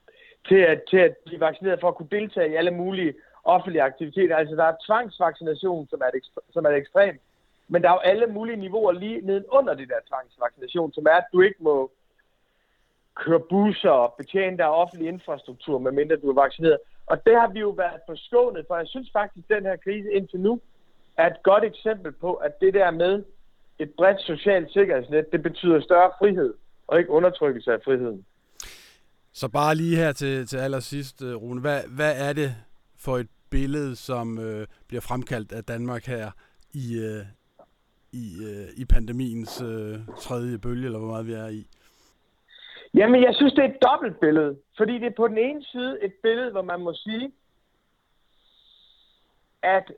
til 0.48 0.56
at, 0.56 0.82
til 0.90 0.98
at 0.98 1.18
blive 1.26 1.40
vaccineret 1.40 1.80
for 1.80 1.88
at 1.88 1.96
kunne 1.96 2.10
deltage 2.12 2.52
i 2.52 2.56
alle 2.56 2.72
mulige 2.72 3.14
offentlige 3.44 3.84
aktiviteter. 3.84 4.36
Altså, 4.36 4.56
der 4.56 4.64
er 4.64 4.76
tvangsvaccination, 4.86 5.88
som 5.88 6.02
er 6.02 6.18
et, 6.18 6.24
som 6.54 6.66
er 6.66 6.70
et 6.70 6.78
ekstremt. 6.78 7.22
Men 7.68 7.82
der 7.82 7.90
er 7.90 7.94
jo 7.94 8.00
alle 8.00 8.28
mulige 8.28 8.58
niveauer 8.58 8.92
lige 8.92 9.22
neden 9.22 9.46
under 9.50 9.74
det 9.74 9.90
der 9.90 10.08
tvangsvaccination, 10.08 10.94
som 10.94 11.06
er, 11.06 11.16
at 11.16 11.26
du 11.34 11.42
ikke 11.42 11.64
må 11.64 11.92
køre 13.16 13.40
busser 13.40 13.90
og 13.90 14.14
betjene 14.18 14.58
der 14.58 14.66
offentlig 14.66 15.08
infrastruktur, 15.08 15.80
medmindre 15.80 16.16
du 16.16 16.30
er 16.30 16.42
vaccineret. 16.42 16.78
Og 17.06 17.26
det 17.26 17.36
har 17.36 17.48
vi 17.48 17.60
jo 17.60 17.70
været 17.70 18.02
forskånet 18.06 18.66
for. 18.68 18.78
Jeg 18.78 18.88
synes 18.88 19.10
faktisk, 19.14 19.46
at 19.50 19.56
den 19.56 19.66
her 19.66 19.76
krise 19.76 20.12
indtil 20.12 20.40
nu 20.40 20.62
er 21.18 21.28
et 21.28 21.44
godt 21.44 21.64
eksempel 21.64 22.12
på, 22.12 22.34
at 22.34 22.62
det 22.62 22.74
der 22.74 22.92
med 22.92 23.24
et 23.80 23.92
bredt 23.98 24.22
socialt 24.22 24.72
sikkerhedsnet, 24.72 25.32
det 25.32 25.44
betyder 25.44 25.82
større 25.82 26.12
frihed, 26.20 26.54
og 26.88 27.00
ikke 27.00 27.10
undertrykkelse 27.12 27.74
af 27.74 27.82
friheden. 27.86 28.26
Så 29.34 29.48
bare 29.48 29.76
lige 29.76 29.96
her 29.96 30.12
til, 30.12 30.48
til 30.48 30.58
allersidst, 30.58 31.22
øh, 31.22 31.36
Rune, 31.36 31.62
hvad, 31.62 31.82
hvad 31.88 32.30
er 32.30 32.34
det 32.34 32.56
for 32.98 33.18
et 33.18 33.28
billede, 33.50 33.96
som 33.96 34.40
øh, 34.40 34.68
bliver 34.88 35.02
fremkaldt 35.02 35.52
af 35.52 35.64
Danmark 35.64 36.06
her 36.06 36.32
i, 36.74 37.00
øh, 37.00 37.26
i, 38.12 38.26
øh, 38.46 38.68
i 38.78 38.86
pandemiens 38.86 39.62
øh, 39.62 40.00
tredje 40.20 40.58
bølge, 40.58 40.86
eller 40.86 41.00
hvor 41.00 41.08
meget 41.08 41.28
vi 41.28 41.34
er 41.34 41.48
i? 41.48 41.68
Jamen, 42.94 43.24
jeg 43.24 43.36
synes, 43.36 43.54
det 43.54 43.64
er 43.64 43.70
et 43.70 43.82
dobbelt 43.82 44.20
billede. 44.20 44.58
Fordi 44.78 44.94
det 44.94 45.06
er 45.06 45.18
på 45.18 45.28
den 45.28 45.38
ene 45.38 45.64
side 45.64 46.04
et 46.04 46.14
billede, 46.24 46.52
hvor 46.52 46.62
man 46.62 46.82
må 46.82 46.94
sige, 46.94 47.32
at, 49.64 49.92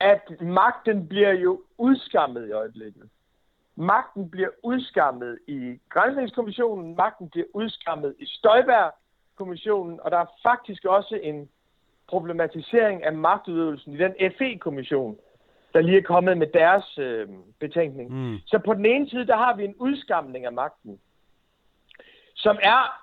at 0.00 0.40
magten 0.40 1.08
bliver 1.08 1.32
jo 1.32 1.62
udskammet 1.78 2.48
i 2.48 2.50
øjeblikket. 2.50 3.10
Magten 3.76 4.30
bliver 4.30 4.48
udskammet 4.62 5.38
i 5.46 5.78
Grænsningskommissionen, 5.88 6.96
magten 6.96 7.28
bliver 7.30 7.46
udskammet 7.54 8.14
i 8.18 8.26
Støjberg-kommissionen, 8.26 10.00
og 10.00 10.10
der 10.10 10.18
er 10.18 10.26
faktisk 10.42 10.84
også 10.84 11.18
en 11.22 11.48
problematisering 12.08 13.04
af 13.04 13.12
magtudøvelsen 13.12 13.92
i 13.92 13.96
den 13.96 14.14
FE-kommission, 14.38 15.18
der 15.72 15.80
lige 15.80 15.98
er 15.98 16.02
kommet 16.02 16.38
med 16.38 16.46
deres 16.46 16.98
øh, 16.98 17.28
betænkning. 17.60 18.10
Mm. 18.12 18.38
Så 18.46 18.58
på 18.58 18.74
den 18.74 18.86
ene 18.86 19.08
side, 19.10 19.26
der 19.26 19.36
har 19.36 19.56
vi 19.56 19.64
en 19.64 19.74
udskamning 19.74 20.46
af 20.46 20.52
magten, 20.52 21.00
som 22.34 22.58
er 22.62 23.02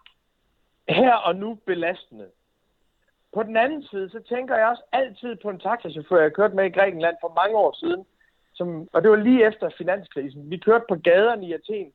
her 0.90 1.14
og 1.14 1.36
nu 1.36 1.58
belastende. 1.66 2.28
På 3.34 3.44
den 3.44 3.58
anden 3.58 3.84
side, 3.84 4.10
så 4.10 4.20
tænker 4.30 4.56
jeg 4.56 4.68
også 4.68 4.84
altid 4.92 5.36
på 5.36 5.50
en 5.50 5.60
taxachauffør, 5.60 6.22
jeg 6.22 6.34
kørte 6.34 6.56
med 6.56 6.66
i 6.66 6.70
Grækenland 6.70 7.16
for 7.22 7.34
mange 7.36 7.58
år 7.58 7.76
siden, 7.80 8.06
som, 8.60 8.88
og 8.94 9.02
det 9.02 9.10
var 9.12 9.22
lige 9.28 9.46
efter 9.48 9.70
finanskrisen. 9.78 10.52
Vi 10.52 10.58
kørte 10.58 10.86
på 10.90 10.96
gaderne 10.96 11.46
i 11.48 11.54
Athen, 11.54 11.92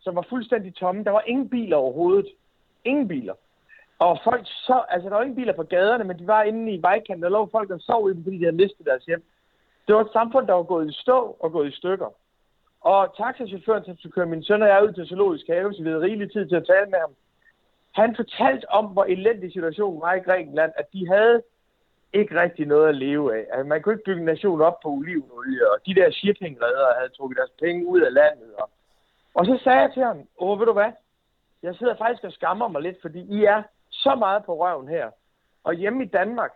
som 0.00 0.16
var 0.16 0.26
fuldstændig 0.28 0.74
tomme. 0.74 1.04
Der 1.04 1.10
var 1.10 1.24
ingen 1.26 1.48
biler 1.48 1.76
overhovedet. 1.76 2.28
Ingen 2.84 3.08
biler. 3.08 3.34
Og 3.98 4.18
folk 4.24 4.46
så, 4.46 4.76
altså 4.88 5.08
der 5.08 5.14
var 5.14 5.22
ingen 5.22 5.40
biler 5.42 5.52
på 5.52 5.62
gaderne, 5.62 6.04
men 6.04 6.18
de 6.18 6.26
var 6.26 6.42
inde 6.42 6.72
i 6.72 6.82
vejkanten, 6.82 7.22
der 7.22 7.28
lå 7.28 7.48
folk, 7.52 7.68
der 7.68 7.78
sov 7.78 8.10
i 8.10 8.14
dem, 8.14 8.22
fordi 8.22 8.38
de 8.38 8.44
havde 8.44 8.62
mistet 8.62 8.86
deres 8.86 9.04
hjem. 9.04 9.22
Det 9.86 9.94
var 9.94 10.04
et 10.04 10.12
samfund, 10.12 10.46
der 10.46 10.54
var 10.54 10.62
gået 10.62 10.90
i 10.90 11.00
stå 11.02 11.36
og 11.40 11.52
gået 11.52 11.68
i 11.68 11.76
stykker. 11.76 12.10
Og 12.80 13.00
taxachaufføren, 13.16 13.84
som 13.84 13.96
skulle 13.96 14.12
køre 14.12 14.26
min 14.26 14.44
søn 14.44 14.62
og 14.62 14.68
jeg 14.68 14.84
ud 14.84 14.92
til 14.92 15.06
zoologisk 15.06 15.46
have, 15.46 15.74
så 15.74 15.82
vi 15.82 15.88
havde 15.88 16.06
rigelig 16.08 16.32
tid 16.32 16.48
til 16.48 16.56
at 16.56 16.66
tale 16.66 16.90
med 16.90 16.98
ham. 16.98 17.14
Han 17.92 18.16
fortalte 18.16 18.70
om, 18.70 18.86
hvor 18.86 19.04
elendig 19.04 19.52
situationen 19.52 20.00
var 20.00 20.14
i 20.14 20.26
Grækenland, 20.28 20.72
at 20.76 20.92
de 20.92 21.08
havde 21.08 21.42
ikke 22.12 22.40
rigtig 22.40 22.66
noget 22.66 22.88
at 22.88 22.94
leve 22.94 23.36
af. 23.38 23.46
Altså, 23.52 23.68
man 23.68 23.82
kunne 23.82 23.94
ikke 23.94 24.04
bygge 24.04 24.20
en 24.20 24.26
nation 24.26 24.60
op 24.60 24.80
på 24.80 24.88
olivenolie, 24.88 25.70
og 25.70 25.78
de 25.86 25.94
der 25.94 26.10
shippingredere 26.10 26.94
havde 26.98 27.08
trukket 27.08 27.36
deres 27.36 27.50
penge 27.62 27.86
ud 27.86 28.00
af 28.00 28.12
landet. 28.12 28.54
Og, 28.54 28.70
og 29.34 29.46
så 29.46 29.60
sagde 29.64 29.80
jeg 29.80 29.90
til 29.94 30.02
ham, 30.02 30.18
åh, 30.38 30.58
ved 30.58 30.66
du 30.66 30.72
hvad? 30.72 30.92
Jeg 31.62 31.74
sidder 31.74 31.96
faktisk 31.96 32.24
og 32.24 32.32
skammer 32.32 32.68
mig 32.68 32.82
lidt, 32.82 32.98
fordi 33.02 33.20
I 33.20 33.44
er 33.44 33.62
så 33.90 34.14
meget 34.14 34.44
på 34.44 34.54
røven 34.54 34.88
her. 34.88 35.10
Og 35.64 35.74
hjemme 35.74 36.04
i 36.04 36.08
Danmark, 36.08 36.52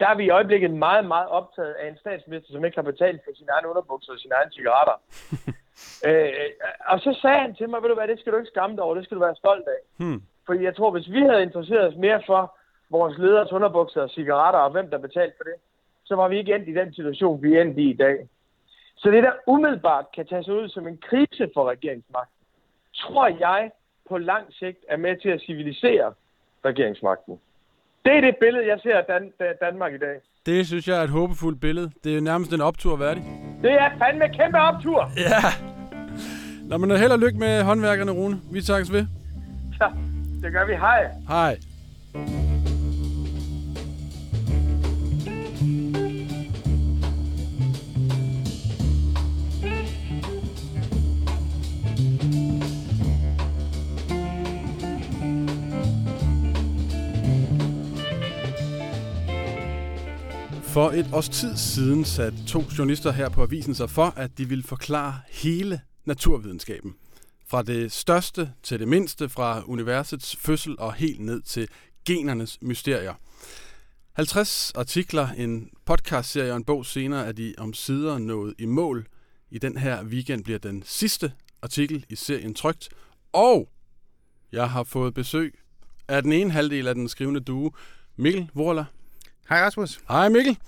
der 0.00 0.08
er 0.08 0.14
vi 0.14 0.24
i 0.24 0.30
øjeblikket 0.38 0.70
meget, 0.70 1.06
meget 1.06 1.28
optaget 1.28 1.72
af 1.72 1.88
en 1.88 1.98
statsminister, 1.98 2.52
som 2.52 2.64
ikke 2.64 2.76
har 2.76 2.82
betalt 2.92 3.20
for 3.24 3.30
sin 3.34 3.48
egen 3.48 3.66
underbukser 3.66 4.12
og 4.12 4.18
sine 4.18 4.34
egne 4.34 4.52
cigaretter. 4.52 4.96
øh, 6.08 6.50
og 6.86 7.00
så 7.00 7.18
sagde 7.22 7.38
han 7.38 7.54
til 7.54 7.68
mig, 7.70 7.82
ved 7.82 7.88
du 7.88 7.94
hvad, 7.94 8.08
det 8.08 8.20
skal 8.20 8.32
du 8.32 8.38
ikke 8.38 8.54
skamme 8.54 8.76
dig 8.76 8.84
over, 8.84 8.94
det 8.94 9.04
skal 9.04 9.16
du 9.16 9.20
være 9.22 9.36
stolt 9.36 9.68
af. 9.68 9.80
Hmm. 9.96 10.22
Fordi 10.46 10.64
jeg 10.64 10.76
tror, 10.76 10.90
hvis 10.90 11.10
vi 11.10 11.20
havde 11.20 11.42
interesseret 11.42 11.88
os 11.88 11.96
mere 11.96 12.22
for 12.26 12.55
vores 12.90 13.18
leders 13.18 13.52
underbukser 13.52 14.00
og 14.02 14.10
cigaretter, 14.10 14.60
og 14.60 14.70
hvem 14.70 14.90
der 14.90 14.98
betalte 14.98 15.34
for 15.36 15.44
det, 15.44 15.54
så 16.04 16.14
var 16.14 16.28
vi 16.28 16.38
ikke 16.38 16.54
endt 16.54 16.68
i 16.68 16.74
den 16.74 16.94
situation, 16.94 17.42
vi 17.42 17.54
er 17.54 17.62
endt 17.62 17.78
i 17.78 17.90
i 17.90 17.96
dag. 17.96 18.16
Så 18.96 19.10
det, 19.10 19.22
der 19.22 19.32
umiddelbart 19.46 20.04
kan 20.14 20.26
tage 20.26 20.44
sig 20.44 20.54
ud 20.54 20.68
som 20.68 20.86
en 20.88 20.98
krise 21.08 21.50
for 21.54 21.70
regeringsmagten, 21.70 22.36
tror 22.94 23.26
jeg 23.28 23.70
på 24.08 24.18
lang 24.18 24.44
sigt 24.50 24.78
er 24.88 24.96
med 24.96 25.16
til 25.22 25.28
at 25.28 25.40
civilisere 25.46 26.12
regeringsmagten. 26.64 27.40
Det 28.04 28.12
er 28.16 28.20
det 28.20 28.36
billede, 28.40 28.66
jeg 28.66 28.78
ser 28.82 28.96
af 28.98 29.04
Dan- 29.04 29.32
Danmark 29.60 29.94
i 29.94 29.98
dag. 29.98 30.16
Det 30.46 30.66
synes 30.66 30.88
jeg 30.88 30.98
er 30.98 31.02
et 31.04 31.10
håbefuldt 31.10 31.60
billede. 31.60 31.90
Det 32.04 32.16
er 32.16 32.20
nærmest 32.20 32.52
en 32.52 32.60
optur 32.60 32.96
værdig. 32.96 33.22
Det 33.62 33.72
er 33.72 33.90
fandme 33.98 34.28
kæmpe 34.28 34.58
optur! 34.58 35.10
Ja! 35.16 35.40
Nå, 36.68 36.76
men 36.76 36.90
held 36.90 37.12
og 37.12 37.18
lykke 37.18 37.38
med 37.38 37.62
håndværkerne, 37.62 38.12
Rune. 38.12 38.36
Vi 38.52 38.62
takkes 38.62 38.92
ved. 38.92 39.06
Ja, 39.80 39.88
det 40.42 40.52
gør 40.52 40.66
vi. 40.66 40.74
Hej. 40.74 41.10
Hej. 41.28 41.56
For 60.76 60.90
et 60.90 61.10
års 61.12 61.28
tid 61.28 61.56
siden 61.56 62.04
satte 62.04 62.46
to 62.46 62.64
journalister 62.78 63.12
her 63.12 63.28
på 63.28 63.42
avisen 63.42 63.74
sig 63.74 63.90
for, 63.90 64.04
at 64.16 64.38
de 64.38 64.48
ville 64.48 64.64
forklare 64.64 65.20
hele 65.30 65.80
naturvidenskaben. 66.04 66.94
Fra 67.46 67.62
det 67.62 67.92
største 67.92 68.52
til 68.62 68.80
det 68.80 68.88
mindste, 68.88 69.28
fra 69.28 69.62
universets 69.66 70.36
fødsel 70.36 70.78
og 70.78 70.94
helt 70.94 71.20
ned 71.20 71.42
til 71.42 71.68
genernes 72.06 72.58
mysterier. 72.62 73.14
50 74.12 74.72
artikler, 74.74 75.28
en 75.28 75.70
podcastserie 75.84 76.50
og 76.50 76.56
en 76.56 76.64
bog 76.64 76.86
senere 76.86 77.26
er 77.26 77.32
de 77.32 77.54
om 77.58 77.72
sider 77.72 78.18
nået 78.18 78.54
i 78.58 78.66
mål. 78.66 79.06
I 79.50 79.58
den 79.58 79.76
her 79.76 80.04
weekend 80.04 80.44
bliver 80.44 80.58
den 80.58 80.82
sidste 80.86 81.32
artikel 81.62 82.04
i 82.08 82.16
serien 82.16 82.54
trygt. 82.54 82.88
Og 83.32 83.68
jeg 84.52 84.70
har 84.70 84.82
fået 84.82 85.14
besøg 85.14 85.58
af 86.08 86.22
den 86.22 86.32
ene 86.32 86.50
halvdel 86.50 86.88
af 86.88 86.94
den 86.94 87.08
skrivende 87.08 87.40
due, 87.40 87.70
Mikkel 88.16 88.50
Vorler. 88.54 88.84
Hej 89.48 89.62
Rasmus. 89.62 90.00
Hej 90.08 90.28
Mikkel. 90.28 90.58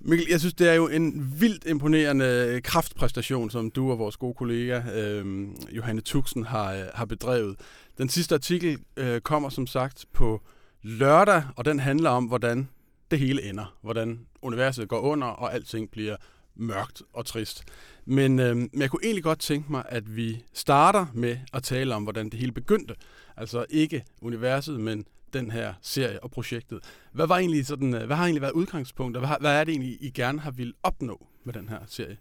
Mikkel, 0.00 0.26
jeg 0.30 0.40
synes, 0.40 0.54
det 0.54 0.68
er 0.68 0.74
jo 0.74 0.88
en 0.88 1.34
vildt 1.40 1.64
imponerende 1.66 2.24
øh, 2.24 2.62
kraftpræstation, 2.62 3.50
som 3.50 3.70
du 3.70 3.90
og 3.90 3.98
vores 3.98 4.16
gode 4.16 4.34
kollega 4.34 4.82
øh, 4.94 5.48
Johanne 5.70 6.00
Tuxen 6.00 6.44
har, 6.44 6.72
øh, 6.72 6.84
har 6.94 7.04
bedrevet. 7.04 7.56
Den 7.98 8.08
sidste 8.08 8.34
artikel 8.34 8.78
øh, 8.96 9.20
kommer 9.20 9.48
som 9.48 9.66
sagt 9.66 10.04
på 10.12 10.42
lørdag, 10.82 11.42
og 11.56 11.64
den 11.64 11.80
handler 11.80 12.10
om, 12.10 12.24
hvordan 12.24 12.68
det 13.10 13.18
hele 13.18 13.48
ender. 13.48 13.76
Hvordan 13.82 14.20
universet 14.42 14.88
går 14.88 15.00
under, 15.00 15.26
og 15.26 15.54
alting 15.54 15.90
bliver 15.90 16.16
mørkt 16.56 17.02
og 17.12 17.26
trist. 17.26 17.64
Men, 18.04 18.38
øh, 18.38 18.56
men 18.56 18.70
jeg 18.74 18.90
kunne 18.90 19.04
egentlig 19.04 19.24
godt 19.24 19.40
tænke 19.40 19.72
mig, 19.72 19.84
at 19.88 20.16
vi 20.16 20.44
starter 20.54 21.06
med 21.14 21.38
at 21.52 21.62
tale 21.62 21.94
om, 21.94 22.02
hvordan 22.02 22.28
det 22.30 22.38
hele 22.40 22.52
begyndte. 22.52 22.94
Altså 23.36 23.64
ikke 23.70 24.04
universet, 24.22 24.80
men 24.80 25.04
den 25.32 25.50
her 25.50 25.74
serie 25.82 26.22
og 26.22 26.30
projektet. 26.30 26.80
Hvad, 27.12 27.26
var 27.26 27.38
egentlig 27.38 27.66
sådan, 27.66 27.94
øh, 27.94 28.06
hvad 28.06 28.16
har 28.16 28.24
egentlig 28.24 28.42
været 28.42 28.52
udgangspunktet? 28.52 29.26
Hvad, 29.26 29.36
hvad 29.40 29.60
er 29.60 29.64
det 29.64 29.72
egentlig, 29.72 29.98
I 30.00 30.10
gerne 30.10 30.40
har 30.40 30.50
ville 30.50 30.72
opnå 30.82 31.26
med 31.44 31.54
den 31.54 31.68
her 31.68 31.78
serie? 31.86 32.16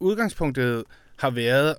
Udgangspunktet 0.00 0.84
har 1.16 1.30
været 1.30 1.76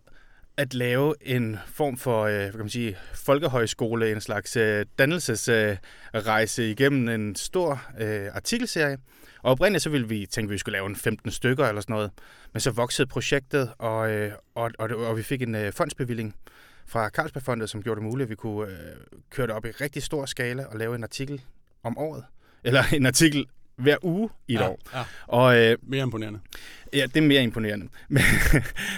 at 0.58 0.74
lave 0.74 1.14
en 1.22 1.58
form 1.68 1.98
for 1.98 2.24
øh, 2.24 2.34
hvad 2.34 2.52
kan 2.52 2.60
man 2.60 2.70
sige, 2.70 2.98
folkehøjskole, 3.14 4.12
en 4.12 4.22
slags 4.22 4.56
øh, 4.56 4.86
dannelsesrejse 5.00 6.62
øh, 6.62 6.70
igennem 6.70 7.10
en 7.10 7.36
stor 7.36 7.82
øh, 8.00 8.28
artikelserie. 8.34 8.98
Og 9.44 9.52
oprindeligt 9.52 9.84
så 9.84 9.90
ville 9.90 10.08
vi 10.08 10.26
tænke, 10.26 10.50
at 10.50 10.54
vi 10.54 10.58
skulle 10.58 10.74
lave 10.74 10.86
en 10.86 10.96
15 10.96 11.32
stykker 11.32 11.66
eller 11.66 11.82
sådan 11.82 11.94
noget. 11.94 12.12
Men 12.54 12.60
så 12.60 12.72
voksede 12.72 13.08
projektet, 13.08 13.74
og, 13.78 14.12
øh, 14.12 14.32
og, 14.56 14.72
og, 14.80 14.90
og 14.90 15.18
vi 15.18 15.24
fik 15.24 15.42
en 15.42 15.56
øh, 15.56 15.74
fondsbevilling 15.74 16.36
fra 16.88 17.10
Carlsbergfondet, 17.10 17.70
som 17.70 17.84
gjorde 17.84 18.02
det 18.02 18.10
muligt, 18.10 18.26
at 18.26 18.30
vi 18.30 18.36
kunne 18.36 18.72
øh, 18.72 18.78
køre 19.30 19.48
det 19.48 19.56
op 19.56 19.66
i 19.66 19.70
rigtig 19.72 20.04
stor 20.04 20.26
skala 20.26 20.66
og 20.66 20.78
lave 20.78 20.96
en 20.96 21.04
artikel 21.04 21.42
om 21.84 21.98
året. 21.98 22.24
Eller 22.64 22.84
en 22.94 23.06
artikel 23.06 23.46
hver 23.76 23.98
uge 24.02 24.30
i 24.48 24.54
et 24.54 24.60
Ja, 24.60 24.68
år. 24.70 24.80
ja. 24.94 25.04
Og, 25.28 25.58
øh, 25.58 25.78
Mere 25.82 26.04
imponerende. 26.04 26.40
Ja, 26.94 27.06
det 27.06 27.18
er 27.18 27.22
mere 27.28 27.44
imponerende. 27.44 27.88
Men, 28.10 28.22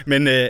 men 0.06 0.28
øh, 0.28 0.49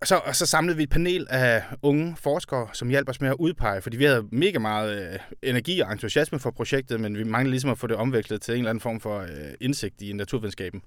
og 0.00 0.06
så, 0.06 0.16
og 0.16 0.36
så 0.36 0.46
samlede 0.46 0.76
vi 0.76 0.82
et 0.82 0.90
panel 0.90 1.26
af 1.30 1.62
unge 1.82 2.16
forskere, 2.16 2.68
som 2.72 2.88
hjalp 2.88 3.08
os 3.08 3.20
med 3.20 3.28
at 3.28 3.36
udpege, 3.38 3.82
fordi 3.82 3.96
vi 3.96 4.04
havde 4.04 4.26
mega 4.32 4.58
meget 4.58 5.12
øh, 5.12 5.18
energi 5.42 5.80
og 5.80 5.92
entusiasme 5.92 6.38
for 6.38 6.50
projektet, 6.50 7.00
men 7.00 7.18
vi 7.18 7.24
manglede 7.24 7.50
ligesom 7.50 7.70
at 7.70 7.78
få 7.78 7.86
det 7.86 7.96
omvekslet 7.96 8.42
til 8.42 8.52
en 8.54 8.58
eller 8.58 8.70
anden 8.70 8.80
form 8.80 9.00
for 9.00 9.18
øh, 9.20 9.28
indsigt 9.60 10.02
i 10.02 10.12
naturvidenskaben, 10.12 10.82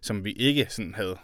som 0.00 0.24
vi 0.24 0.32
ikke 0.32 0.66
sådan 0.68 0.94
havde 0.94 1.16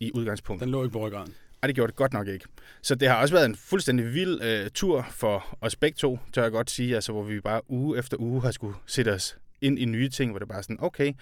i 0.00 0.10
udgangspunktet. 0.14 0.66
Den 0.66 0.72
lå 0.72 0.82
ikke 0.84 0.92
på 0.92 1.06
ryggraden. 1.06 1.34
Ej, 1.62 1.66
det 1.66 1.74
gjorde 1.74 1.90
det 1.90 1.96
godt 1.96 2.12
nok 2.12 2.28
ikke. 2.28 2.44
Så 2.82 2.94
det 2.94 3.08
har 3.08 3.16
også 3.16 3.34
været 3.34 3.46
en 3.46 3.56
fuldstændig 3.56 4.14
vild 4.14 4.42
øh, 4.42 4.70
tur 4.70 5.06
for 5.10 5.58
os 5.60 5.76
begge 5.76 5.96
to, 5.96 6.18
tør 6.32 6.42
jeg 6.42 6.52
godt 6.52 6.70
sige, 6.70 6.94
altså 6.94 7.12
hvor 7.12 7.22
vi 7.22 7.40
bare 7.40 7.70
uge 7.70 7.98
efter 7.98 8.16
uge 8.20 8.42
har 8.42 8.50
skulle 8.50 8.74
sætte 8.86 9.12
os 9.14 9.36
ind 9.60 9.78
i 9.78 9.84
nye 9.84 10.08
ting, 10.08 10.30
hvor 10.30 10.38
det 10.38 10.48
bare 10.48 10.58
er 10.58 10.62
sådan, 10.62 10.78
okay, 10.80 11.12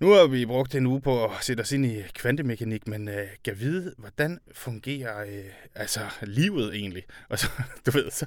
nu 0.00 0.10
har 0.10 0.26
vi 0.26 0.46
brugt 0.46 0.74
en 0.74 0.86
uge 0.86 1.00
på 1.00 1.24
at 1.24 1.30
sætte 1.40 1.60
os 1.60 1.72
ind 1.72 1.86
i 1.86 2.02
kvantemekanik, 2.14 2.88
men 2.88 3.08
øh, 3.08 3.26
kan 3.44 3.60
vide, 3.60 3.94
hvordan 3.98 4.38
fungerer 4.52 5.20
øh, 5.20 5.44
altså 5.74 6.00
livet 6.22 6.74
egentlig? 6.74 7.02
Og 7.28 7.38
så, 7.38 7.48
du 7.86 7.90
ved, 7.90 8.10
så, 8.10 8.26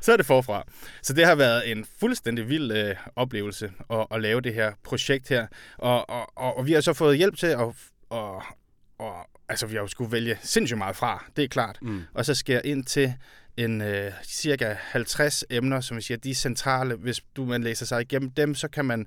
så 0.00 0.12
er 0.12 0.16
det 0.16 0.26
forfra. 0.26 0.64
Så 1.02 1.12
det 1.12 1.26
har 1.26 1.34
været 1.34 1.70
en 1.70 1.86
fuldstændig 2.00 2.48
vild 2.48 2.72
øh, 2.72 2.96
oplevelse 3.16 3.72
at, 3.90 4.06
at 4.10 4.20
lave 4.22 4.40
det 4.40 4.54
her 4.54 4.72
projekt 4.84 5.28
her. 5.28 5.46
Og, 5.78 6.10
og, 6.10 6.32
og, 6.36 6.56
og 6.56 6.66
vi 6.66 6.72
har 6.72 6.80
så 6.80 6.92
fået 6.92 7.16
hjælp 7.16 7.36
til 7.36 7.46
at, 7.46 7.58
og, 8.10 8.42
og, 8.98 9.22
altså 9.48 9.66
vi 9.66 9.74
har 9.74 9.80
jo 9.80 9.86
skulle 9.86 10.12
vælge 10.12 10.38
sindssygt 10.42 10.78
meget 10.78 10.96
fra, 10.96 11.24
det 11.36 11.44
er 11.44 11.48
klart. 11.48 11.78
Mm. 11.82 12.02
Og 12.14 12.24
så 12.24 12.34
jeg 12.54 12.60
ind 12.64 12.84
til 12.84 13.14
en 13.56 13.80
øh, 13.80 14.12
cirka 14.24 14.74
50 14.78 15.44
emner, 15.50 15.80
som 15.80 15.96
vi 15.96 16.02
siger, 16.02 16.18
de 16.18 16.30
er 16.30 16.34
centrale. 16.34 16.94
Hvis 16.94 17.20
du 17.36 17.44
man 17.44 17.62
læser 17.62 17.86
sig 17.86 18.00
igennem 18.00 18.30
dem, 18.30 18.54
så 18.54 18.68
kan 18.68 18.84
man 18.84 19.06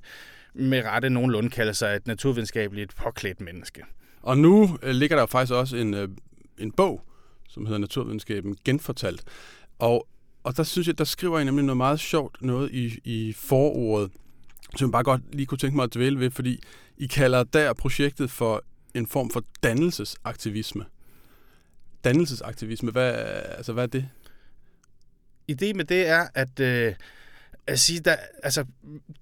med 0.54 0.84
rette 0.84 1.10
nogenlunde 1.10 1.50
kalde 1.50 1.74
sig 1.74 1.96
et 1.96 2.08
naturvidenskabeligt 2.08 2.96
påklædt 2.96 3.42
menneske. 3.42 3.84
Og 4.22 4.38
nu 4.38 4.78
øh, 4.84 4.92
ligger 4.92 5.16
der 5.16 5.22
jo 5.22 5.28
faktisk 5.28 5.54
også 5.54 5.78
en, 5.78 5.94
øh, 5.94 6.10
en 6.58 6.72
bog, 6.72 7.02
som 7.50 7.66
hedder 7.66 7.80
Naturvidenskaben 7.80 8.56
Genfortalt. 8.66 9.24
Og, 9.80 10.08
og 10.44 10.58
der 10.58 10.64
synes 10.64 10.88
jeg, 10.88 10.98
der 10.98 11.04
skriver 11.04 11.38
jeg 11.38 11.46
nemlig 11.46 11.66
noget 11.66 11.78
meget 11.78 12.00
sjovt 12.00 12.42
noget 12.42 12.72
i, 12.72 13.00
i 13.04 13.34
forordet, 13.34 14.12
som 14.76 14.88
jeg 14.88 14.92
bare 14.92 15.04
godt 15.04 15.36
lige 15.36 15.46
kunne 15.46 15.58
tænke 15.58 15.76
mig 15.76 15.84
at 15.84 15.94
dvæle 15.94 16.20
ved, 16.20 16.32
fordi 16.32 16.64
I 16.98 17.08
kalder 17.08 17.44
der 17.44 17.74
projektet 17.74 18.32
for 18.32 18.64
en 18.94 19.08
form 19.08 19.30
for 19.30 19.44
dannelsesaktivisme. 19.64 20.86
Dannelsesaktivisme, 22.04 22.92
hvad, 22.92 23.14
altså, 23.58 23.74
hvad 23.74 23.84
er 23.84 23.88
det? 23.88 24.10
Idé 25.52 25.74
med 25.74 25.86
det 25.86 26.08
er, 26.08 26.28
at, 26.34 26.60
øh, 26.60 26.96
at 27.68 27.80
sige, 27.80 28.00
der, 28.00 28.16
altså, 28.44 28.66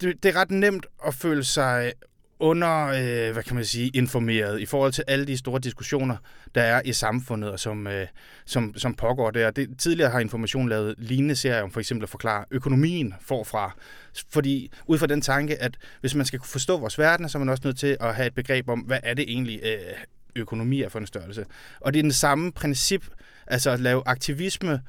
det, 0.00 0.22
det 0.22 0.28
er 0.28 0.36
ret 0.36 0.50
nemt 0.50 0.86
at 1.06 1.14
føle 1.14 1.44
sig 1.44 1.92
under, 2.40 2.86
øh, 2.86 3.32
hvad 3.32 3.42
kan 3.42 3.54
man 3.54 3.64
sige, 3.64 3.90
informeret 3.94 4.60
i 4.60 4.66
forhold 4.66 4.92
til 4.92 5.04
alle 5.08 5.26
de 5.26 5.36
store 5.36 5.60
diskussioner, 5.60 6.16
der 6.54 6.62
er 6.62 6.82
i 6.84 6.92
samfundet, 6.92 7.50
og 7.50 7.60
som, 7.60 7.86
øh, 7.86 8.06
som, 8.44 8.74
som 8.76 8.94
pågår 8.94 9.30
der. 9.30 9.50
Det, 9.50 9.68
tidligere 9.78 10.10
har 10.10 10.20
Information 10.20 10.68
lavet 10.68 10.94
lignende 10.98 11.36
serier 11.36 11.62
om 11.62 11.70
for 11.70 11.80
eksempel 11.80 12.02
at 12.02 12.10
forklare 12.10 12.44
økonomien 12.50 13.14
forfra. 13.20 13.76
Fordi 14.30 14.72
ud 14.86 14.98
fra 14.98 15.06
den 15.06 15.20
tanke, 15.20 15.62
at 15.62 15.76
hvis 16.00 16.14
man 16.14 16.26
skal 16.26 16.38
kunne 16.38 16.48
forstå 16.48 16.78
vores 16.78 16.98
verden, 16.98 17.28
så 17.28 17.38
er 17.38 17.40
man 17.40 17.48
også 17.48 17.62
nødt 17.64 17.78
til 17.78 17.96
at 18.00 18.14
have 18.14 18.26
et 18.26 18.34
begreb 18.34 18.68
om, 18.68 18.80
hvad 18.80 18.98
er 19.02 19.14
det 19.14 19.24
egentlig, 19.28 19.60
øh, 19.62 19.78
økonomi 20.36 20.82
er 20.82 20.88
for 20.88 20.98
en 20.98 21.06
størrelse. 21.06 21.44
Og 21.80 21.92
det 21.92 21.98
er 21.98 22.02
den 22.02 22.12
samme 22.12 22.52
princip, 22.52 23.06
altså 23.46 23.70
at 23.70 23.80
lave 23.80 24.02
aktivisme 24.06 24.80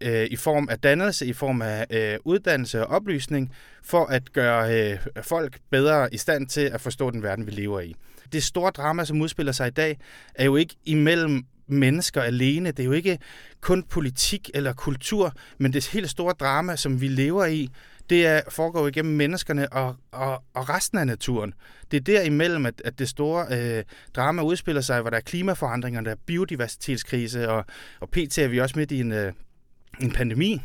øh, 0.00 0.26
i 0.30 0.36
form 0.36 0.68
af 0.70 0.78
dannelse, 0.78 1.26
i 1.26 1.32
form 1.32 1.62
af 1.62 1.86
øh, 1.90 2.18
uddannelse 2.24 2.86
og 2.86 2.96
oplysning, 2.96 3.52
for 3.82 4.04
at 4.04 4.32
gøre 4.32 4.90
øh, 4.92 4.98
folk 5.22 5.58
bedre 5.70 6.14
i 6.14 6.16
stand 6.16 6.46
til 6.46 6.60
at 6.60 6.80
forstå 6.80 7.10
den 7.10 7.22
verden, 7.22 7.46
vi 7.46 7.50
lever 7.50 7.80
i. 7.80 7.94
Det 8.32 8.42
store 8.42 8.70
drama, 8.70 9.04
som 9.04 9.20
udspiller 9.20 9.52
sig 9.52 9.66
i 9.68 9.70
dag, 9.70 9.98
er 10.34 10.44
jo 10.44 10.56
ikke 10.56 10.76
imellem 10.84 11.44
mennesker 11.66 12.22
alene. 12.22 12.70
Det 12.70 12.80
er 12.80 12.84
jo 12.84 12.92
ikke 12.92 13.18
kun 13.60 13.82
politik 13.82 14.50
eller 14.54 14.72
kultur, 14.72 15.32
men 15.58 15.72
det 15.72 15.86
helt 15.86 16.10
store 16.10 16.34
drama, 16.40 16.76
som 16.76 17.00
vi 17.00 17.08
lever 17.08 17.44
i, 17.44 17.68
det 18.10 18.26
er, 18.26 18.40
foregår 18.48 18.88
igennem 18.88 19.16
menneskerne 19.16 19.72
og, 19.72 19.96
og, 20.12 20.42
og 20.54 20.68
resten 20.68 20.98
af 20.98 21.06
naturen. 21.06 21.54
Det 21.90 21.96
er 21.96 22.00
derimellem, 22.00 22.66
at, 22.66 22.82
at 22.84 22.98
det 22.98 23.08
store 23.08 23.46
øh, 23.50 23.84
drama 24.16 24.42
udspiller 24.42 24.82
sig, 24.82 25.00
hvor 25.00 25.10
der 25.10 25.16
er 25.16 25.20
klimaforandringer, 25.20 26.00
der 26.00 26.10
er 26.10 26.16
biodiversitetskrise, 26.26 27.48
og, 27.48 27.64
og 28.00 28.10
pt. 28.10 28.38
er 28.38 28.48
vi 28.48 28.60
også 28.60 28.78
midt 28.78 28.92
i 28.92 29.00
en, 29.00 29.12
øh, 29.12 29.32
en 30.00 30.10
pandemi. 30.10 30.60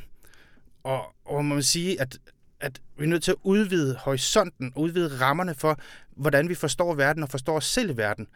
Og, 0.84 1.16
og 1.26 1.46
man 1.46 1.56
må 1.56 1.62
sige, 1.62 2.02
at, 2.02 2.18
at 2.60 2.82
vi 2.98 3.04
er 3.04 3.10
nødt 3.10 3.24
til 3.24 3.32
at 3.32 3.38
udvide 3.44 3.96
horisonten, 3.96 4.74
udvide 4.76 5.22
rammerne 5.22 5.56
for, 5.56 5.80
hvordan 6.16 6.50
vi 6.50 6.56
forstår 6.56 6.96
verden 6.96 7.24
og 7.24 7.30
forstår 7.30 7.58
os 7.58 7.66
selv 7.66 7.90
i 7.90 7.98
verden. 7.98 8.28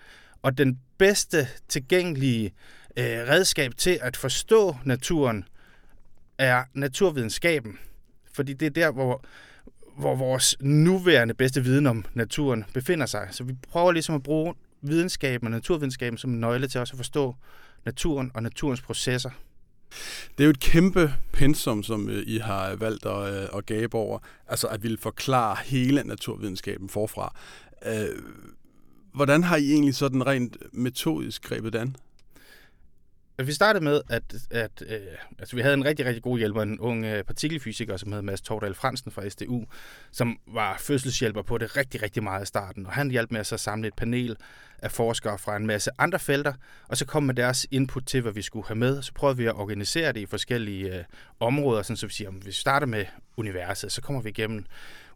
Og 0.42 0.58
den 0.58 0.80
bedste 0.98 1.48
tilgængelige 1.70 2.54
øh, 2.98 3.06
redskab 3.06 3.72
til 3.78 4.00
at 4.02 4.18
forstå 4.18 4.76
naturen 4.84 5.46
er 6.38 6.64
naturvidenskaben. 6.74 7.80
Fordi 8.34 8.54
det 8.54 8.66
er 8.66 8.70
der, 8.70 8.92
hvor, 8.92 9.26
hvor 9.98 10.16
vores 10.16 10.56
nuværende 10.60 11.34
bedste 11.34 11.64
viden 11.64 11.88
om 11.88 12.06
naturen 12.14 12.66
befinder 12.74 13.06
sig. 13.06 13.28
Så 13.32 13.44
vi 13.44 13.54
prøver 13.70 13.92
ligesom 13.92 14.16
at 14.16 14.24
bruge 14.24 14.54
videnskaben 14.82 15.48
og 15.48 15.52
naturvidenskaben 15.52 16.18
som 16.18 16.32
en 16.32 16.40
nøgle 16.40 16.68
til 16.68 16.80
også 16.80 16.94
at 16.94 16.98
forstå 16.98 17.36
naturen 17.86 18.32
og 18.34 18.44
naturens 18.44 18.82
processer. 18.82 19.30
Det 20.38 20.40
er 20.40 20.44
jo 20.44 20.50
et 20.50 20.60
kæmpe 20.60 21.14
pensum, 21.34 21.84
som 21.84 22.10
øh, 22.10 22.24
I 22.28 22.38
har 22.38 22.72
øh, 22.72 22.82
valgt 22.82 23.06
at, 23.06 23.34
øh, 23.34 23.48
at 23.58 23.66
gabe 23.66 23.98
over. 23.98 24.20
Altså 24.48 24.68
at 24.68 24.84
ville 24.84 24.98
forklare 24.98 25.58
hele 25.66 26.04
naturvidenskaben 26.04 26.90
forfra. 26.90 27.36
Hvordan 29.14 29.44
har 29.44 29.58
I 29.58 29.72
egentlig 29.72 29.96
sådan 29.96 30.28
rent 30.28 30.58
metodisk 30.74 31.44
grebet 31.44 31.74
det 31.74 31.80
an? 31.80 31.96
Vi 33.44 33.54
startede 33.54 33.84
med, 33.84 34.02
at, 34.10 34.24
at 34.52 34.84
øh, 34.88 35.00
altså, 35.40 35.56
vi 35.56 35.62
havde 35.62 35.74
en 35.74 35.86
rigtig, 35.86 36.06
rigtig 36.06 36.24
god 36.24 36.38
hjælper, 36.38 36.62
en 36.62 36.80
ung 36.80 37.06
øh, 37.06 37.24
partikelfysiker, 37.24 37.98
som 37.98 38.12
hed 38.12 38.22
Mads 38.22 38.42
Tordal 38.42 38.74
Fransen 38.74 39.12
fra 39.12 39.30
SDU, 39.30 39.66
som 40.12 40.40
var 40.48 40.78
fødselshjælper 40.80 41.42
på 41.42 41.58
det 41.58 41.78
rigtig, 41.78 42.02
rigtig 42.02 42.24
meget 42.24 42.44
i 42.44 42.46
starten. 42.46 42.86
Og 42.86 42.92
han 42.92 43.12
hjalp 43.12 43.32
med 43.32 43.40
at 43.40 43.48
så 43.48 43.58
samle 43.58 43.88
et 43.88 43.94
panel 43.94 44.38
af 44.82 44.92
forskere 44.92 45.38
fra 45.38 45.56
en 45.56 45.68
masse 45.68 45.92
andre 45.98 46.20
felter, 46.20 46.54
og 46.88 46.98
så 46.98 47.06
kom 47.06 47.24
med 47.24 47.34
deres 47.34 47.68
input 47.72 48.04
til, 48.06 48.22
hvad 48.22 48.32
vi 48.32 48.42
skulle 48.42 48.68
have 48.68 48.76
med. 48.76 49.02
Så 49.02 49.14
prøvede 49.14 49.38
vi 49.38 49.46
at 49.46 49.54
organisere 49.56 50.12
det 50.12 50.20
i 50.20 50.26
forskellige 50.26 50.98
øh, 50.98 51.04
områder, 51.40 51.82
sådan, 51.82 51.98
så 51.98 52.08
vi 52.08 52.14
siger, 52.14 52.30
at 52.30 52.46
vi 52.46 52.52
starter 52.52 52.88
med 52.88 53.06
universet, 53.38 53.92
så 53.92 54.02
kommer 54.02 54.22
vi 54.22 54.30
igennem 54.30 54.66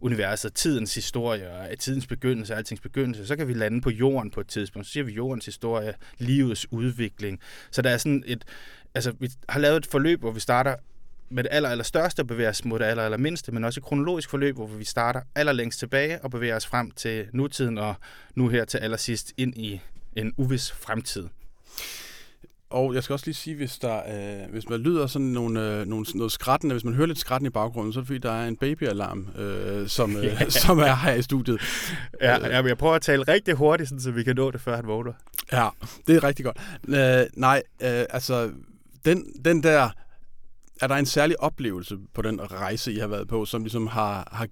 universet, 0.00 0.54
tidens 0.54 0.94
historie, 0.94 1.50
og 1.50 1.78
tidens 1.78 2.06
begyndelse, 2.06 2.54
altings 2.54 2.80
begyndelse, 2.80 3.26
så 3.26 3.36
kan 3.36 3.48
vi 3.48 3.54
lande 3.54 3.80
på 3.80 3.90
jorden 3.90 4.30
på 4.30 4.40
et 4.40 4.48
tidspunkt. 4.48 4.86
Så 4.86 4.92
siger 4.92 5.04
vi 5.04 5.12
jordens 5.12 5.44
historie, 5.46 5.94
livets 6.18 6.72
udvikling. 6.72 7.40
Så 7.70 7.82
der 7.82 7.90
er 7.90 7.98
sådan 7.98 8.22
et, 8.26 8.44
altså 8.94 9.12
vi 9.18 9.30
har 9.48 9.60
lavet 9.60 9.76
et 9.76 9.86
forløb, 9.86 10.20
hvor 10.20 10.30
vi 10.30 10.40
starter 10.40 10.76
med 11.30 11.44
det 11.44 11.50
aller, 11.52 11.68
aller 11.68 11.84
største 11.84 12.20
og 12.20 12.26
bevæger 12.26 12.50
os 12.50 12.64
mod 12.64 12.78
det 12.78 12.84
aller, 12.84 13.02
aller 13.02 13.18
mindste, 13.18 13.52
men 13.52 13.64
også 13.64 13.80
et 13.80 13.84
kronologisk 13.84 14.30
forløb, 14.30 14.54
hvor 14.54 14.66
vi 14.66 14.84
starter 14.84 15.20
allerlængst 15.34 15.78
tilbage 15.78 16.24
og 16.24 16.30
bevæger 16.30 16.56
os 16.56 16.66
frem 16.66 16.90
til 16.90 17.26
nutiden 17.32 17.78
og 17.78 17.94
nu 18.34 18.48
her 18.48 18.64
til 18.64 18.78
allersidst 18.78 19.32
ind 19.36 19.54
i 19.56 19.80
en 20.16 20.34
uvis 20.36 20.72
fremtid. 20.72 21.28
Og 22.70 22.94
jeg 22.94 23.02
skal 23.02 23.12
også 23.12 23.26
lige 23.26 23.34
sige, 23.34 23.56
hvis 23.56 23.78
der, 23.78 23.96
øh, 24.42 24.50
hvis 24.50 24.68
man 24.68 24.80
lyder 24.80 25.06
sådan 25.06 25.26
nogle, 25.26 25.60
øh, 25.60 25.86
nogle, 25.86 26.06
noget 26.14 26.32
skrættende, 26.32 26.74
hvis 26.74 26.84
man 26.84 26.94
hører 26.94 27.06
lidt 27.06 27.18
skrætten 27.18 27.46
i 27.46 27.50
baggrunden, 27.50 27.92
så 27.92 27.98
er 27.98 28.00
det 28.00 28.06
fordi, 28.06 28.18
der 28.18 28.32
er 28.32 28.48
en 28.48 28.56
babyalarm, 28.56 29.28
øh, 29.38 29.88
som, 29.88 30.16
øh, 30.16 30.50
som 30.66 30.78
er 30.78 30.94
her 30.94 31.14
i 31.14 31.22
studiet. 31.22 31.60
Ja, 32.20 32.48
ja, 32.48 32.62
jeg 32.62 32.78
prøver 32.78 32.94
at 32.94 33.02
tale 33.02 33.22
rigtig 33.22 33.54
hurtigt, 33.54 33.88
sådan, 33.88 34.02
så 34.02 34.10
vi 34.10 34.22
kan 34.22 34.36
nå 34.36 34.50
det, 34.50 34.60
før 34.60 34.76
han 34.76 34.86
vågner. 34.86 35.12
Ja, 35.52 35.68
det 36.06 36.16
er 36.16 36.24
rigtig 36.24 36.44
godt. 36.44 36.56
Øh, 36.88 37.26
nej, 37.34 37.62
øh, 37.82 38.04
altså, 38.10 38.50
den, 39.04 39.24
den 39.44 39.62
der, 39.62 39.90
er 40.80 40.86
der 40.86 40.94
en 40.94 41.06
særlig 41.06 41.40
oplevelse 41.40 41.98
på 42.14 42.22
den 42.22 42.52
rejse, 42.52 42.92
I 42.92 42.98
har 42.98 43.06
været 43.06 43.28
på, 43.28 43.44
som 43.44 43.62
ligesom 43.62 43.86
har, 43.86 44.28
har 44.32 44.48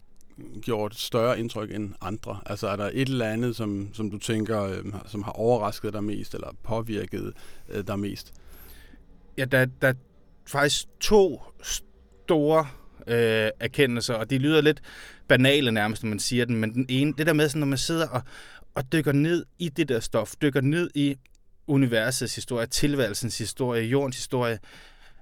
gjort 0.63 0.95
større 0.95 1.41
indtryk 1.41 1.75
end 1.75 1.95
andre? 2.01 2.41
Altså 2.47 2.69
er 2.69 2.77
der 2.77 2.91
et 2.93 3.09
eller 3.09 3.27
andet, 3.27 3.57
som, 3.57 3.91
som 3.95 4.11
du 4.11 4.19
tænker, 4.19 4.63
øh, 4.63 4.85
som 5.07 5.23
har 5.23 5.33
overrasket 5.33 5.93
dig 5.93 6.05
mest, 6.05 6.35
eller 6.35 6.57
påvirket 6.63 7.33
øh, 7.69 7.87
dig 7.87 7.99
mest? 7.99 8.35
Ja, 9.39 9.45
der, 9.45 9.67
der 9.83 9.89
er 9.89 9.95
faktisk 10.47 10.87
to 11.01 11.43
store 11.63 12.67
øh, 13.07 13.51
erkendelser, 13.61 14.15
og 14.15 14.31
de 14.31 14.39
lyder 14.39 14.61
lidt 14.61 14.81
banale 15.29 15.73
nærmest, 15.73 16.03
når 16.03 16.09
man 16.09 16.19
siger 16.19 16.45
den, 16.45 16.57
men 16.57 16.75
den 16.75 16.87
ene, 16.89 17.15
det 17.19 17.27
der 17.27 17.33
med, 17.33 17.49
sådan, 17.49 17.61
når 17.61 17.67
man 17.67 17.79
sidder 17.79 18.09
og, 18.09 18.23
og 18.75 18.93
dykker 18.93 19.13
ned 19.13 19.45
i 19.59 19.69
det 19.69 19.89
der 19.89 20.01
stof, 20.01 20.35
dykker 20.43 20.61
ned 20.61 20.91
i 20.95 21.17
universets 21.67 22.35
historie, 22.35 22.67
tilværelsens 22.67 23.39
historie, 23.39 23.83
jordens 23.83 24.17
historie, 24.17 24.59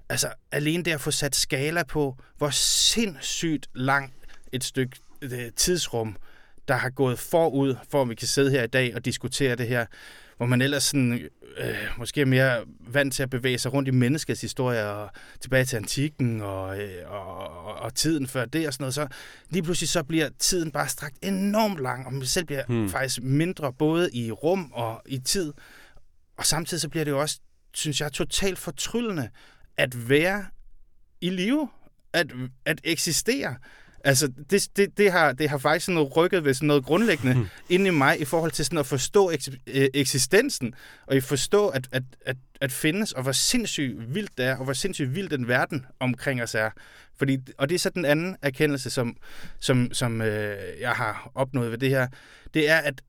altså 0.09 0.33
alene 0.51 0.83
det 0.83 0.91
at 0.91 1.01
få 1.01 1.11
sat 1.11 1.35
skala 1.35 1.83
på, 1.83 2.17
hvor 2.37 2.49
sindssygt 2.49 3.67
lang 3.75 4.13
et 4.51 4.63
stykke 4.63 4.97
øh, 5.21 5.51
tidsrum, 5.55 6.15
der 6.67 6.75
har 6.75 6.89
gået 6.89 7.19
forud, 7.19 7.75
for 7.89 8.01
at 8.01 8.09
vi 8.09 8.15
kan 8.15 8.27
sidde 8.27 8.51
her 8.51 8.63
i 8.63 8.67
dag 8.67 8.95
og 8.95 9.05
diskutere 9.05 9.55
det 9.55 9.67
her, 9.67 9.85
hvor 10.37 10.45
man 10.45 10.61
ellers 10.61 10.83
sådan, 10.83 11.29
øh, 11.57 11.75
måske 11.97 12.21
er 12.21 12.25
mere 12.25 12.65
vant 12.79 13.13
til 13.13 13.23
at 13.23 13.29
bevæge 13.29 13.57
sig 13.57 13.73
rundt 13.73 13.87
i 13.87 13.91
menneskets 13.91 14.41
historie 14.41 14.89
og 14.89 15.09
tilbage 15.39 15.65
til 15.65 15.77
antikken 15.77 16.41
og, 16.41 16.79
øh, 16.79 17.11
og, 17.11 17.65
og, 17.65 17.75
og 17.75 17.95
tiden 17.95 18.27
før 18.27 18.45
det 18.45 18.67
og 18.67 18.73
sådan 18.73 18.83
noget, 18.83 18.93
så 18.93 19.07
lige 19.49 19.63
pludselig 19.63 19.89
så 19.89 20.03
bliver 20.03 20.29
tiden 20.39 20.71
bare 20.71 20.87
strakt 20.87 21.15
enormt 21.21 21.79
lang, 21.79 22.05
og 22.05 22.13
man 22.13 22.25
selv 22.25 22.45
bliver 22.45 22.63
hmm. 22.67 22.89
faktisk 22.89 23.21
mindre 23.21 23.73
både 23.73 24.09
i 24.13 24.31
rum 24.31 24.71
og 24.73 25.01
i 25.05 25.17
tid. 25.17 25.53
Og 26.37 26.45
samtidig 26.45 26.81
så 26.81 26.89
bliver 26.89 27.03
det 27.03 27.11
jo 27.11 27.21
også, 27.21 27.39
synes 27.73 28.01
jeg, 28.01 28.11
totalt 28.11 28.57
fortryllende 28.57 29.29
at 29.77 30.09
være 30.09 30.45
i 31.21 31.29
live, 31.29 31.69
at, 32.13 32.31
at 32.65 32.81
eksistere. 32.83 33.55
Altså, 34.03 34.31
det, 34.49 34.67
det, 34.75 34.97
det, 34.97 35.11
har, 35.11 35.31
det 35.31 35.49
har 35.49 35.57
faktisk 35.57 35.85
sådan 35.85 35.95
noget 35.95 36.17
rykket 36.17 36.45
ved 36.45 36.53
sådan 36.53 36.67
noget 36.67 36.85
grundlæggende 36.85 37.33
hmm. 37.33 37.47
inde 37.69 37.87
i 37.87 37.89
mig 37.89 38.21
i 38.21 38.25
forhold 38.25 38.51
til 38.51 38.65
sådan 38.65 38.79
at 38.79 38.85
forstå 38.85 39.29
eks, 39.29 39.49
øh, 39.67 39.89
eksistensen, 39.93 40.75
og 41.07 41.15
i 41.15 41.21
forstå 41.21 41.67
at, 41.67 41.87
at, 41.91 42.03
at, 42.25 42.37
at 42.61 42.71
findes, 42.71 43.11
og 43.11 43.23
hvor 43.23 43.31
sindssygt 43.31 44.15
vildt 44.15 44.37
det 44.37 44.45
er, 44.45 44.55
og 44.55 44.63
hvor 44.63 44.73
sindssygt 44.73 45.15
vildt 45.15 45.31
den 45.31 45.47
verden 45.47 45.85
omkring 45.99 46.43
os 46.43 46.55
er. 46.55 46.69
Fordi, 47.17 47.37
og 47.57 47.69
det 47.69 47.75
er 47.75 47.79
så 47.79 47.89
den 47.89 48.05
anden 48.05 48.35
erkendelse, 48.41 48.89
som, 48.89 49.17
som, 49.59 49.93
som 49.93 50.21
øh, 50.21 50.57
jeg 50.79 50.91
har 50.91 51.31
opnået 51.35 51.71
ved 51.71 51.77
det 51.77 51.89
her, 51.89 52.07
det 52.53 52.69
er, 52.69 52.77
at, 52.77 53.01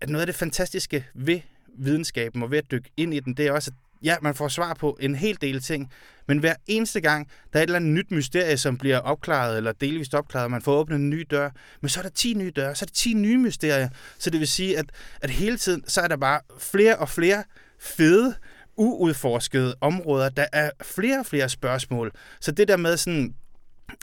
at 0.00 0.08
noget 0.08 0.20
af 0.20 0.26
det 0.26 0.36
fantastiske 0.36 1.06
ved 1.14 1.40
videnskaben 1.78 2.42
og 2.42 2.50
ved 2.50 2.58
at 2.58 2.70
dykke 2.70 2.90
ind 2.96 3.14
i 3.14 3.20
den, 3.20 3.34
det 3.34 3.46
er 3.46 3.52
også, 3.52 3.70
at 3.70 3.83
ja, 4.04 4.16
man 4.22 4.34
får 4.34 4.48
svar 4.48 4.74
på 4.74 4.98
en 5.00 5.14
hel 5.14 5.38
del 5.40 5.60
ting, 5.60 5.92
men 6.28 6.38
hver 6.38 6.54
eneste 6.66 7.00
gang, 7.00 7.28
der 7.52 7.58
er 7.58 7.62
et 7.62 7.66
eller 7.66 7.76
andet 7.76 7.92
nyt 7.92 8.10
mysterie, 8.10 8.56
som 8.58 8.78
bliver 8.78 8.98
opklaret 8.98 9.56
eller 9.56 9.72
delvist 9.72 10.14
opklaret, 10.14 10.50
man 10.50 10.62
får 10.62 10.72
åbnet 10.72 10.96
en 10.96 11.10
ny 11.10 11.26
dør, 11.30 11.50
men 11.80 11.88
så 11.88 12.00
er 12.00 12.02
der 12.02 12.10
10 12.10 12.34
nye 12.34 12.50
døre, 12.50 12.74
så 12.74 12.84
er 12.84 12.86
der 12.86 12.94
10 12.94 13.14
nye 13.14 13.38
mysterier. 13.38 13.88
Så 14.18 14.30
det 14.30 14.40
vil 14.40 14.48
sige, 14.48 14.78
at, 14.78 14.86
at 15.20 15.30
hele 15.30 15.56
tiden, 15.56 15.84
så 15.86 16.00
er 16.00 16.08
der 16.08 16.16
bare 16.16 16.40
flere 16.58 16.96
og 16.96 17.08
flere 17.08 17.44
fede, 17.80 18.34
uudforskede 18.76 19.74
områder. 19.80 20.28
Der 20.28 20.46
er 20.52 20.70
flere 20.82 21.18
og 21.18 21.26
flere 21.26 21.48
spørgsmål. 21.48 22.12
Så 22.40 22.52
det 22.52 22.68
der 22.68 22.76
med 22.76 22.96
sådan, 22.96 23.34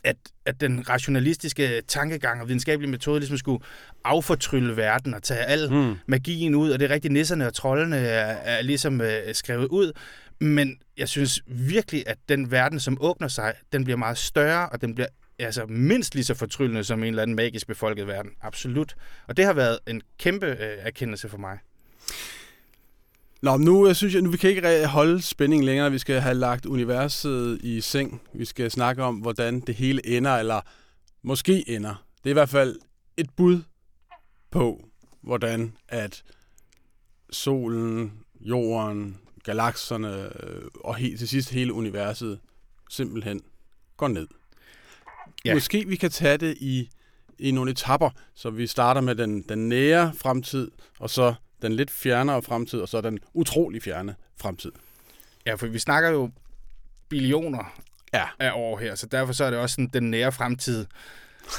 at, 0.03 0.15
at 0.45 0.61
den 0.61 0.89
rationalistiske 0.89 1.81
tankegang 1.87 2.41
og 2.41 2.47
videnskabelige 2.47 2.91
metode 2.91 3.19
ligesom 3.19 3.37
skulle 3.37 3.63
affortrylle 4.03 4.77
verden 4.77 5.13
og 5.13 5.23
tage 5.23 5.45
al 5.45 5.73
mm. 5.73 5.95
magien 6.05 6.55
ud, 6.55 6.71
og 6.71 6.79
det 6.79 6.85
er 6.85 6.93
rigtig 6.93 7.11
nisserne 7.11 7.47
og 7.47 7.53
trollene 7.53 7.97
er, 7.97 8.25
er 8.25 8.61
ligesom 8.61 9.01
øh, 9.01 9.33
skrevet 9.33 9.67
ud. 9.67 9.91
Men 10.39 10.77
jeg 10.97 11.09
synes 11.09 11.41
virkelig, 11.47 12.03
at 12.07 12.17
den 12.29 12.51
verden, 12.51 12.79
som 12.79 12.97
åbner 13.01 13.27
sig, 13.27 13.53
den 13.71 13.83
bliver 13.83 13.97
meget 13.97 14.17
større, 14.17 14.69
og 14.69 14.81
den 14.81 14.95
bliver 14.95 15.07
altså 15.39 15.65
mindst 15.65 16.15
lige 16.15 16.25
så 16.25 16.33
fortryllende 16.33 16.83
som 16.83 16.99
en 16.99 17.09
eller 17.09 17.21
anden 17.21 17.35
magisk 17.35 17.67
befolket 17.67 18.07
verden. 18.07 18.31
Absolut. 18.41 18.95
Og 19.27 19.37
det 19.37 19.45
har 19.45 19.53
været 19.53 19.79
en 19.87 20.01
kæmpe 20.19 20.45
øh, 20.45 20.77
erkendelse 20.79 21.29
for 21.29 21.37
mig. 21.37 21.57
Nå, 23.41 23.57
nu 23.57 23.87
jeg 23.87 23.95
synes 23.95 24.13
jeg, 24.13 24.21
nu 24.21 24.29
vi 24.29 24.37
kan 24.37 24.49
ikke 24.49 24.87
holde 24.87 25.21
spændingen 25.21 25.65
længere. 25.65 25.91
Vi 25.91 25.97
skal 25.97 26.21
have 26.21 26.35
lagt 26.35 26.65
universet 26.65 27.59
i 27.63 27.81
seng. 27.81 28.21
Vi 28.33 28.45
skal 28.45 28.71
snakke 28.71 29.03
om, 29.03 29.15
hvordan 29.15 29.59
det 29.59 29.75
hele 29.75 30.07
ender, 30.07 30.31
eller 30.37 30.61
måske 31.21 31.69
ender. 31.69 32.05
Det 32.23 32.29
er 32.29 32.29
i 32.29 32.33
hvert 32.33 32.49
fald 32.49 32.79
et 33.17 33.29
bud 33.29 33.61
på, 34.51 34.85
hvordan 35.21 35.73
at 35.87 36.23
solen, 37.29 38.13
jorden, 38.39 39.17
galakserne 39.43 40.43
øh, 40.43 40.61
og 40.83 40.95
helt 40.95 41.19
til 41.19 41.27
sidst 41.27 41.49
hele 41.49 41.73
universet 41.73 42.39
simpelthen 42.89 43.41
går 43.97 44.07
ned. 44.07 44.27
Ja. 45.45 45.53
Måske 45.53 45.87
vi 45.87 45.95
kan 45.95 46.11
tage 46.11 46.37
det 46.37 46.57
i, 46.57 46.89
i 47.39 47.51
nogle 47.51 47.71
etapper, 47.71 48.09
så 48.35 48.49
vi 48.49 48.67
starter 48.67 49.01
med 49.01 49.15
den, 49.15 49.41
den 49.41 49.69
nære 49.69 50.13
fremtid, 50.13 50.71
og 50.99 51.09
så 51.09 51.33
den 51.61 51.73
lidt 51.73 51.91
fjernere 51.91 52.41
fremtid, 52.41 52.79
og 52.79 52.89
så 52.89 53.01
den 53.01 53.19
utrolig 53.33 53.83
fjerne 53.83 54.15
fremtid. 54.41 54.71
Ja, 55.45 55.55
for 55.55 55.67
vi 55.67 55.79
snakker 55.79 56.09
jo 56.09 56.31
billioner 57.09 57.81
ja. 58.13 58.23
af 58.39 58.51
år 58.55 58.77
her, 58.77 58.95
så 58.95 59.05
derfor 59.05 59.33
så 59.33 59.43
er 59.43 59.49
det 59.49 59.59
også 59.59 59.73
sådan, 59.73 59.89
den 59.93 60.11
nære 60.11 60.31
fremtid 60.31 60.85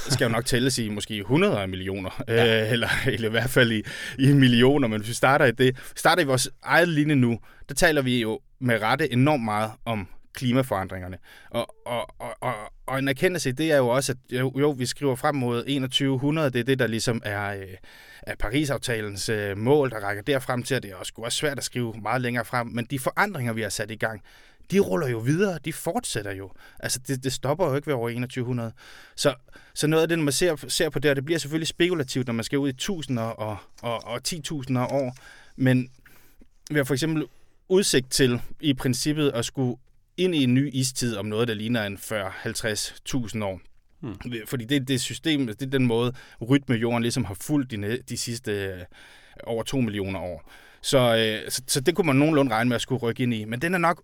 skal 0.09 0.25
jo 0.25 0.31
nok 0.31 0.45
tælles 0.45 0.79
i 0.79 0.89
måske 0.89 1.19
100 1.19 1.61
af 1.61 1.69
millioner, 1.69 2.23
ja. 2.29 2.65
øh, 2.65 2.73
eller, 2.73 2.89
eller 3.07 3.29
i 3.29 3.31
hvert 3.31 3.51
fald 3.51 3.73
i, 3.73 3.83
i 4.19 4.33
millioner, 4.33 4.89
men 4.89 5.01
hvis 5.01 5.09
vi 5.09 5.15
starter 5.15 5.45
i 5.45 5.53
det, 5.53 5.77
starter 5.97 6.23
i 6.23 6.27
vores 6.27 6.51
eget 6.63 6.89
linje 6.89 7.15
nu, 7.15 7.39
der 7.69 7.75
taler 7.75 8.03
vi 8.03 8.21
jo 8.21 8.41
med 8.59 8.83
rette 8.83 9.13
enormt 9.13 9.45
meget 9.45 9.71
om 9.85 10.09
klimaforandringerne. 10.35 11.19
Og, 11.51 11.75
og, 11.87 12.21
og, 12.21 12.37
og, 12.41 12.55
og 12.87 12.99
en 12.99 13.09
erkendelse 13.09 13.53
det 13.53 13.73
er 13.73 13.77
jo 13.77 13.89
også, 13.89 14.13
at 14.13 14.39
jo, 14.39 14.53
jo, 14.61 14.71
vi 14.71 14.87
skriver 14.87 15.17
frem 15.17 15.35
mod 15.35 15.59
2100, 15.59 16.51
det 16.51 16.61
er 16.61 16.65
det, 16.65 16.79
der 16.79 16.87
ligesom 16.87 17.23
er, 17.25 17.55
øh, 17.55 17.77
er 18.23 18.35
Paris-aftalens 18.35 19.29
øh, 19.29 19.59
mål, 19.59 19.91
der 19.91 19.97
rækker 19.97 20.23
derfrem 20.23 20.63
til, 20.63 20.75
at 20.75 20.83
det 20.83 20.91
er 20.91 20.97
også, 20.97 21.13
også 21.17 21.39
svært 21.39 21.59
at 21.59 21.65
skrive 21.65 21.95
meget 22.03 22.23
længere 22.23 22.45
frem, 22.45 22.67
men 22.67 22.85
de 22.85 22.99
forandringer, 22.99 23.53
vi 23.53 23.63
har 23.63 23.69
sat 23.69 23.91
i 23.91 23.97
gang, 23.97 24.23
de 24.71 24.79
ruller 24.79 25.09
jo 25.09 25.19
videre, 25.19 25.59
de 25.65 25.73
fortsætter 25.73 26.33
jo. 26.33 26.51
Altså, 26.81 27.01
det, 27.07 27.25
det 27.25 27.33
stopper 27.33 27.67
jo 27.67 27.75
ikke 27.75 27.87
ved 27.87 27.95
over 27.95 28.09
2100. 28.09 28.73
Så, 29.17 29.35
så 29.75 29.87
noget 29.87 30.03
af 30.03 30.09
det, 30.09 30.19
når 30.19 30.25
man 30.25 30.33
ser, 30.33 30.57
ser 30.69 30.91
på 30.91 30.99
det, 30.99 31.17
det 31.17 31.25
bliver 31.25 31.39
selvfølgelig 31.39 31.69
spekulativt, 31.69 32.27
når 32.27 32.35
man 32.35 32.45
skal 32.45 32.59
ud 32.59 32.69
i 32.69 32.73
tusinder 32.73 33.23
og, 33.23 33.57
og, 33.83 34.05
og 34.05 34.21
10.000 34.29 34.79
år, 34.79 35.17
men 35.57 35.91
vi 36.71 36.77
har 36.77 36.85
for 36.85 36.95
eksempel 36.95 37.27
udsigt 37.69 38.11
til 38.11 38.41
i 38.61 38.75
princippet 38.75 39.31
at 39.31 39.45
skulle 39.45 39.77
ind 40.17 40.35
i 40.35 40.43
en 40.43 40.55
ny 40.55 40.71
istid 40.73 41.17
om 41.17 41.27
noget, 41.27 41.49
der 41.49 41.55
ligner 41.55 41.87
en 41.87 41.97
40-50.000 41.97 43.45
år. 43.45 43.61
Hmm. 44.01 44.17
Fordi 44.47 44.65
det 44.65 44.77
er 44.77 44.81
det 44.81 45.01
system, 45.01 45.47
det 45.47 45.63
er 45.63 45.67
den 45.67 45.87
måde, 45.87 46.13
rytme 46.51 46.75
jorden 46.75 47.03
ligesom 47.03 47.25
har 47.25 47.35
fulgt 47.35 47.71
de, 47.71 47.99
de 48.09 48.17
sidste 48.17 48.53
øh, 48.53 48.79
over 49.45 49.63
2 49.63 49.81
millioner 49.81 50.21
år. 50.21 50.51
Så, 50.83 50.99
øh, 50.99 51.51
så, 51.51 51.63
så 51.67 51.81
det 51.81 51.95
kunne 51.95 52.07
man 52.07 52.17
nogenlunde 52.17 52.53
regne 52.53 52.69
med 52.69 52.75
at 52.75 52.83
skulle 52.83 53.03
rykke 53.03 53.23
ind 53.23 53.35
i. 53.35 53.45
Men 53.45 53.63
den 53.63 53.75
er 53.75 53.79
nok 53.79 54.03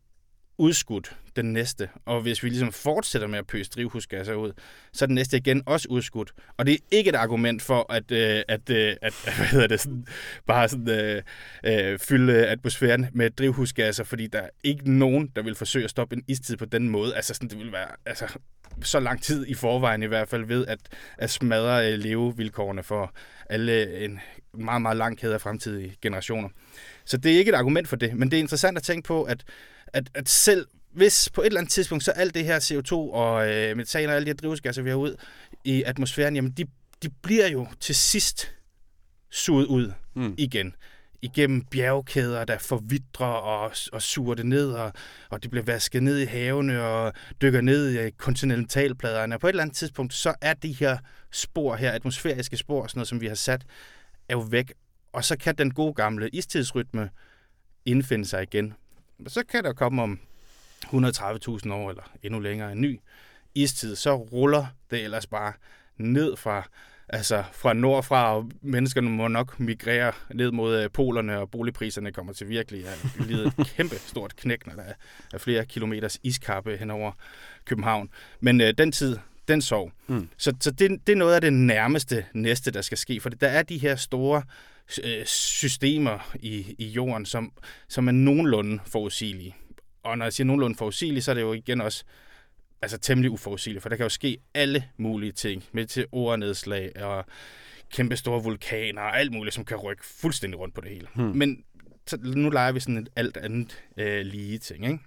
udskudt, 0.59 1.17
den 1.37 1.53
næste. 1.53 1.89
Og 2.05 2.21
hvis 2.23 2.43
vi 2.43 2.49
ligesom 2.49 2.73
fortsætter 2.73 3.29
med 3.29 3.39
at 3.39 3.47
pøse 3.47 3.71
drivhusgasser 3.71 4.35
ud, 4.35 4.53
så 4.93 5.05
er 5.05 5.07
den 5.07 5.15
næste 5.15 5.37
igen 5.37 5.63
også 5.67 5.89
udskudt. 5.91 6.33
Og 6.57 6.67
det 6.67 6.75
er 6.75 6.79
ikke 6.91 7.09
et 7.11 7.15
argument 7.15 7.63
for 7.63 7.93
at, 7.93 8.11
øh, 8.11 8.43
at, 8.49 8.71
øh, 8.71 8.97
at 9.03 9.15
hvad 9.37 9.47
hedder 9.47 9.67
det, 9.67 9.81
sådan, 9.81 10.07
bare 10.47 10.69
sådan, 10.69 10.89
øh, 10.89 11.23
øh, 11.65 11.99
fylde 11.99 12.47
atmosfæren 12.47 13.07
med 13.13 13.31
drivhusgasser, 13.31 14.05
fordi 14.05 14.27
der 14.27 14.39
er 14.39 14.51
ikke 14.65 14.91
nogen, 14.91 15.33
der 15.37 15.43
vil 15.43 15.55
forsøge 15.55 15.85
at 15.85 15.91
stoppe 15.91 16.17
en 16.17 16.25
istid 16.29 16.57
på 16.57 16.65
den 16.65 16.89
måde. 16.89 17.17
Altså 17.17 17.35
sådan, 17.35 17.49
det 17.49 17.59
vil 17.59 17.73
være 17.73 17.89
altså, 18.07 18.39
så 18.83 19.01
lang 19.01 19.23
tid 19.23 19.47
i 19.47 19.55
forvejen 19.55 20.03
i 20.03 20.07
hvert 20.07 20.29
fald 20.29 20.45
ved 20.45 20.67
at, 20.67 20.79
at 21.19 21.31
smadre 21.31 21.93
øh, 21.93 21.99
levevilkårene 21.99 22.83
for 22.83 23.13
alle 23.51 23.73
øh, 23.73 24.05
en 24.05 24.21
meget, 24.55 24.83
meget 24.83 24.97
lang 24.97 25.19
kæde 25.19 25.35
af 25.35 25.41
fremtidige 25.41 25.97
generationer. 26.03 26.49
Så 27.05 27.17
det 27.17 27.35
er 27.35 27.39
ikke 27.39 27.49
et 27.49 27.55
argument 27.55 27.89
for 27.89 27.97
det, 27.97 28.15
men 28.15 28.31
det 28.31 28.37
er 28.37 28.41
interessant 28.41 28.77
at 28.77 28.83
tænke 28.83 29.07
på, 29.07 29.23
at 29.23 29.45
at, 29.93 30.11
at 30.14 30.28
selv 30.28 30.66
hvis 30.93 31.30
på 31.30 31.41
et 31.41 31.47
eller 31.47 31.61
andet 31.61 31.72
tidspunkt, 31.72 32.05
så 32.05 32.11
alt 32.11 32.34
det 32.34 32.45
her 32.45 32.61
CO2 32.61 32.93
og 32.93 33.55
øh, 33.55 33.76
metan 33.76 34.09
og 34.09 34.14
alle 34.14 34.24
de 34.24 34.30
her 34.30 34.36
drivhusgasser, 34.36 34.82
vi 34.82 34.91
har 34.91 34.97
ud 34.97 35.16
i 35.64 35.82
atmosfæren, 35.82 36.36
jamen 36.36 36.51
de, 36.51 36.64
de 37.03 37.09
bliver 37.22 37.49
jo 37.49 37.66
til 37.80 37.95
sidst 37.95 38.53
suget 39.30 39.66
ud 39.66 39.93
mm. 40.14 40.34
igen 40.39 40.74
igennem 41.22 41.64
bjergkæder, 41.64 42.45
der 42.45 42.59
forvidrer 42.59 43.26
og, 43.26 43.72
og 43.93 44.03
suger 44.03 44.34
det 44.34 44.47
ned, 44.47 44.72
og, 44.72 44.93
og 45.30 45.43
det 45.43 45.51
bliver 45.51 45.64
vasket 45.64 46.03
ned 46.03 46.18
i 46.18 46.24
havene 46.24 46.82
og 46.82 47.12
dykker 47.43 47.61
ned 47.61 48.07
i 48.07 48.11
kontinentalpladerne. 48.11 49.34
Og 49.34 49.41
på 49.41 49.47
et 49.47 49.51
eller 49.51 49.62
andet 49.62 49.76
tidspunkt, 49.76 50.14
så 50.14 50.34
er 50.41 50.55
de 50.55 50.72
her 50.72 50.99
spor 51.30 51.76
her, 51.76 51.93
atmosfæriske 51.93 52.57
spor, 52.57 52.86
sådan 52.86 52.99
noget, 52.99 53.09
som 53.09 53.20
vi 53.20 53.26
har 53.26 53.34
sat, 53.34 53.62
er 54.28 54.34
jo 54.34 54.41
væk. 54.41 54.72
Og 55.12 55.24
så 55.24 55.36
kan 55.39 55.55
den 55.55 55.74
gode 55.74 55.95
gamle 55.95 56.28
istidsrytme 56.28 57.11
indfinde 57.84 58.24
sig 58.24 58.43
igen. 58.43 58.74
Så 59.27 59.43
kan 59.49 59.64
der 59.64 59.73
komme 59.73 60.03
om 60.03 60.21
130.000 60.85 61.73
år 61.73 61.91
eller 61.91 62.12
endnu 62.23 62.41
længere 62.41 62.73
en 62.73 62.81
ny 62.81 63.01
istid, 63.55 63.97
så 63.97 64.16
ruller 64.16 64.66
det 64.91 65.05
ellers 65.05 65.27
bare 65.27 65.53
ned 65.97 66.37
fra, 66.37 66.69
altså 67.09 67.45
fra 67.53 67.73
nordfra, 67.73 68.37
og 68.37 68.51
menneskerne 68.61 69.11
må 69.11 69.29
nok 69.29 69.61
migrere 69.61 70.12
ned 70.35 70.51
mod 70.51 70.83
øh, 70.83 70.91
polerne, 70.91 71.39
og 71.39 71.51
boligpriserne 71.51 72.12
kommer 72.12 72.33
til 72.33 72.49
virkelig 72.49 72.85
at 72.89 73.27
lide 73.27 73.47
et 73.47 73.66
kæmpe 73.77 73.97
stort 73.97 74.37
knæk, 74.37 74.66
når 74.66 74.75
der 74.75 74.93
er 75.33 75.39
flere 75.39 75.66
kilometers 75.66 76.19
iskappe 76.23 76.77
hen 76.77 76.91
over 76.91 77.12
København. 77.64 78.11
Men 78.41 78.61
øh, 78.61 78.75
den 78.79 78.93
tid, 78.93 79.19
den 79.49 79.62
sov. 79.62 79.93
Mm. 80.07 80.29
Så, 80.37 80.55
så 80.61 80.71
det, 80.71 81.07
det 81.07 81.12
er 81.12 81.16
noget 81.16 81.35
af 81.35 81.41
det 81.41 81.53
nærmeste 81.53 82.25
næste, 82.35 82.71
der 82.71 82.83
skal 82.83 82.99
ske, 82.99 83.21
for 83.21 83.29
der 83.29 83.49
er 83.49 83.62
de 83.62 83.79
her 83.79 83.97
store 83.97 84.43
øh, 85.05 85.26
systemer 85.26 86.36
i, 86.41 86.74
i 86.78 86.86
jorden, 86.86 87.26
som, 87.26 87.53
som 87.89 88.09
er 88.09 88.12
nogenlunde 88.12 88.80
forudsigelige. 88.86 89.57
Og 90.03 90.18
når 90.18 90.24
jeg 90.24 90.32
siger 90.32 90.45
nogenlunde 90.45 90.76
forudsigelige, 90.76 91.22
så 91.22 91.30
er 91.30 91.34
det 91.34 91.43
jo 91.43 91.53
igen 91.53 91.80
også 91.80 92.05
altså 92.82 92.99
temmelig 92.99 93.30
uforudsigeligt, 93.30 93.82
for 93.82 93.89
der 93.89 93.97
kan 93.97 94.05
jo 94.05 94.09
ske 94.09 94.39
alle 94.55 94.84
mulige 94.97 95.32
ting 95.32 95.64
med 95.72 95.86
til 95.86 96.07
ordnedslag 96.12 97.03
og 97.03 97.24
kæmpe 97.93 98.16
store 98.16 98.43
vulkaner 98.43 99.03
og 99.03 99.18
alt 99.18 99.32
muligt, 99.32 99.55
som 99.55 99.64
kan 99.64 99.76
rykke 99.76 100.07
fuldstændig 100.07 100.61
rundt 100.61 100.74
på 100.74 100.80
det 100.80 100.91
hele. 100.91 101.09
Hmm. 101.14 101.36
Men 101.36 101.64
så, 102.07 102.18
nu 102.22 102.51
leger 102.51 102.72
vi 102.72 102.80
sådan 102.80 102.97
et 102.97 103.09
alt 103.16 103.36
andet 103.36 103.82
øh, 103.97 104.26
lige 104.26 104.59
ting, 104.59 104.86
ikke? 104.86 104.99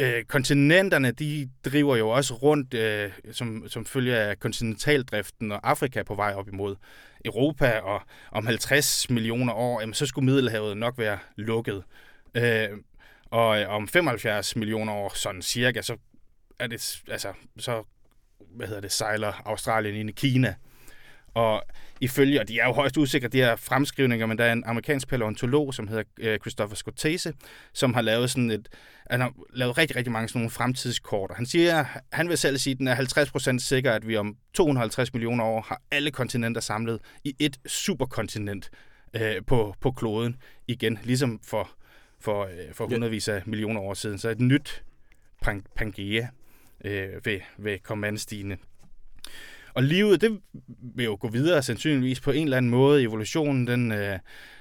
Øh, 0.00 0.24
kontinenterne, 0.24 1.10
de 1.10 1.50
driver 1.64 1.96
jo 1.96 2.08
også 2.08 2.34
rundt, 2.34 2.74
øh, 2.74 3.10
som, 3.32 3.68
som 3.68 3.86
følge 3.86 4.16
af 4.16 4.38
kontinentaldriften, 4.38 5.52
og 5.52 5.70
Afrika 5.70 6.02
på 6.02 6.14
vej 6.14 6.34
op 6.34 6.48
imod 6.48 6.76
Europa, 7.24 7.78
og 7.78 8.02
om 8.32 8.46
50 8.46 9.10
millioner 9.10 9.52
år, 9.52 9.80
jamen, 9.80 9.94
så 9.94 10.06
skulle 10.06 10.24
Middelhavet 10.24 10.76
nok 10.76 10.98
være 10.98 11.18
lukket. 11.36 11.82
Øh, 12.34 12.68
og 13.24 13.60
øh, 13.60 13.70
om 13.70 13.88
75 13.88 14.56
millioner 14.56 14.92
år, 14.92 15.12
sådan 15.14 15.42
cirka, 15.42 15.82
så 15.82 15.96
er 16.58 16.66
det, 16.66 17.02
altså, 17.08 17.32
så, 17.58 17.82
hvad 18.50 18.66
hedder 18.66 18.80
det, 18.80 18.92
sejler 18.92 19.32
Australien 19.44 19.94
ind 19.94 20.08
i 20.08 20.12
Kina. 20.12 20.54
Og 21.34 21.62
ifølge, 22.00 22.40
og 22.40 22.48
de 22.48 22.58
er 22.58 22.66
jo 22.66 22.72
højst 22.72 22.96
usikre, 22.96 23.28
de 23.28 23.38
her 23.38 23.56
fremskrivninger, 23.56 24.26
men 24.26 24.38
der 24.38 24.44
er 24.44 24.52
en 24.52 24.64
amerikansk 24.66 25.08
paleontolog, 25.08 25.74
som 25.74 25.88
hedder 25.88 26.02
øh, 26.20 26.38
Christopher 26.38 26.76
Scottese, 26.76 27.32
som 27.72 27.94
har 27.94 28.02
lavet 28.02 28.30
sådan 28.30 28.50
et, 28.50 28.68
han 29.10 29.20
har 29.20 29.32
lavet 29.54 29.78
rigtig, 29.78 29.96
rigtig 29.96 30.12
mange 30.12 30.28
sådan 30.28 30.38
nogle 30.38 30.50
fremtidskort. 30.50 31.30
Han 31.36 31.46
siger, 31.46 31.84
han 32.12 32.28
vil 32.28 32.38
selv 32.38 32.58
sige, 32.58 32.72
at 32.72 32.78
den 32.78 32.88
er 32.88 33.54
50% 33.56 33.58
sikker, 33.58 33.92
at 33.92 34.08
vi 34.08 34.16
om 34.16 34.36
250 34.54 35.12
millioner 35.12 35.44
år 35.44 35.60
har 35.60 35.82
alle 35.90 36.10
kontinenter 36.10 36.60
samlet 36.60 37.00
i 37.24 37.36
et 37.38 37.58
superkontinent 37.66 38.70
øh, 39.14 39.36
på, 39.46 39.74
på 39.80 39.90
kloden 39.90 40.36
igen, 40.68 40.98
ligesom 41.04 41.40
for, 41.44 41.70
for, 42.20 42.44
øh, 42.44 42.74
for 42.74 42.86
hundredvis 42.86 43.28
af 43.28 43.42
millioner 43.46 43.80
år 43.80 43.94
siden. 43.94 44.18
Så 44.18 44.28
et 44.28 44.40
nyt 44.40 44.82
Pangea 45.76 46.26
øh, 46.84 47.08
ved, 47.24 47.40
ved 47.58 47.78
kommandstigen. 47.78 48.58
Og 49.74 49.82
livet, 49.82 50.20
det 50.20 50.40
vil 50.94 51.04
jo 51.04 51.16
gå 51.20 51.28
videre 51.28 51.62
sandsynligvis 51.62 52.20
på 52.20 52.30
en 52.30 52.44
eller 52.44 52.56
anden 52.56 52.70
måde. 52.70 53.02
Evolutionen, 53.02 53.66
den, 53.66 53.92
øh, 53.92 54.18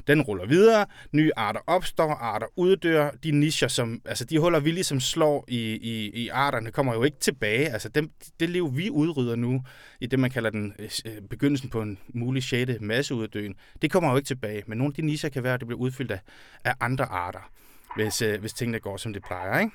den 0.08 0.22
ruller 0.22 0.46
videre. 0.46 0.86
Nye 1.12 1.32
arter 1.36 1.60
opstår, 1.68 2.12
arter 2.14 2.48
uddør. 2.56 3.12
De 3.24 3.32
nischer, 3.32 3.68
som, 3.68 4.02
altså 4.06 4.26
de 4.26 4.40
huller, 4.40 4.60
vi 4.60 4.72
ligesom 4.72 5.00
slår 5.00 5.46
i, 5.48 5.60
i, 5.72 6.12
i 6.24 6.28
arterne, 6.28 6.72
kommer 6.72 6.94
jo 6.94 7.04
ikke 7.04 7.18
tilbage. 7.20 7.70
Altså 7.70 7.90
dem, 7.90 8.12
det 8.40 8.50
liv, 8.50 8.78
vi 8.78 8.90
udrydder 8.90 9.36
nu, 9.36 9.64
i 10.00 10.06
det, 10.06 10.20
man 10.20 10.32
kalder 10.32 10.50
den 10.50 10.74
øh, 10.80 11.12
begyndelsen 11.30 11.70
på 11.70 11.82
en 11.82 11.98
mulig 12.08 12.44
sjette 12.44 12.78
masseuddøen, 12.82 13.56
det 13.82 13.92
kommer 13.92 14.12
jo 14.12 14.18
ikke 14.18 14.28
tilbage. 14.28 14.64
Men 14.68 14.78
nogle 14.78 14.92
af 14.92 14.96
de 14.96 15.02
nischer 15.02 15.30
kan 15.30 15.44
være, 15.44 15.54
at 15.54 15.60
det 15.60 15.68
bliver 15.68 15.82
udfyldt 15.82 16.12
af, 16.12 16.20
af 16.64 16.74
andre 16.80 17.06
arter, 17.06 17.52
hvis, 17.96 18.22
øh, 18.22 18.40
hvis 18.40 18.54
tingene 18.54 18.80
går, 18.80 18.98
som 18.98 19.14
det 19.14 19.24
plejer, 19.24 19.60
ikke? 19.60 19.72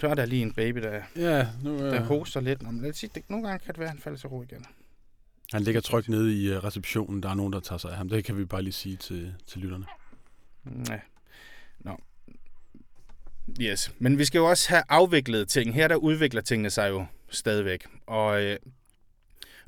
Så 0.00 0.08
er 0.08 0.14
der 0.14 0.26
lige 0.26 0.42
en 0.42 0.52
baby, 0.52 0.82
der, 0.82 1.02
Ja, 1.16 1.46
nu, 1.62 1.78
der 1.78 1.94
øh, 1.94 2.06
hoster 2.06 2.40
lidt. 2.40 2.62
Nå, 2.62 2.70
men 2.70 2.82
lad 2.82 2.90
os 2.90 2.96
sige, 2.96 3.10
det, 3.14 3.22
nogle 3.28 3.48
gange 3.48 3.64
kan 3.64 3.74
det 3.74 3.78
være, 3.78 3.88
at 3.88 3.90
han 3.90 3.98
falder 4.00 4.18
til 4.18 4.28
ro 4.28 4.42
igen. 4.42 4.64
han 5.52 5.62
ligger 5.62 5.80
trygt 5.80 6.08
nede 6.08 6.34
i 6.42 6.50
øh, 6.52 6.64
receptionen. 6.64 7.22
Der 7.22 7.28
er 7.28 7.34
nogen, 7.34 7.52
der 7.52 7.60
tager 7.60 7.78
sig 7.78 7.90
af 7.90 7.96
ham. 7.96 8.08
Det 8.08 8.24
kan 8.24 8.38
vi 8.38 8.44
bare 8.44 8.62
lige 8.62 8.72
sige 8.72 8.96
til, 8.96 9.34
til 9.46 9.60
lytterne. 9.60 9.84
Ja. 10.88 10.98
Nå. 11.80 12.00
Yes. 13.60 13.92
Men 13.98 14.18
vi 14.18 14.24
skal 14.24 14.38
jo 14.38 14.50
også 14.50 14.68
have 14.68 14.82
afviklet 14.88 15.48
ting. 15.48 15.74
Her 15.74 15.88
der 15.88 15.96
udvikler 15.96 16.40
tingene 16.40 16.70
sig 16.70 16.90
jo 16.90 17.06
stadigvæk. 17.28 17.86
Og, 18.06 18.42
øh, 18.42 18.58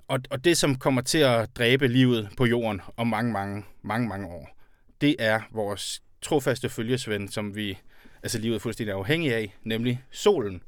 og, 0.08 0.20
og 0.30 0.44
det, 0.44 0.56
som 0.56 0.76
kommer 0.76 1.02
til 1.02 1.18
at 1.18 1.56
dræbe 1.56 1.88
livet 1.88 2.28
på 2.36 2.46
jorden 2.46 2.80
om 2.96 3.06
mange, 3.06 3.32
mange, 3.32 3.64
mange, 3.82 4.08
mange 4.08 4.26
år, 4.26 4.56
det 5.00 5.16
er 5.18 5.40
vores 5.52 6.02
trofaste 6.22 6.68
følgesvend, 6.68 7.28
som 7.28 7.54
vi, 7.56 7.78
altså 8.22 8.38
livet 8.38 8.54
er 8.54 8.58
fuldstændig 8.58 8.94
afhængig 8.94 9.34
af, 9.34 9.56
nemlig 9.62 10.04
solen. 10.10 10.62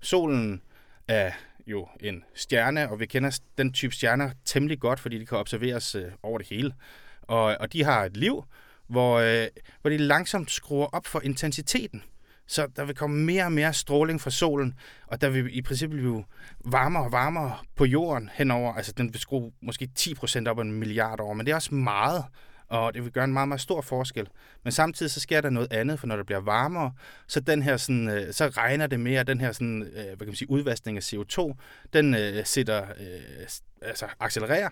Solen 0.00 0.62
er 1.08 1.30
jo 1.66 1.88
en 2.00 2.24
stjerne, 2.34 2.90
og 2.90 3.00
vi 3.00 3.06
kender 3.06 3.40
den 3.58 3.72
type 3.72 3.94
stjerner 3.94 4.30
temmelig 4.44 4.80
godt, 4.80 5.00
fordi 5.00 5.18
de 5.18 5.26
kan 5.26 5.38
observeres 5.38 5.94
øh, 5.94 6.04
over 6.22 6.38
det 6.38 6.46
hele. 6.46 6.74
Og, 7.22 7.56
og 7.60 7.72
de 7.72 7.84
har 7.84 8.04
et 8.04 8.16
liv, 8.16 8.44
hvor, 8.86 9.18
øh, 9.18 9.46
hvor 9.80 9.90
de 9.90 9.98
langsomt 9.98 10.50
skruer 10.50 10.86
op 10.86 11.06
for 11.06 11.20
intensiteten. 11.20 12.02
Så 12.46 12.66
der 12.76 12.84
vil 12.84 12.94
komme 12.94 13.24
mere 13.24 13.44
og 13.44 13.52
mere 13.52 13.72
stråling 13.72 14.20
fra 14.20 14.30
solen, 14.30 14.74
og 15.06 15.20
der 15.20 15.28
vil 15.28 15.58
i 15.58 15.62
princippet 15.62 15.98
blive 15.98 16.24
varmere 16.64 17.04
og 17.04 17.12
varmere 17.12 17.58
på 17.76 17.84
jorden 17.84 18.30
henover. 18.34 18.74
Altså 18.74 18.92
den 18.92 19.12
vil 19.12 19.20
skrue 19.20 19.52
måske 19.62 19.88
10% 19.98 20.48
op 20.48 20.58
en 20.58 20.72
milliard 20.72 21.20
år, 21.20 21.32
men 21.32 21.46
det 21.46 21.52
er 21.52 21.56
også 21.56 21.74
meget, 21.74 22.24
og 22.72 22.94
det 22.94 23.04
vil 23.04 23.12
gøre 23.12 23.24
en 23.24 23.32
meget, 23.32 23.48
meget 23.48 23.60
stor 23.60 23.80
forskel. 23.80 24.28
Men 24.64 24.72
samtidig 24.72 25.12
så 25.12 25.20
sker 25.20 25.40
der 25.40 25.50
noget 25.50 25.72
andet, 25.72 26.00
for 26.00 26.06
når 26.06 26.16
det 26.16 26.26
bliver 26.26 26.40
varmere, 26.40 26.92
så, 27.26 27.40
den 27.40 27.62
her 27.62 27.76
sådan, 27.76 28.08
øh, 28.08 28.32
så 28.32 28.46
regner 28.46 28.86
det 28.86 29.00
mere, 29.00 29.22
den 29.22 29.40
her 29.40 29.52
sådan, 29.52 29.82
øh, 29.82 29.92
hvad 29.92 30.16
kan 30.16 30.26
man 30.26 30.34
sige, 30.34 30.50
udvaskning 30.50 30.96
af 30.96 31.12
CO2, 31.12 31.54
den 31.92 32.14
øh, 32.14 32.46
sætter, 32.46 32.82
øh, 32.82 33.46
altså 33.82 34.06
accelererer, 34.20 34.68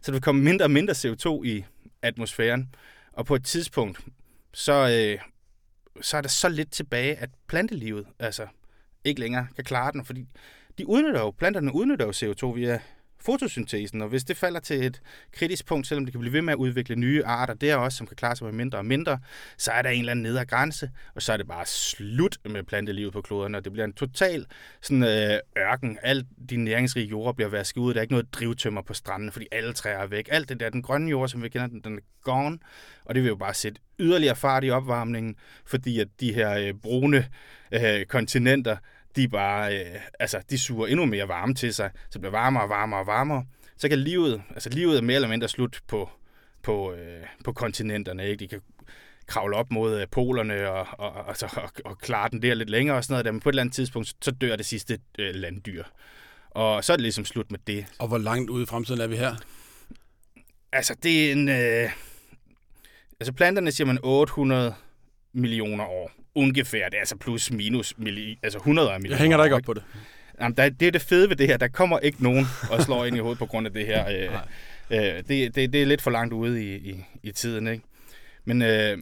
så 0.00 0.06
der 0.06 0.12
vil 0.12 0.20
komme 0.20 0.42
mindre 0.42 0.64
og 0.64 0.70
mindre 0.70 0.94
CO2 0.94 1.42
i 1.44 1.64
atmosfæren. 2.02 2.74
Og 3.12 3.26
på 3.26 3.34
et 3.34 3.44
tidspunkt, 3.44 4.00
så, 4.52 4.72
øh, 4.72 5.18
så 6.02 6.16
er 6.16 6.20
der 6.20 6.28
så 6.28 6.48
lidt 6.48 6.72
tilbage, 6.72 7.16
at 7.16 7.30
plantelivet 7.48 8.06
altså 8.18 8.46
ikke 9.04 9.20
længere 9.20 9.46
kan 9.56 9.64
klare 9.64 9.92
den, 9.92 10.04
fordi 10.04 10.26
de 10.78 10.88
udnytter 10.88 11.20
jo, 11.20 11.30
planterne 11.30 11.74
udnytter 11.74 12.06
jo 12.06 12.12
CO2 12.12 12.46
via 12.54 12.80
fotosyntesen, 13.26 14.02
og 14.02 14.08
hvis 14.08 14.24
det 14.24 14.36
falder 14.36 14.60
til 14.60 14.86
et 14.86 15.00
kritisk 15.32 15.66
punkt, 15.66 15.86
selvom 15.86 16.04
det 16.04 16.12
kan 16.12 16.20
blive 16.20 16.32
ved 16.32 16.42
med 16.42 16.52
at 16.52 16.56
udvikle 16.56 16.96
nye 16.96 17.24
arter 17.24 17.54
der 17.54 17.76
også, 17.76 17.98
som 17.98 18.06
kan 18.06 18.16
klare 18.16 18.36
sig 18.36 18.44
med 18.44 18.54
mindre 18.54 18.78
og 18.78 18.86
mindre, 18.86 19.18
så 19.58 19.70
er 19.70 19.82
der 19.82 19.90
en 19.90 19.98
eller 19.98 20.10
anden 20.10 20.22
nedre 20.22 20.44
grænse, 20.44 20.90
og 21.14 21.22
så 21.22 21.32
er 21.32 21.36
det 21.36 21.46
bare 21.46 21.66
slut 21.66 22.38
med 22.44 22.62
plantelivet 22.62 23.12
på 23.12 23.20
kloden, 23.20 23.54
og 23.54 23.64
det 23.64 23.72
bliver 23.72 23.84
en 23.84 23.92
total 23.92 24.46
sådan, 24.80 25.02
øh, 25.02 25.38
ørken. 25.58 25.98
Alt 26.02 26.26
de 26.50 26.56
næringsrige 26.56 27.06
jorder 27.06 27.32
bliver 27.32 27.48
vasket 27.48 27.80
ud, 27.80 27.94
der 27.94 28.00
er 28.00 28.02
ikke 28.02 28.12
noget 28.12 28.34
drivtømmer 28.34 28.82
på 28.82 28.94
stranden, 28.94 29.32
fordi 29.32 29.46
alle 29.52 29.72
træer 29.72 29.98
er 29.98 30.06
væk. 30.06 30.28
Alt 30.30 30.48
det 30.48 30.60
der, 30.60 30.70
den 30.70 30.82
grønne 30.82 31.10
jord, 31.10 31.28
som 31.28 31.42
vi 31.42 31.48
kender 31.48 31.66
den, 31.66 31.80
den 31.80 31.96
er 31.96 32.02
gone, 32.22 32.58
og 33.04 33.14
det 33.14 33.22
vil 33.22 33.28
jo 33.28 33.36
bare 33.36 33.54
sætte 33.54 33.80
yderligere 33.98 34.36
fart 34.36 34.64
i 34.64 34.70
opvarmningen, 34.70 35.36
fordi 35.64 36.00
at 36.00 36.08
de 36.20 36.32
her 36.32 36.52
øh, 36.58 36.74
brune 36.74 37.26
øh, 37.72 38.04
kontinenter, 38.06 38.76
de 39.16 39.28
bare, 39.28 39.78
øh, 39.78 40.00
altså, 40.20 40.42
de 40.50 40.58
suger 40.58 40.86
endnu 40.86 41.06
mere 41.06 41.28
varme 41.28 41.54
til 41.54 41.74
sig, 41.74 41.90
så 41.94 42.10
det 42.12 42.20
bliver 42.20 42.30
varmere 42.30 42.62
og 42.62 42.68
varmere 42.68 43.00
og 43.00 43.06
varmere. 43.06 43.44
Så 43.76 43.88
kan 43.88 43.98
livet, 43.98 44.42
altså 44.50 44.70
livet 44.70 44.96
er 44.96 45.02
mere 45.02 45.14
eller 45.14 45.28
mindre 45.28 45.48
slut 45.48 45.80
på, 45.88 46.10
på, 46.62 46.92
øh, 46.92 47.22
på 47.44 47.52
kontinenterne, 47.52 48.28
ikke? 48.28 48.40
De 48.40 48.48
kan 48.48 48.60
kravle 49.26 49.56
op 49.56 49.70
mod 49.70 50.00
øh, 50.00 50.06
polerne 50.10 50.70
og, 50.70 50.86
og, 50.92 51.12
og, 51.12 51.36
og, 51.42 51.50
og, 51.56 51.70
og 51.84 51.98
klare 51.98 52.28
den 52.28 52.42
der 52.42 52.54
lidt 52.54 52.70
længere 52.70 52.96
og 52.96 53.04
sådan 53.04 53.12
noget, 53.12 53.24
der, 53.24 53.32
men 53.32 53.40
på 53.40 53.48
et 53.48 53.52
eller 53.52 53.62
andet 53.62 53.74
tidspunkt, 53.74 54.14
så 54.22 54.30
dør 54.30 54.56
det 54.56 54.66
sidste 54.66 54.98
øh, 55.18 55.34
landdyr. 55.34 55.84
Og 56.50 56.84
så 56.84 56.92
er 56.92 56.96
det 56.96 57.02
ligesom 57.02 57.24
slut 57.24 57.50
med 57.50 57.58
det. 57.66 57.86
Og 57.98 58.08
hvor 58.08 58.18
langt 58.18 58.50
ude 58.50 58.62
i 58.62 58.66
fremtiden 58.66 59.00
er 59.00 59.06
vi 59.06 59.16
her? 59.16 59.36
Altså, 60.72 60.94
det 61.02 61.28
er 61.28 61.32
en... 61.32 61.48
Øh, 61.48 61.90
altså, 63.20 63.32
planterne 63.32 63.72
siger 63.72 63.86
man 63.86 63.98
800 64.02 64.74
millioner 65.32 65.84
år. 65.84 66.10
Ungefær. 66.36 66.84
Det 66.88 66.94
er 66.94 66.98
altså 66.98 67.16
plus 67.16 67.50
minus 67.50 67.94
milli, 67.98 68.38
altså 68.42 68.58
100 68.58 68.88
millioner 68.88 69.16
Jeg 69.16 69.20
hænger 69.20 69.36
der 69.36 69.44
ikke 69.44 69.56
op 69.56 69.62
på 69.62 69.74
det. 69.74 69.82
Jamen, 70.40 70.56
der, 70.56 70.68
det 70.68 70.88
er 70.88 70.92
det 70.92 71.02
fede 71.02 71.28
ved 71.28 71.36
det 71.36 71.46
her. 71.46 71.56
Der 71.56 71.68
kommer 71.68 71.98
ikke 71.98 72.22
nogen 72.22 72.46
og 72.70 72.82
slår 72.82 73.04
ind 73.04 73.16
i 73.16 73.18
hovedet 73.18 73.38
på 73.38 73.46
grund 73.46 73.66
af 73.66 73.72
det 73.72 73.86
her. 73.86 74.04
Øh, 74.90 75.16
øh, 75.16 75.22
det, 75.28 75.54
det, 75.54 75.72
det 75.72 75.82
er 75.82 75.86
lidt 75.86 76.02
for 76.02 76.10
langt 76.10 76.32
ude 76.32 76.64
i, 76.64 76.76
i, 76.76 77.04
i 77.22 77.32
tiden, 77.32 77.66
ikke? 77.66 77.84
Men, 78.44 78.62
øh, 78.62 78.98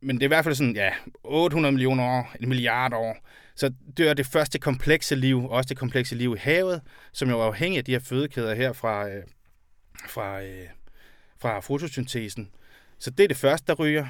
men 0.00 0.16
det 0.16 0.22
er 0.22 0.26
i 0.26 0.28
hvert 0.28 0.44
fald 0.44 0.54
sådan, 0.54 0.74
ja, 0.76 0.90
800 1.24 1.72
millioner 1.72 2.04
år, 2.04 2.34
en 2.40 2.48
milliard 2.48 2.92
år. 2.92 3.16
Så 3.54 3.72
dør 3.98 4.14
det 4.14 4.26
første 4.26 4.58
komplekse 4.58 5.14
liv, 5.14 5.50
også 5.50 5.68
det 5.68 5.76
komplekse 5.76 6.14
liv 6.14 6.34
i 6.36 6.40
havet, 6.40 6.80
som 7.12 7.28
jo 7.30 7.40
er 7.40 7.44
afhængig 7.44 7.78
af 7.78 7.84
de 7.84 7.92
her 7.92 7.98
fødekæder 7.98 8.54
her 8.54 8.72
fra, 8.72 9.08
øh, 9.08 9.22
fra, 10.08 10.42
øh, 10.42 10.66
fra 11.40 11.60
fotosyntesen. 11.60 12.50
Så 12.98 13.10
det 13.10 13.24
er 13.24 13.28
det 13.28 13.36
første, 13.36 13.66
der 13.66 13.74
ryger. 13.74 14.06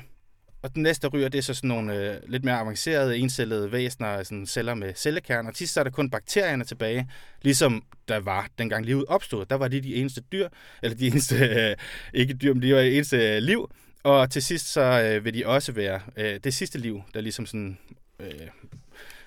Og 0.63 0.75
den 0.75 0.83
næste, 0.83 1.03
der 1.03 1.15
ryger, 1.15 1.29
det 1.29 1.39
er 1.39 1.43
så 1.43 1.55
sådan 1.55 1.69
nogle 1.69 2.13
øh, 2.13 2.21
lidt 2.29 2.45
mere 2.45 2.59
avancerede, 2.59 3.19
encellede 3.19 3.73
væsener, 3.73 4.23
sådan 4.23 4.47
celler 4.47 4.75
med 4.75 4.95
cellekerner. 4.95 5.51
Til 5.51 5.59
sidst 5.59 5.77
er 5.77 5.83
der 5.83 5.91
kun 5.91 6.11
bakterierne 6.11 6.65
tilbage, 6.65 7.11
ligesom 7.43 7.85
der 8.09 8.21
var, 8.21 8.49
dengang 8.59 8.87
livet 8.87 9.05
opstod. 9.09 9.47
Der 9.47 9.57
var 9.57 9.69
de 9.69 9.81
de 9.81 9.95
eneste 9.95 10.21
dyr, 10.33 10.49
eller 10.83 10.97
de 10.97 11.07
eneste, 11.07 11.37
øh, 11.37 11.77
ikke 12.15 12.35
dyr, 12.35 12.55
men 12.55 12.63
de 12.63 12.75
var 12.75 12.81
det 12.81 12.97
eneste 12.97 13.37
øh, 13.37 13.43
liv. 13.43 13.71
Og 14.03 14.31
til 14.31 14.43
sidst 14.43 14.73
så 14.73 14.81
øh, 14.81 15.25
vil 15.25 15.35
de 15.35 15.47
også 15.47 15.73
være 15.73 16.01
øh, 16.17 16.41
det 16.45 16.55
sidste 16.55 16.79
liv, 16.79 17.03
der 17.15 17.21
ligesom 17.21 17.47
sådan... 17.47 17.79
Øh, 18.21 18.31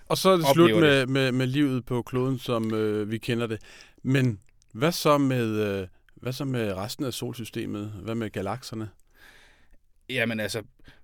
Og 0.08 0.18
så 0.18 0.30
er 0.30 0.38
det 0.38 0.46
slut 0.54 0.80
med, 0.80 1.06
med, 1.06 1.32
med 1.32 1.48
livet 1.48 1.86
på 1.86 2.02
kloden, 2.02 2.40
som 2.40 2.74
øh, 2.74 3.12
vi 3.12 3.18
kender 3.18 3.48
det. 3.48 3.62
Men 4.04 4.40
hvad 4.74 4.92
så 4.92 5.18
med 5.18 5.48
øh, 5.48 5.88
hvad 6.16 6.34
så 6.34 6.46
med 6.46 6.74
resten 6.74 7.06
af 7.06 7.14
solsystemet? 7.14 7.94
Hvad 8.02 8.16
med 8.16 8.30
galakserne? 8.30 8.90
Jamen 10.10 10.40
altså, 10.40 10.62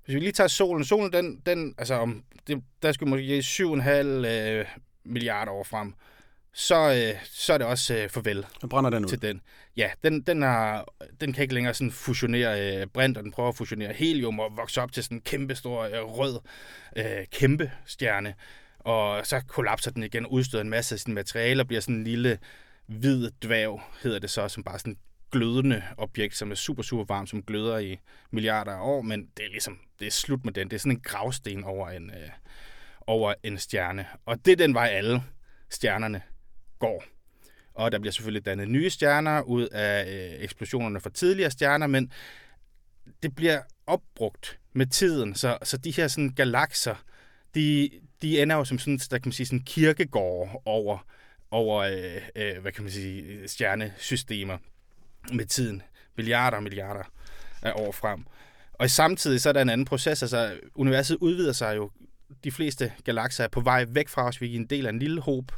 hvis 0.09 0.15
vi 0.15 0.19
lige 0.19 0.31
tager 0.31 0.47
solen. 0.47 0.85
Solen, 0.85 1.13
den, 1.13 1.41
den 1.45 1.75
altså 1.77 1.93
om, 1.93 2.23
det, 2.47 2.63
der 2.81 2.91
skal 2.91 3.07
måske 3.07 3.39
7,5 3.39 3.89
øh, 3.89 4.65
milliarder 5.03 5.51
år 5.51 5.63
frem. 5.63 5.93
Så, 6.53 6.75
øh, 6.75 7.21
så 7.25 7.53
er 7.53 7.57
det 7.57 7.67
også 7.67 7.95
øh, 7.95 8.09
farvel 8.09 8.45
Så 8.61 8.67
brænder 8.67 8.89
den 8.89 9.05
ud. 9.05 9.09
til 9.09 9.21
den. 9.21 9.41
Ja, 9.77 9.89
den, 10.03 10.21
den, 10.21 10.41
har, 10.41 10.93
den 11.21 11.33
kan 11.33 11.41
ikke 11.41 11.53
længere 11.53 11.73
sådan 11.73 11.91
fusionere 11.91 12.81
øh, 12.81 12.87
brint, 12.87 13.17
og 13.17 13.23
den 13.23 13.31
prøver 13.31 13.49
at 13.49 13.55
fusionere 13.55 13.93
helium 13.93 14.39
og 14.39 14.57
vokse 14.57 14.81
op 14.81 14.91
til 14.91 15.03
sådan 15.03 15.17
en 15.17 15.21
kæmpe 15.21 15.55
stor 15.55 15.83
øh, 15.83 16.03
rød 16.03 16.39
øh, 16.97 17.25
kæmpe 17.31 17.71
stjerne. 17.85 18.33
og 18.79 19.27
så 19.27 19.41
kollapser 19.47 19.91
den 19.91 20.03
igen, 20.03 20.25
udstøder 20.25 20.63
en 20.63 20.69
masse 20.69 20.95
af 20.95 20.99
sine 20.99 21.15
materialer, 21.15 21.63
bliver 21.63 21.81
sådan 21.81 21.95
en 21.95 22.03
lille 22.03 22.39
hvid 22.85 23.31
dværg, 23.43 23.81
hedder 24.03 24.19
det 24.19 24.29
så, 24.29 24.47
som 24.47 24.63
bare 24.63 24.79
sådan 24.79 24.97
glødende 25.31 25.83
objekt, 25.97 26.35
som 26.35 26.51
er 26.51 26.55
super, 26.55 26.83
super 26.83 27.03
varmt, 27.03 27.29
som 27.29 27.43
gløder 27.43 27.77
i 27.77 27.99
milliarder 28.31 28.71
af 28.71 28.81
år, 28.81 29.01
men 29.01 29.29
det 29.37 29.45
er 29.45 29.49
ligesom, 29.49 29.79
det 29.99 30.07
er 30.07 30.11
slut 30.11 30.45
med 30.45 30.53
den. 30.53 30.69
Det 30.69 30.75
er 30.75 30.79
sådan 30.79 30.91
en 30.91 31.01
gravsten 31.01 31.63
over 31.63 31.89
en, 31.89 32.09
øh, 32.09 32.29
over 33.07 33.33
en 33.43 33.57
stjerne. 33.57 34.05
Og 34.25 34.45
det 34.45 34.51
er 34.51 34.55
den 34.55 34.73
vej, 34.73 34.87
alle 34.87 35.23
stjernerne 35.69 36.21
går. 36.79 37.03
Og 37.73 37.91
der 37.91 37.99
bliver 37.99 38.11
selvfølgelig 38.11 38.45
dannet 38.45 38.67
nye 38.67 38.89
stjerner 38.89 39.41
ud 39.41 39.67
af 39.67 40.13
øh, 40.13 40.43
eksplosionerne 40.43 40.99
fra 40.99 41.09
tidligere 41.09 41.51
stjerner, 41.51 41.87
men 41.87 42.11
det 43.23 43.35
bliver 43.35 43.61
opbrugt 43.87 44.59
med 44.73 44.85
tiden, 44.85 45.35
så, 45.35 45.57
så 45.63 45.77
de 45.77 45.91
her 45.91 46.07
sådan 46.07 46.29
galakser, 46.29 46.95
de, 47.55 47.89
de 48.21 48.41
ender 48.41 48.55
jo 48.55 48.65
som 48.65 48.79
sådan, 48.79 48.97
der 48.97 49.17
kan 49.17 49.27
man 49.27 49.33
sige, 49.33 49.45
sådan 49.45 49.59
kirkegård 49.59 50.61
over, 50.65 51.05
over 51.51 51.81
øh, 51.81 52.21
øh, 52.35 52.61
hvad 52.61 52.71
kan 52.71 52.83
man 52.83 52.91
sige, 52.91 53.47
stjernesystemer 53.47 54.57
med 55.33 55.45
tiden. 55.45 55.81
Milliarder 56.17 56.57
og 56.57 56.63
milliarder 56.63 57.03
af 57.61 57.73
år 57.75 57.91
frem. 57.91 58.25
Og 58.73 58.89
samtidig 58.89 59.41
så 59.41 59.49
er 59.49 59.53
der 59.53 59.61
en 59.61 59.69
anden 59.69 59.85
proces. 59.85 60.23
Altså, 60.23 60.59
universet 60.75 61.17
udvider 61.21 61.53
sig 61.53 61.75
jo. 61.75 61.91
De 62.43 62.51
fleste 62.51 62.93
galakser 63.03 63.43
er 63.43 63.47
på 63.47 63.61
vej 63.61 63.85
væk 63.89 64.07
fra 64.07 64.27
os. 64.27 64.41
Vi 64.41 64.51
er 64.51 64.55
en 64.55 64.65
del 64.65 64.85
af 64.85 64.89
en 64.89 64.99
lille 64.99 65.21
håb, 65.21 65.51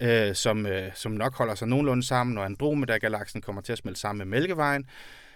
øh, 0.00 0.34
som, 0.34 0.66
øh, 0.66 0.90
som 0.94 1.12
nok 1.12 1.34
holder 1.34 1.54
sig 1.54 1.68
nogenlunde 1.68 2.02
sammen, 2.02 2.34
når 2.34 2.44
Andromeda-galaksen 2.44 3.40
kommer 3.40 3.62
til 3.62 3.72
at 3.72 3.78
smelte 3.78 4.00
sammen 4.00 4.28
med 4.28 4.38
Mælkevejen. 4.38 4.86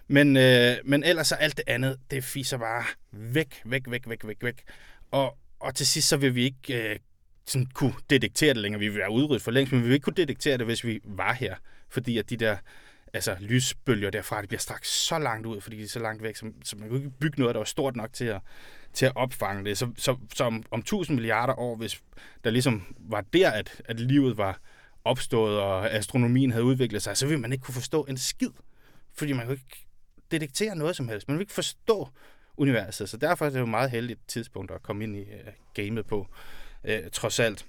Men, 0.08 0.36
øh, 0.36 0.76
men 0.84 1.04
ellers 1.04 1.32
er 1.32 1.36
alt 1.36 1.56
det 1.56 1.64
andet, 1.66 1.96
det 2.10 2.24
fiser 2.24 2.58
bare 2.58 2.84
væk, 3.12 3.62
væk, 3.64 3.82
væk, 3.88 4.08
væk, 4.08 4.26
væk, 4.26 4.36
væk. 4.42 4.62
Og, 5.10 5.38
og 5.60 5.74
til 5.74 5.86
sidst 5.86 6.08
så 6.08 6.16
vil 6.16 6.34
vi 6.34 6.44
ikke 6.44 6.90
øh, 6.90 6.98
sådan 7.46 7.66
kunne 7.74 7.94
detektere 8.10 8.54
det 8.54 8.62
længere. 8.62 8.80
Vi 8.80 8.88
vil 8.88 8.98
være 8.98 9.10
udryddet 9.10 9.42
for 9.42 9.50
længst, 9.50 9.72
men 9.72 9.82
vi 9.82 9.86
vil 9.86 9.94
ikke 9.94 10.04
kunne 10.04 10.16
detektere 10.16 10.58
det, 10.58 10.66
hvis 10.66 10.84
vi 10.84 11.00
var 11.04 11.32
her. 11.32 11.54
Fordi 11.88 12.18
at 12.18 12.30
de 12.30 12.36
der 12.36 12.56
altså, 13.14 13.36
lysbølger 13.40 14.10
derfra, 14.10 14.40
det 14.40 14.48
bliver 14.48 14.60
straks 14.60 14.88
så 14.88 15.18
langt 15.18 15.46
ud, 15.46 15.60
fordi 15.60 15.76
det 15.76 15.84
er 15.84 15.88
så 15.88 15.98
langt 15.98 16.22
væk, 16.22 16.36
så, 16.36 16.52
så 16.64 16.76
man 16.76 16.88
kan 16.88 16.96
ikke 16.96 17.10
bygge 17.10 17.40
noget, 17.40 17.54
der 17.54 17.58
var 17.58 17.64
stort 17.64 17.96
nok 17.96 18.12
til 18.12 18.24
at, 18.24 18.40
til 18.92 19.06
at 19.06 19.12
opfange 19.16 19.64
det. 19.64 19.78
Så, 19.78 19.90
så, 19.96 20.16
så 20.34 20.44
om, 20.44 20.62
om 20.70 20.80
1000 20.80 21.14
milliarder 21.14 21.54
år, 21.58 21.76
hvis 21.76 22.02
der 22.44 22.50
ligesom 22.50 22.94
var 22.98 23.20
der, 23.20 23.50
at, 23.50 23.82
at 23.84 24.00
livet 24.00 24.36
var 24.36 24.58
opstået, 25.04 25.60
og 25.60 25.90
astronomien 25.90 26.50
havde 26.50 26.64
udviklet 26.64 27.02
sig, 27.02 27.16
så 27.16 27.26
ville 27.26 27.40
man 27.40 27.52
ikke 27.52 27.62
kunne 27.62 27.74
forstå 27.74 28.04
en 28.04 28.18
skid. 28.18 28.50
Fordi 29.14 29.32
man 29.32 29.46
kunne 29.46 29.54
ikke 29.54 29.86
detektere 30.30 30.76
noget 30.76 30.96
som 30.96 31.08
helst. 31.08 31.28
Man 31.28 31.34
ville 31.34 31.42
ikke 31.42 31.52
forstå 31.52 32.08
universet, 32.56 33.08
så 33.08 33.16
derfor 33.16 33.46
er 33.46 33.50
det 33.50 33.58
jo 33.58 33.64
et 33.64 33.68
meget 33.68 33.90
heldigt 33.90 34.20
tidspunkt 34.28 34.70
at 34.70 34.82
komme 34.82 35.04
ind 35.04 35.16
i 35.16 35.20
uh, 35.20 35.52
gamet 35.74 36.06
på, 36.06 36.28
uh, 36.84 37.10
trods 37.12 37.40
alt. 37.40 37.66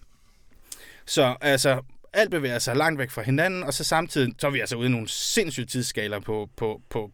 Så 1.05 1.35
altså, 1.41 1.81
alt 2.15 2.31
bevæger 2.31 2.59
sig 2.59 2.75
langt 2.75 2.99
væk 2.99 3.09
fra 3.09 3.21
hinanden, 3.21 3.63
og 3.63 3.73
så 3.73 3.83
samtidig, 3.83 4.33
så 4.39 4.47
er 4.47 4.51
vi 4.51 4.59
altså 4.59 4.75
ude 4.75 4.87
i 4.87 4.91
nogle 4.91 5.07
sindssyge 5.07 5.65
tidsskaler 5.65 6.19
på, 6.19 6.49
på, 6.57 6.81
på 6.89 7.11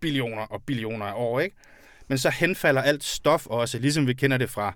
billioner 0.00 0.42
og 0.42 0.62
billioner 0.62 1.06
af 1.06 1.12
år, 1.16 1.40
ikke? 1.40 1.56
Men 2.08 2.18
så 2.18 2.30
henfalder 2.30 2.82
alt 2.82 3.04
stof 3.04 3.46
også, 3.46 3.78
ligesom 3.78 4.06
vi 4.06 4.14
kender 4.14 4.36
det 4.36 4.50
fra, 4.50 4.74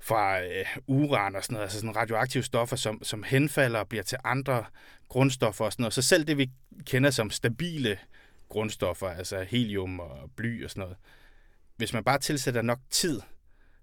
fra 0.00 0.40
øh, 0.40 0.66
uran 0.86 1.36
og 1.36 1.42
sådan 1.42 1.54
noget, 1.54 1.64
altså 1.64 1.80
sådan 1.80 1.96
radioaktive 1.96 2.42
stoffer, 2.42 2.76
som, 2.76 3.04
som 3.04 3.22
henfalder 3.22 3.78
og 3.78 3.88
bliver 3.88 4.02
til 4.02 4.18
andre 4.24 4.64
grundstoffer 5.08 5.64
og 5.64 5.72
sådan 5.72 5.82
noget. 5.82 5.94
Så 5.94 6.02
selv 6.02 6.24
det, 6.24 6.38
vi 6.38 6.50
kender 6.84 7.10
som 7.10 7.30
stabile 7.30 7.98
grundstoffer, 8.48 9.08
altså 9.08 9.42
helium 9.48 10.00
og 10.00 10.30
bly 10.36 10.64
og 10.64 10.70
sådan 10.70 10.80
noget, 10.80 10.96
hvis 11.76 11.92
man 11.92 12.04
bare 12.04 12.18
tilsætter 12.18 12.62
nok 12.62 12.78
tid, 12.90 13.20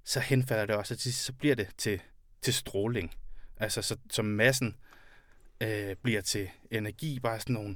så 0.05 0.19
henfalder 0.19 0.65
det 0.65 0.75
også, 0.75 0.93
og 0.93 0.99
så 0.99 1.33
bliver 1.33 1.55
det 1.55 1.67
til, 1.77 2.01
til 2.41 2.53
stråling. 2.53 3.13
Altså 3.57 3.81
så, 3.81 3.97
så 4.11 4.21
massen 4.21 4.75
øh, 5.63 5.95
bliver 6.03 6.21
til 6.21 6.49
energi, 6.71 7.19
bare 7.19 7.39
sådan 7.39 7.53
nogle 7.53 7.75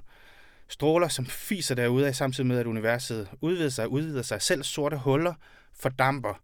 stråler, 0.67 1.07
som 1.07 1.25
fiser 1.25 1.75
derude 1.75 2.07
af, 2.07 2.15
samtidig 2.15 2.47
med, 2.47 2.59
at 2.59 2.65
universet 2.65 3.29
udvider 3.41 3.69
sig 3.69 3.87
udvider 3.87 4.21
sig. 4.21 4.41
Selv 4.41 4.63
sorte 4.63 4.97
huller 4.97 5.33
fordamper 5.79 6.41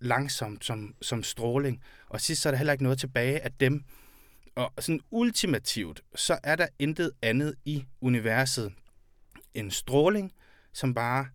langsomt 0.00 0.64
som, 0.64 0.94
som 1.02 1.22
stråling, 1.22 1.82
og 2.08 2.20
sidst 2.20 2.42
så 2.42 2.48
er 2.48 2.50
der 2.50 2.58
heller 2.58 2.72
ikke 2.72 2.84
noget 2.84 2.98
tilbage 2.98 3.40
af 3.40 3.52
dem. 3.52 3.84
Og 4.54 4.72
sådan 4.80 5.00
ultimativt, 5.10 6.02
så 6.14 6.38
er 6.42 6.56
der 6.56 6.66
intet 6.78 7.12
andet 7.22 7.54
i 7.64 7.84
universet 8.00 8.72
end 9.54 9.70
stråling, 9.70 10.32
som 10.72 10.94
bare 10.94 11.26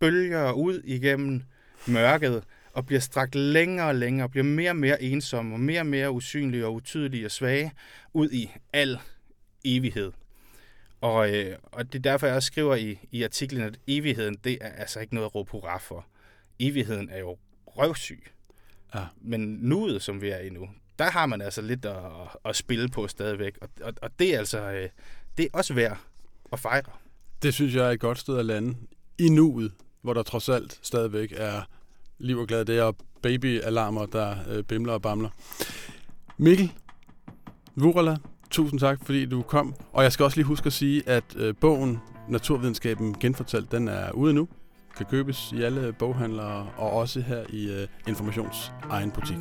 bølger 0.00 0.52
ud 0.52 0.82
igennem 0.84 1.42
mørket, 1.86 2.44
og 2.78 2.86
bliver 2.86 3.00
strakt 3.00 3.34
længere 3.34 3.88
og 3.88 3.94
længere, 3.94 4.28
bliver 4.28 4.44
mere 4.44 4.70
og 4.70 4.76
mere 4.76 5.02
ensomme, 5.02 5.54
og 5.54 5.60
mere 5.60 5.80
og 5.80 5.86
mere 5.86 6.10
usynlige 6.10 6.66
og 6.66 6.74
utydelige 6.74 7.26
og 7.26 7.30
svage, 7.30 7.72
ud 8.12 8.30
i 8.30 8.50
al 8.72 8.98
evighed. 9.64 10.12
Og, 11.00 11.34
øh, 11.34 11.56
og 11.62 11.92
det 11.92 11.98
er 11.98 12.02
derfor, 12.02 12.26
jeg 12.26 12.36
også 12.36 12.46
skriver 12.46 12.74
i, 12.76 12.98
i 13.12 13.22
artiklen, 13.22 13.62
at 13.62 13.78
evigheden, 13.86 14.36
det 14.44 14.58
er 14.60 14.68
altså 14.68 15.00
ikke 15.00 15.14
noget 15.14 15.26
at 15.26 15.34
råbe 15.34 15.50
hurra 15.50 15.78
for. 15.78 16.06
Evigheden 16.58 17.10
er 17.10 17.18
jo 17.18 17.38
røvsyg. 17.66 18.22
Ja. 18.94 19.04
Men 19.20 19.40
nuet, 19.40 20.02
som 20.02 20.20
vi 20.20 20.28
er 20.28 20.38
i 20.38 20.50
nu, 20.50 20.68
der 20.98 21.10
har 21.10 21.26
man 21.26 21.40
altså 21.40 21.62
lidt 21.62 21.84
at, 21.84 21.96
at 22.44 22.56
spille 22.56 22.88
på 22.88 23.08
stadigvæk. 23.08 23.58
Og, 23.60 23.68
og, 23.82 23.92
og 24.02 24.10
det 24.18 24.34
er 24.34 24.38
altså 24.38 24.70
øh, 24.70 24.88
det 25.36 25.44
er 25.44 25.50
også 25.52 25.74
værd 25.74 25.98
at 26.52 26.60
fejre. 26.60 26.92
Det 27.42 27.54
synes 27.54 27.74
jeg 27.74 27.86
er 27.86 27.90
et 27.90 28.00
godt 28.00 28.18
sted 28.18 28.38
at 28.38 28.46
lande. 28.46 28.76
I 29.18 29.28
nuet, 29.28 29.72
hvor 30.02 30.14
der 30.14 30.22
trods 30.22 30.48
alt 30.48 30.78
stadigvæk 30.82 31.32
er 31.36 31.62
liv 32.18 32.38
og 32.38 32.46
glad. 32.46 32.64
Det 32.64 32.78
er 32.78 32.92
babyalarmer, 33.22 34.06
der 34.06 34.34
øh, 34.50 34.64
bimler 34.64 34.92
og 34.92 35.02
bamler. 35.02 35.28
Mikkel 36.36 36.72
Vurala, 37.76 38.16
tusind 38.50 38.80
tak, 38.80 38.98
fordi 39.04 39.26
du 39.26 39.42
kom. 39.42 39.74
Og 39.92 40.02
jeg 40.02 40.12
skal 40.12 40.24
også 40.24 40.36
lige 40.36 40.46
huske 40.46 40.66
at 40.66 40.72
sige, 40.72 41.08
at 41.08 41.24
øh, 41.36 41.54
bogen 41.60 41.98
Naturvidenskaben 42.28 43.14
genfortalt, 43.20 43.72
den 43.72 43.88
er 43.88 44.12
ude 44.12 44.34
nu. 44.34 44.48
Kan 44.96 45.06
købes 45.06 45.52
i 45.52 45.62
alle 45.62 45.92
boghandlere 45.92 46.66
og 46.76 46.90
også 46.90 47.20
her 47.20 47.44
i 47.48 47.70
øh, 47.70 47.88
Informations 48.08 48.72
egen 48.90 49.10
butik. 49.10 49.36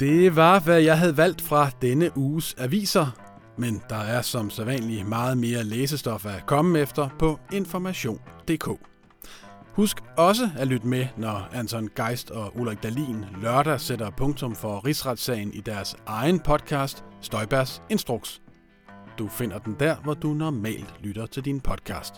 Det 0.00 0.36
var, 0.36 0.60
hvad 0.60 0.80
jeg 0.80 0.98
havde 0.98 1.16
valgt 1.16 1.40
fra 1.40 1.70
denne 1.82 2.10
uges 2.16 2.54
aviser 2.58 3.25
men 3.58 3.82
der 3.90 3.96
er 3.96 4.22
som 4.22 4.50
sædvanligt 4.50 5.08
meget 5.08 5.38
mere 5.38 5.64
læsestof 5.64 6.26
at 6.26 6.46
komme 6.46 6.78
efter 6.78 7.08
på 7.18 7.38
information.dk. 7.52 8.68
Husk 9.76 9.96
også 10.16 10.50
at 10.58 10.68
lytte 10.68 10.86
med, 10.86 11.06
når 11.16 11.48
Anton 11.52 11.88
Geist 11.96 12.30
og 12.30 12.56
Ulrik 12.56 12.82
Dalin 12.82 13.24
lørdag 13.42 13.80
sætter 13.80 14.10
punktum 14.10 14.54
for 14.54 14.86
rigsretssagen 14.86 15.52
i 15.52 15.60
deres 15.60 15.96
egen 16.06 16.40
podcast, 16.40 17.04
Støjbærs 17.20 17.82
Instruks. 17.90 18.40
Du 19.18 19.28
finder 19.28 19.58
den 19.58 19.76
der, 19.80 19.96
hvor 19.96 20.14
du 20.14 20.32
normalt 20.32 20.94
lytter 21.02 21.26
til 21.26 21.44
din 21.44 21.60
podcast. 21.60 22.14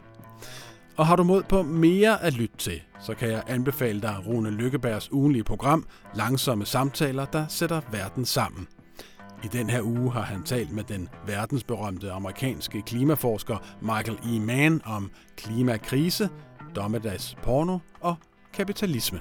Og 0.96 1.06
har 1.06 1.16
du 1.16 1.22
mod 1.22 1.42
på 1.42 1.62
mere 1.62 2.22
at 2.22 2.34
lytte 2.34 2.56
til, 2.56 2.82
så 3.00 3.14
kan 3.14 3.30
jeg 3.30 3.42
anbefale 3.46 4.00
dig 4.00 4.16
Rune 4.26 4.50
Lykkebergs 4.50 5.12
ugenlige 5.12 5.44
program 5.44 5.86
Langsomme 6.14 6.66
Samtaler, 6.66 7.24
der 7.24 7.46
sætter 7.48 7.80
verden 7.92 8.24
sammen– 8.24 8.68
i 9.44 9.46
den 9.46 9.70
her 9.70 9.82
uge 9.82 10.12
har 10.12 10.22
han 10.22 10.42
talt 10.42 10.72
med 10.72 10.84
den 10.84 11.08
verdensberømte 11.26 12.12
amerikanske 12.12 12.82
klimaforsker 12.82 13.56
Michael 13.80 14.18
E. 14.36 14.40
Mann 14.40 14.80
om 14.84 15.10
klimakrise, 15.36 16.28
dommedags 16.76 17.36
porno 17.42 17.78
og 18.00 18.16
kapitalisme. 18.52 19.20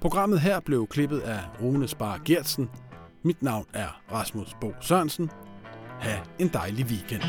Programmet 0.00 0.40
her 0.40 0.60
blev 0.60 0.86
klippet 0.86 1.20
af 1.20 1.40
Rune 1.62 1.88
Spar 1.88 2.20
Gertsen. 2.24 2.70
Mit 3.24 3.42
navn 3.42 3.66
er 3.74 4.00
Rasmus 4.12 4.56
Bo 4.60 4.72
Sørensen. 4.80 5.30
Ha' 6.00 6.18
en 6.38 6.48
dejlig 6.48 6.86
weekend. 6.86 7.22